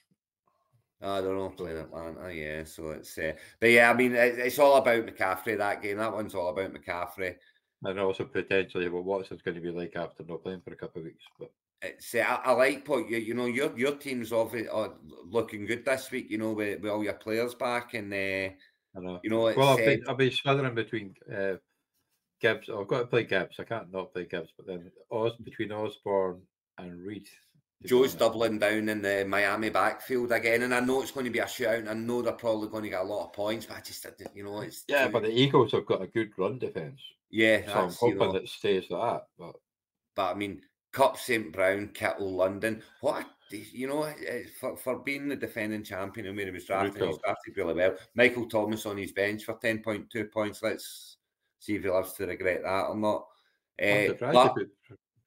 I 1.03 1.21
don't 1.21 1.37
know, 1.37 1.49
playing 1.51 1.79
Atlanta, 1.79 2.33
yeah. 2.33 2.65
So 2.65 2.91
it's, 2.91 3.17
uh, 3.17 3.33
but 3.59 3.71
yeah, 3.71 3.91
I 3.91 3.95
mean, 3.95 4.15
it, 4.15 4.39
it's 4.39 4.59
all 4.59 4.77
about 4.77 5.07
McCaffrey. 5.07 5.57
That 5.57 5.83
game, 5.83 5.97
that 5.97 6.13
one's 6.13 6.35
all 6.35 6.51
about 6.51 6.75
McCaffrey. 6.75 7.37
And 7.83 7.99
also 7.99 8.25
potentially 8.25 8.89
what 8.91 9.05
Watson's 9.05 9.41
going 9.41 9.55
to 9.55 9.61
be 9.63 9.71
like 9.71 9.97
after 9.97 10.23
not 10.29 10.43
playing 10.43 10.61
for 10.61 10.73
a 10.73 10.77
couple 10.77 11.01
of 11.01 11.07
weeks. 11.07 11.25
But 11.39 11.51
It's 11.81 12.15
uh, 12.15 12.19
I, 12.19 12.51
I 12.51 12.53
like 12.53 12.87
what 12.87 13.09
you 13.09 13.17
you 13.17 13.33
know 13.33 13.47
your 13.47 13.77
your 13.79 13.97
team's 13.97 14.33
obviously 14.33 14.69
uh, 14.69 14.89
looking 15.31 15.65
good 15.65 15.87
this 15.87 16.11
week. 16.11 16.31
You 16.31 16.37
know 16.37 16.53
with, 16.53 16.83
with 16.83 16.91
all 16.91 17.03
your 17.03 17.15
players 17.15 17.55
back 17.55 17.95
and 17.95 18.13
uh, 18.13 18.17
I 18.17 19.01
know. 19.01 19.21
you 19.23 19.31
know 19.31 19.47
it's 19.47 19.57
Well, 19.57 19.71
I've 19.71 19.81
uh, 19.81 19.87
been, 19.87 20.03
I've 20.07 20.19
been 20.19 20.31
smothering 20.31 20.75
between 20.75 21.15
uh, 21.35 21.55
Gibbs. 22.43 22.69
I've 22.69 22.89
got 22.89 22.99
to 22.99 23.07
play 23.07 23.25
Gibbs. 23.25 23.57
I 23.59 23.65
can't 23.65 23.91
not 23.91 24.13
play 24.13 24.27
Gibbs. 24.27 24.51
But 24.55 24.67
then 24.67 24.91
Os 25.11 25.33
between 25.43 25.73
Osborn 25.73 26.43
and 26.77 27.01
Reed. 27.01 27.29
Joe's 27.85 28.15
doubling 28.15 28.59
down 28.59 28.89
in 28.91 29.01
the 29.01 29.25
Miami 29.27 29.71
backfield 29.71 30.33
again, 30.33 30.63
and 30.63 30.75
I 30.75 30.81
know 30.81 31.01
it's 31.01 31.13
going 31.13 31.25
to 31.25 31.33
be 31.33 31.39
a 31.39 31.45
shootout. 31.45 31.79
And 31.79 31.89
I 31.89 31.95
know 31.95 32.21
they're 32.21 32.33
probably 32.33 32.69
going 32.69 32.83
to 32.85 32.91
get 32.91 33.01
a 33.01 33.05
lot 33.05 33.27
of 33.27 33.33
points, 33.33 33.67
but 33.67 33.79
I 33.79 33.81
just 33.81 34.07
you 34.35 34.45
know 34.45 34.61
it's 34.61 34.85
Yeah, 34.87 35.09
but 35.09 35.23
the 35.23 35.31
Eagles 35.31 35.73
have 35.73 35.87
got 35.87 36.03
a 36.03 36.07
good 36.07 36.31
run 36.37 36.59
defense. 36.59 37.01
yeah, 37.31 37.65
So 37.67 37.73
I'm 37.73 37.89
that's, 37.89 38.03
you 38.03 38.09
hoping 38.09 38.19
know, 38.19 38.33
that 38.33 38.49
stays 38.49 38.85
that. 38.91 39.23
But 39.39 39.57
But 40.15 40.31
I 40.31 40.35
mean, 40.35 40.63
Kupp 40.93 41.17
St 41.17 41.53
Brown, 41.53 41.89
Kittle, 41.95 42.33
London. 42.33 42.83
What 43.01 43.23
a- 43.23 43.27
you 43.53 43.89
know, 43.89 44.05
eh, 44.05 44.45
for, 44.61 44.77
for 44.77 45.01
being 45.01 45.27
the 45.29 45.35
defending 45.35 45.83
champion 45.83 46.27
and 46.27 46.37
when 46.37 46.47
he 46.47 46.53
was 46.53 46.67
drafted, 46.67 47.03
he 47.03 47.09
was 47.09 47.19
drafted 47.19 47.57
really 47.57 47.75
well. 47.75 47.97
Michael 48.15 48.49
Thomas 48.49 48.87
on 48.87 48.97
his 48.97 49.11
bench 49.11 49.43
for 49.45 49.55
ten 49.55 49.83
point 49.83 50.09
two 50.09 50.27
points. 50.27 50.63
Let's 50.63 51.17
see 51.59 51.75
if 51.75 51.83
he 51.83 51.91
lives 51.91 52.13
to 52.15 52.27
regret 52.27 52.63
that 52.63 52.85
or 52.87 52.97
not. 52.97 53.27
Uh, 53.83 54.13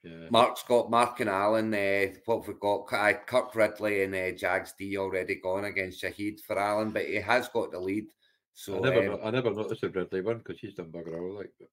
surprised 0.04 0.14
Mark, 0.14 0.20
if 0.20 0.20
it- 0.20 0.24
yeah. 0.24 0.30
Mark's 0.30 0.64
got 0.64 0.90
Mark 0.90 1.20
and 1.20 1.30
Allen. 1.30 1.74
Uh, 1.74 2.14
what 2.26 2.48
we've 2.48 2.60
got, 2.60 2.92
uh, 2.92 3.14
Kirk 3.26 3.56
Ridley 3.56 4.04
and 4.04 4.16
uh, 4.16 4.32
Jags 4.32 4.74
D 4.78 4.98
already 4.98 5.36
gone 5.36 5.66
against 5.66 6.04
Shaheed 6.04 6.42
for 6.42 6.60
Allen, 6.60 6.92
but 6.92 7.06
he 7.06 7.16
has 7.16 7.48
got 7.50 7.72
the 7.72 7.80
lead. 7.80 8.08
So 8.54 8.78
I 8.78 8.90
never, 8.90 9.14
um, 9.14 9.20
I 9.24 9.32
never 9.32 9.52
noticed 9.52 9.82
the 9.82 9.90
Ridley 9.90 10.22
one 10.22 10.38
because 10.40 10.60
he's 10.60 10.76
done 10.76 10.92
bugger 10.92 11.20
all. 11.20 11.38
Like, 11.38 11.52
but 11.60 11.70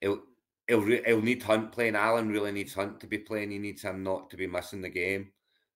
he'll 0.00 0.22
he'll, 0.66 0.82
re- 0.82 1.02
he'll 1.06 1.22
need 1.22 1.42
Hunt 1.42 1.70
playing. 1.72 1.94
Allen 1.94 2.28
really 2.28 2.52
needs 2.52 2.74
Hunt 2.74 3.00
to 3.00 3.06
be 3.06 3.18
playing. 3.18 3.50
He 3.50 3.58
needs 3.58 3.82
him 3.82 4.02
not 4.02 4.30
to 4.30 4.36
be 4.36 4.46
missing 4.46 4.82
the 4.82 4.88
game. 4.88 5.30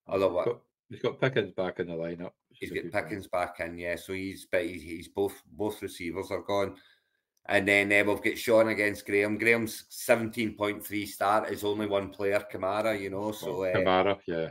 Otherwise, 0.08 0.46
got, 0.46 0.60
he's 0.90 1.00
got 1.00 1.20
Pickens 1.20 1.52
back 1.52 1.78
in 1.78 1.86
the 1.86 1.94
lineup. 1.94 2.32
He's 2.50 2.70
got. 2.70 2.90
Pickens 2.90 3.28
back 3.28 3.60
in, 3.60 3.78
yeah. 3.78 3.96
So 3.96 4.12
he's 4.12 4.46
but 4.50 4.64
he's, 4.64 4.82
he's 4.82 5.08
both 5.08 5.40
both 5.52 5.80
receivers 5.80 6.30
are 6.30 6.42
gone. 6.42 6.76
And 7.46 7.66
then 7.66 7.92
uh, 7.92 8.08
we've 8.10 8.22
got 8.22 8.38
Sean 8.38 8.68
against 8.68 9.04
Graham. 9.04 9.36
Graham's 9.36 9.84
seventeen 9.88 10.54
point 10.54 10.84
three 10.84 11.06
start 11.06 11.50
is 11.50 11.64
only 11.64 11.86
one 11.86 12.10
player, 12.10 12.44
Kamara. 12.52 12.98
You 12.98 13.10
know, 13.10 13.32
so 13.32 13.64
uh, 13.64 13.74
Kamara, 13.74 14.18
yeah. 14.26 14.50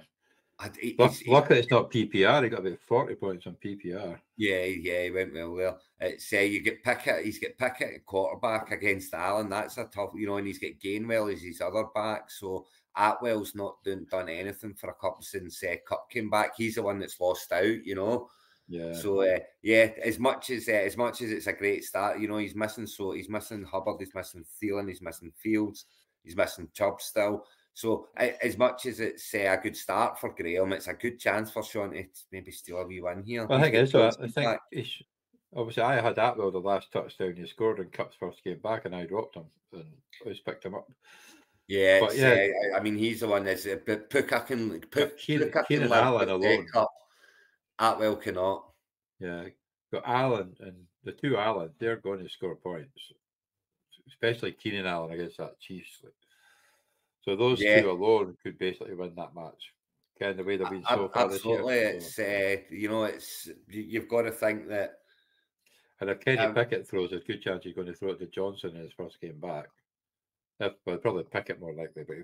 I- 0.59 0.69
he- 0.79 0.95
he's- 0.97 1.23
luckily, 1.25 1.59
it's 1.59 1.71
not 1.71 1.89
PPR. 1.89 2.43
He 2.43 2.49
got 2.49 2.59
about 2.59 2.79
forty 2.85 3.15
points 3.15 3.47
on 3.47 3.55
PPR. 3.63 4.19
yeah, 4.37 4.63
yeah, 4.65 5.03
he 5.05 5.11
went 5.11 5.33
well 5.33 5.55
there. 5.55 5.77
It's 6.01 6.31
uh, 6.33 6.37
you 6.39 6.59
get 6.61 6.83
Pickett, 6.83 7.23
he's 7.25 7.39
got 7.39 7.57
Pickett 7.57 7.95
at 7.95 8.05
quarterback 8.05 8.71
against 8.71 9.13
Allen. 9.13 9.49
That's 9.49 9.77
a 9.77 9.85
tough, 9.85 10.11
you 10.15 10.27
know, 10.27 10.37
and 10.37 10.45
he's 10.47 10.59
got 10.59 10.71
Gainwell 10.83 11.33
as 11.33 11.41
his 11.41 11.61
other 11.61 11.85
back. 11.95 12.29
So 12.29 12.65
Atwell's 12.97 13.55
not 13.55 13.81
done, 13.85 14.05
done 14.11 14.27
anything 14.29 14.73
for 14.73 14.89
a 14.89 14.93
couple 14.95 15.21
since 15.23 15.63
uh, 15.63 15.75
Kupp 15.87 16.09
came 16.11 16.29
back. 16.29 16.51
He's 16.57 16.75
the 16.75 16.83
one 16.83 16.99
that's 16.99 17.19
lost 17.21 17.51
out, 17.53 17.63
you 17.85 17.95
know. 17.95 18.29
Yeah. 18.71 18.93
So 18.93 19.21
uh, 19.21 19.39
yeah, 19.61 19.89
as 20.03 20.17
much 20.17 20.49
as 20.49 20.69
uh, 20.69 20.71
as 20.71 20.95
much 20.95 21.21
as 21.21 21.29
it's 21.29 21.47
a 21.47 21.53
great 21.53 21.83
start, 21.83 22.19
you 22.19 22.27
know, 22.27 22.37
he's 22.37 22.55
missing 22.55 22.87
so 22.87 23.11
he's 23.11 23.29
missing 23.29 23.63
Hubbard, 23.63 23.97
he's 23.99 24.15
missing 24.15 24.45
Thielen, 24.61 24.87
he's 24.87 25.01
missing 25.01 25.33
Fields, 25.35 25.85
he's 26.23 26.37
missing 26.37 26.69
Chubb 26.73 27.01
still. 27.01 27.45
So 27.73 28.07
as 28.17 28.57
much 28.57 28.85
as 28.85 28.99
it's 28.99 29.33
uh, 29.33 29.57
a 29.57 29.61
good 29.61 29.75
start 29.75 30.19
for 30.19 30.29
Graham, 30.29 30.73
it's 30.73 30.87
a 30.87 30.93
good 30.93 31.19
chance 31.19 31.51
for 31.51 31.63
Sean 31.63 31.91
to 31.91 32.05
maybe 32.31 32.51
steal 32.51 32.77
a 32.77 32.85
wee 32.85 33.01
win 33.01 33.23
here. 33.23 33.45
Well, 33.45 33.59
I 33.59 33.61
think 33.61 33.73
got 33.73 33.81
it's. 33.83 33.95
uh, 33.95 34.11
I 34.21 34.27
think 34.27 34.47
back. 34.47 34.61
obviously 35.55 35.83
I 35.83 36.01
had 36.01 36.15
that 36.15 36.33
Atwell 36.33 36.51
the 36.51 36.59
last 36.59 36.91
touchdown 36.91 37.35
he 37.35 37.45
scored 37.47 37.79
in 37.79 37.89
Kupp's 37.89 38.15
first 38.17 38.43
game 38.43 38.59
back, 38.59 38.85
and 38.85 38.95
I 38.95 39.05
dropped 39.05 39.35
him 39.35 39.45
and 39.73 39.85
I 40.25 40.29
just 40.29 40.45
picked 40.45 40.65
him 40.65 40.75
up. 40.75 40.89
yeah, 41.67 41.99
but 41.99 42.15
yeah. 42.15 42.47
uh, 42.73 42.77
I 42.77 42.81
mean 42.81 42.97
he's 42.97 43.21
the 43.21 43.27
one 43.27 43.43
that's 43.45 43.65
uh, 43.65 43.77
Puka 43.85 44.41
can 44.41 44.79
Puka 44.81 45.11
Keenan- 45.17 45.51
can 45.51 45.65
Keenan 45.65 45.91
Allen 45.91 46.29
alone. 46.29 46.67
Atwell 47.81 48.15
cannot. 48.15 48.65
Yeah, 49.19 49.45
got 49.91 50.03
Allen 50.05 50.55
and 50.59 50.75
the 51.03 51.11
two 51.11 51.37
Allen. 51.37 51.71
They're 51.79 51.97
going 51.97 52.23
to 52.23 52.29
score 52.29 52.55
points, 52.55 53.11
especially 54.07 54.51
Keenan 54.53 54.85
Allen 54.85 55.11
against 55.11 55.37
that 55.37 55.59
Chiefs. 55.59 56.01
So 57.23 57.35
those 57.35 57.61
Yeah. 57.61 57.81
two 57.81 57.91
alone 57.91 58.37
could 58.41 58.57
basically 58.57 58.93
win 58.95 59.13
that 59.15 59.35
match. 59.35 59.73
Kind 60.19 60.31
of 60.31 60.37
the 60.37 60.43
way 60.43 60.57
they've 60.57 60.69
been 60.69 60.83
so 60.85 61.09
far 61.09 61.27
this 61.29 61.43
year. 61.43 61.55
Absolutely, 61.59 61.99
so- 61.99 62.23
it's 62.23 62.69
uh, 62.71 62.73
you 62.75 62.87
know 62.89 63.03
it's 63.05 63.47
you- 63.67 63.81
you've 63.83 64.07
got 64.09 64.23
to 64.23 64.31
think 64.31 64.67
that 64.69 64.97
And 65.99 66.09
if 66.09 66.19
Kenny 66.19 66.39
Um, 66.39 66.55
Pickett 66.55 66.87
throws, 66.87 67.11
there's 67.11 67.21
a 67.21 67.25
good 67.27 67.43
chance 67.43 67.63
he's 67.63 67.75
going 67.75 67.85
to 67.85 67.93
throw 67.93 68.09
it 68.13 68.17
to 68.19 68.25
Johnson 68.25 68.75
in 68.75 68.81
his 68.81 68.91
first 68.93 69.21
game 69.21 69.39
back. 69.39 69.69
If, 70.59 70.73
well, 70.83 70.97
probably 70.97 71.25
Pickett 71.25 71.59
more 71.59 71.75
likely, 71.75 72.03
but 72.03 72.17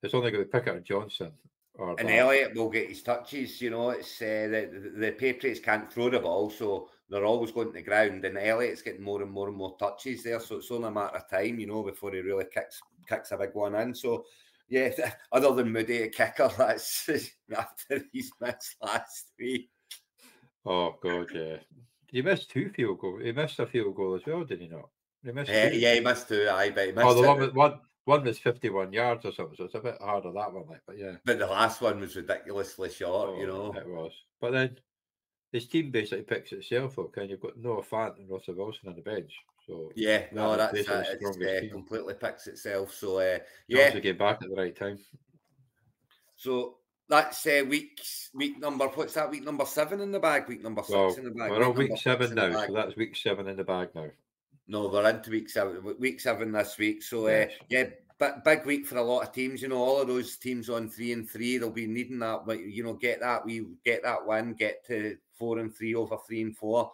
it's 0.00 0.14
only 0.14 0.30
going 0.30 0.44
to 0.44 0.48
Pickett 0.50 0.76
or 0.76 0.80
Johnson. 0.80 1.32
Or 1.80 1.98
And 1.98 2.10
Elliott 2.10 2.54
will 2.54 2.68
get 2.68 2.90
his 2.90 3.02
touches. 3.02 3.58
You 3.62 3.70
know, 3.70 3.88
it's 3.90 4.20
uh, 4.20 4.48
the, 4.50 4.92
the 4.96 5.12
Patriots 5.12 5.60
can't 5.60 5.90
throw 5.90 6.10
the 6.10 6.20
ball, 6.20 6.50
so 6.50 6.90
they're 7.08 7.24
always 7.24 7.52
going 7.52 7.68
to 7.68 7.72
the 7.72 7.80
ground. 7.80 8.22
And 8.26 8.36
Elliott's 8.36 8.82
getting 8.82 9.02
more 9.02 9.22
and 9.22 9.30
more 9.30 9.48
and 9.48 9.56
more 9.56 9.78
touches 9.78 10.22
there, 10.22 10.40
so 10.40 10.56
it's 10.56 10.70
only 10.70 10.88
a 10.88 10.90
matter 10.90 11.16
of 11.16 11.30
time, 11.30 11.58
you 11.58 11.66
know, 11.66 11.82
before 11.82 12.12
he 12.12 12.20
really 12.20 12.44
kicks 12.52 12.82
kicks 13.08 13.32
a 13.32 13.38
big 13.38 13.54
one 13.54 13.74
in. 13.76 13.94
So, 13.94 14.26
yeah, 14.68 14.90
other 15.32 15.54
than 15.54 15.72
Moody 15.72 16.02
at 16.02 16.12
kicker, 16.12 16.50
that's 16.58 17.08
after 17.56 18.04
he's 18.12 18.30
missed 18.42 18.76
last 18.82 19.32
week. 19.38 19.70
Oh 20.66 20.96
God, 21.02 21.28
yeah. 21.34 21.56
He 22.08 22.20
missed 22.20 22.50
two 22.50 22.68
field 22.76 22.98
goals. 22.98 23.22
He 23.22 23.32
missed 23.32 23.58
a 23.58 23.66
field 23.66 23.94
goal 23.96 24.16
as 24.16 24.26
well, 24.26 24.44
did 24.44 24.60
he 24.60 24.68
not? 24.68 24.90
He 25.24 25.32
missed 25.32 25.50
two. 25.50 25.78
yeah, 25.78 25.94
he 25.94 26.00
missed 26.00 26.28
two. 26.28 26.46
I 26.52 26.68
bet 26.68 26.88
he 26.88 26.92
missed 26.92 27.06
Oh, 27.06 27.14
the 27.14 27.26
one 27.26 27.54
one 27.54 27.80
one 28.10 28.24
was 28.24 28.38
fifty-one 28.38 28.92
yards 28.92 29.24
or 29.24 29.32
something, 29.32 29.56
so 29.56 29.64
it's 29.64 29.74
a 29.74 29.80
bit 29.80 29.96
harder 30.00 30.32
that 30.32 30.52
one, 30.52 30.66
like. 30.68 30.82
But 30.86 30.98
yeah, 30.98 31.12
but 31.24 31.38
the 31.38 31.46
last 31.46 31.80
one 31.80 32.00
was 32.00 32.16
ridiculously 32.16 32.90
short. 32.90 33.38
you 33.38 33.50
Oh, 33.50 33.70
know, 33.72 33.78
it 33.78 33.88
was. 33.88 34.12
But 34.40 34.50
then 34.52 34.78
his 35.52 35.66
team 35.66 35.90
basically 35.90 36.24
picks 36.24 36.52
itself 36.52 36.98
up, 36.98 37.16
and 37.16 37.30
you've 37.30 37.40
got 37.40 37.56
Noah 37.58 37.82
Fant 37.82 38.18
and 38.18 38.28
Russell 38.30 38.54
Wilson 38.54 38.88
on 38.88 38.96
the 38.96 39.02
bench. 39.02 39.32
So 39.66 39.90
yeah, 39.94 40.24
no, 40.32 40.56
that's 40.56 40.74
is 40.78 40.86
basically 40.86 40.96
that. 40.96 41.04
the 41.06 41.12
It's, 41.26 41.36
strongest 41.36 41.64
uh, 41.64 41.74
completely 41.74 42.14
picks 42.14 42.46
itself. 42.46 42.94
So 42.94 43.18
uh, 43.18 43.38
yeah, 43.68 43.90
to 43.90 44.00
get 44.00 44.18
back 44.18 44.38
at 44.42 44.48
the 44.50 44.56
right 44.56 44.74
time. 44.76 44.98
so 46.36 46.76
that's 47.08 47.46
uh, 47.46 47.62
week 47.68 48.00
week 48.34 48.58
number. 48.58 48.86
What's 48.88 49.14
that? 49.14 49.30
Week 49.30 49.44
number 49.44 49.66
seven 49.66 50.00
in 50.00 50.12
the 50.12 50.20
bag. 50.20 50.48
Week 50.48 50.62
number 50.62 50.82
six 50.82 50.92
Well, 50.94 51.14
in 51.14 51.24
the 51.24 51.30
bag. 51.30 51.50
we're 51.50 51.64
on 51.64 51.74
week 51.74 51.96
seven 51.98 52.34
now, 52.34 52.52
so 52.66 52.72
that's 52.72 52.96
week 52.96 53.16
seven 53.16 53.48
in 53.48 53.56
the 53.56 53.64
bag 53.64 53.88
now. 53.94 54.06
No, 54.70 54.86
we're 54.86 55.10
into 55.10 55.32
week 55.32 55.50
seven. 55.50 55.82
Week 55.98 56.20
seven 56.20 56.52
this 56.52 56.78
week. 56.78 57.02
So 57.02 57.26
uh, 57.26 57.46
yeah, 57.68 57.86
big, 58.20 58.32
big 58.44 58.64
week 58.64 58.86
for 58.86 58.98
a 58.98 59.02
lot 59.02 59.24
of 59.24 59.32
teams. 59.32 59.62
You 59.62 59.66
know, 59.66 59.82
all 59.82 60.00
of 60.00 60.06
those 60.06 60.36
teams 60.36 60.70
on 60.70 60.88
three 60.88 61.12
and 61.12 61.28
three, 61.28 61.58
they'll 61.58 61.70
be 61.70 61.88
needing 61.88 62.20
that. 62.20 62.46
But 62.46 62.60
you 62.60 62.84
know, 62.84 62.92
get 62.92 63.18
that 63.18 63.44
we 63.44 63.66
get 63.84 64.04
that 64.04 64.24
win, 64.24 64.54
get 64.54 64.86
to 64.86 65.16
four 65.36 65.58
and 65.58 65.74
three 65.74 65.96
over 65.96 66.16
three 66.24 66.42
and 66.42 66.56
four, 66.56 66.92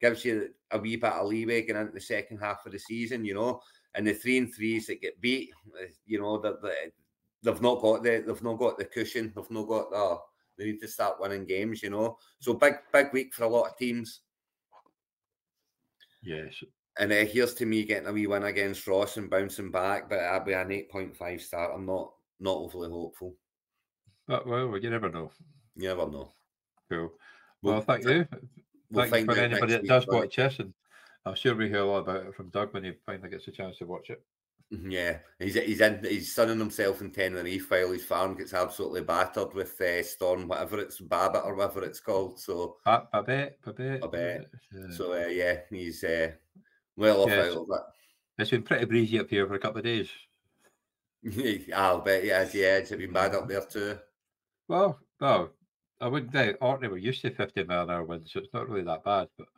gives 0.00 0.24
you 0.24 0.50
a 0.70 0.78
wee 0.78 0.94
bit 0.94 1.14
of 1.14 1.26
leeway 1.26 1.62
going 1.62 1.80
into 1.80 1.94
the 1.94 2.00
second 2.00 2.38
half 2.38 2.64
of 2.64 2.70
the 2.70 2.78
season. 2.78 3.24
You 3.24 3.34
know, 3.34 3.60
and 3.96 4.06
the 4.06 4.14
three 4.14 4.38
and 4.38 4.54
threes 4.54 4.86
that 4.86 5.02
get 5.02 5.20
beat, 5.20 5.50
uh, 5.82 5.86
you 6.06 6.20
know, 6.20 6.38
that 6.38 6.62
the, 6.62 6.74
they've 7.42 7.60
not 7.60 7.82
got 7.82 8.04
the 8.04 8.22
they've 8.24 8.42
not 8.44 8.60
got 8.60 8.78
the 8.78 8.84
cushion. 8.84 9.32
They've 9.34 9.50
not 9.50 9.66
got 9.66 9.90
the. 9.90 10.18
They 10.58 10.66
need 10.66 10.80
to 10.82 10.88
start 10.88 11.20
winning 11.20 11.44
games. 11.44 11.82
You 11.82 11.90
know, 11.90 12.18
so 12.38 12.54
big 12.54 12.74
big 12.92 13.12
week 13.12 13.34
for 13.34 13.42
a 13.42 13.48
lot 13.48 13.70
of 13.70 13.76
teams. 13.76 14.20
Yes. 16.22 16.62
And 16.98 17.12
uh, 17.12 17.24
here's 17.26 17.54
to 17.54 17.66
me 17.66 17.84
getting 17.84 18.08
a 18.08 18.12
wee 18.12 18.26
win 18.26 18.44
against 18.44 18.86
Ross 18.86 19.16
and 19.18 19.28
bouncing 19.30 19.70
back, 19.70 20.08
but 20.08 20.20
I'll 20.20 20.44
be 20.44 20.52
an 20.54 20.68
8.5 20.68 21.40
start. 21.40 21.72
I'm 21.74 21.86
not 21.86 22.12
not 22.40 22.56
overly 22.56 22.90
hopeful. 22.90 23.34
But 24.26 24.46
well, 24.46 24.76
you 24.78 24.90
never 24.90 25.10
know. 25.10 25.30
You 25.76 25.88
never 25.88 26.08
know. 26.08 26.32
Cool. 26.90 27.12
We'll 27.62 27.74
Well, 27.74 27.82
thank 27.82 28.04
you. 28.04 28.26
We'll 28.90 29.04
Thank 29.04 29.22
you 29.22 29.26
find 29.26 29.38
for 29.38 29.38
anybody 29.44 29.72
that 29.72 29.82
week, 29.82 29.88
does 29.88 30.06
won't 30.06 30.24
watch 30.24 30.36
this, 30.36 30.58
and 30.60 30.72
I'm 31.24 31.34
sure 31.34 31.54
we 31.54 31.68
hear 31.68 31.80
a 31.80 31.84
lot 31.84 31.98
about 31.98 32.26
it 32.26 32.34
from 32.34 32.50
Doug 32.50 32.72
when 32.72 32.84
he 32.84 32.92
finally 33.04 33.28
gets 33.30 33.48
a 33.48 33.50
chance 33.50 33.78
to 33.78 33.84
watch 33.86 34.10
it. 34.10 34.22
Mhm, 34.72 34.90
Yeah, 34.92 35.18
he's 35.38 35.54
he's 35.54 35.80
in 35.80 36.02
he's 36.04 36.34
sunning 36.34 36.58
himself 36.58 37.00
in 37.00 37.12
Tenerife 37.12 37.70
while 37.70 37.92
his 37.92 38.04
farm 38.04 38.36
gets 38.36 38.52
absolutely 38.54 39.02
battered 39.02 39.54
with 39.54 39.80
uh, 39.80 40.02
storm, 40.02 40.48
whatever 40.48 40.80
it's 40.80 41.00
Babbitt 41.00 41.42
or 41.44 41.54
whatever 41.54 41.84
it's 41.84 42.00
called. 42.00 42.40
So 42.40 42.76
Ba- 42.84 43.08
Babette, 43.12 43.60
Babette. 43.62 44.00
Babette. 44.00 44.46
uh, 44.76 44.92
so 44.92 45.12
uh, 45.12 45.26
yeah, 45.28 45.60
he's 45.70 46.02
uh, 46.02 46.32
well 46.96 47.22
off 47.22 47.30
Yes. 47.30 47.38
out 47.38 47.56
of 47.58 47.68
It's 48.38 48.50
been 48.50 48.62
pretty 48.64 48.86
breezy 48.86 49.18
up 49.20 49.30
here 49.30 49.46
for 49.46 49.54
a 49.54 49.58
couple 49.60 49.78
of 49.78 49.84
days. 49.84 50.10
I'll 51.74 52.00
bet 52.00 52.24
yeah, 52.24 52.48
yeah, 52.54 52.78
it's 52.78 52.90
been 52.90 53.12
bad 53.12 53.34
up 53.34 53.48
there 53.48 53.60
too. 53.66 53.98
Well, 54.68 55.00
well, 55.20 55.56
I 56.00 56.06
wouldn't 56.06 56.30
say 56.32 56.54
Orkney 56.60 56.86
were 56.88 56.98
used 56.98 57.22
to 57.22 57.30
50 57.34 57.64
mile 57.64 57.82
an 57.82 57.90
hour 57.90 58.04
winds, 58.04 58.32
so 58.32 58.38
it's 58.40 58.52
not 58.52 58.68
really 58.68 58.84
that 58.84 59.02
bad. 59.02 59.28
But 59.36 59.48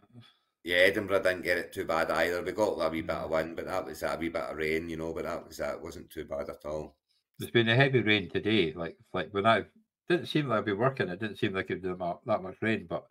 Yeah, 0.62 0.76
Edinburgh 0.76 1.24
didn't 1.24 1.42
get 1.42 1.58
it 1.58 1.72
too 1.72 1.84
bad 1.84 2.12
either. 2.12 2.40
We 2.42 2.52
got 2.52 2.74
a 2.80 2.88
wee 2.90 3.02
bit 3.02 3.16
Mm. 3.16 3.24
of 3.24 3.30
wind, 3.30 3.56
but 3.56 3.64
that 3.66 3.84
was 3.86 4.02
a 4.04 4.16
wee 4.16 4.28
bit 4.28 4.42
of 4.42 4.56
rain, 4.56 4.88
you 4.88 4.96
know. 4.96 5.12
But 5.12 5.24
that 5.24 5.46
was 5.48 5.56
that 5.56 5.82
wasn't 5.82 6.10
too 6.10 6.26
bad 6.26 6.48
at 6.48 6.64
all. 6.64 6.96
there's 7.38 7.50
been 7.50 7.68
a 7.68 7.74
heavy 7.76 8.00
rain 8.00 8.28
today. 8.28 8.72
Like, 8.72 8.96
like 9.12 9.32
when 9.32 9.46
I 9.46 9.66
didn't 10.08 10.26
seem 10.26 10.48
like 10.48 10.58
I'd 10.60 10.64
be 10.64 10.72
working, 10.72 11.08
it 11.08 11.20
didn't 11.20 11.36
seem 11.36 11.52
like 11.54 11.66
it'd 11.70 11.82
be 11.82 11.88
that 11.88 12.42
much 12.42 12.56
rain, 12.62 12.86
but 12.86 13.06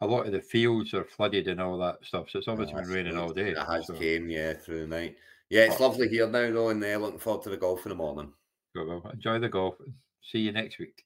a 0.00 0.06
lot 0.06 0.26
of 0.26 0.32
the 0.32 0.40
fields 0.40 0.92
are 0.94 1.04
flooded 1.04 1.48
and 1.48 1.60
all 1.60 1.78
that 1.78 2.04
stuff. 2.04 2.28
So 2.30 2.38
it's 2.38 2.48
obviously 2.48 2.74
been 2.82 2.90
raining 2.90 3.12
good. 3.14 3.20
all 3.20 3.32
day. 3.32 3.50
It 3.50 3.58
has 3.58 3.86
so- 3.86 3.94
came, 3.94 4.28
yeah, 4.28 4.52
through 4.54 4.80
the 4.82 4.86
night. 4.86 5.16
Yeah, 5.50 5.62
it's 5.64 5.80
Oh. 5.80 5.84
lovely 5.88 6.08
here 6.08 6.26
now, 6.26 6.50
though, 6.50 6.70
and 6.70 6.82
uh, 6.82 6.96
looking 6.98 7.18
forward 7.18 7.42
to 7.44 7.50
the 7.50 7.56
golf 7.56 7.84
in 7.86 7.90
the 7.90 7.94
morning. 7.96 8.32
so 8.76 8.84
well, 8.86 9.10
enjoy 9.12 9.38
the 9.38 9.48
golf. 9.48 9.76
See 10.22 10.38
you 10.40 10.52
next 10.52 10.78
week. 10.78 11.04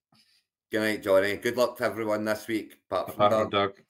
Good 0.71 0.81
night, 0.81 1.03
Johnny. 1.03 1.37
Good 1.37 1.57
luck 1.57 1.77
to 1.79 1.85
everyone 1.85 2.25
this 2.25 2.47
week, 2.47 2.79
apart 2.91 3.13
from 3.13 3.15
Apart 3.23 3.33
from 3.43 3.51
Doug. 3.51 3.75
Doug. 3.77 3.85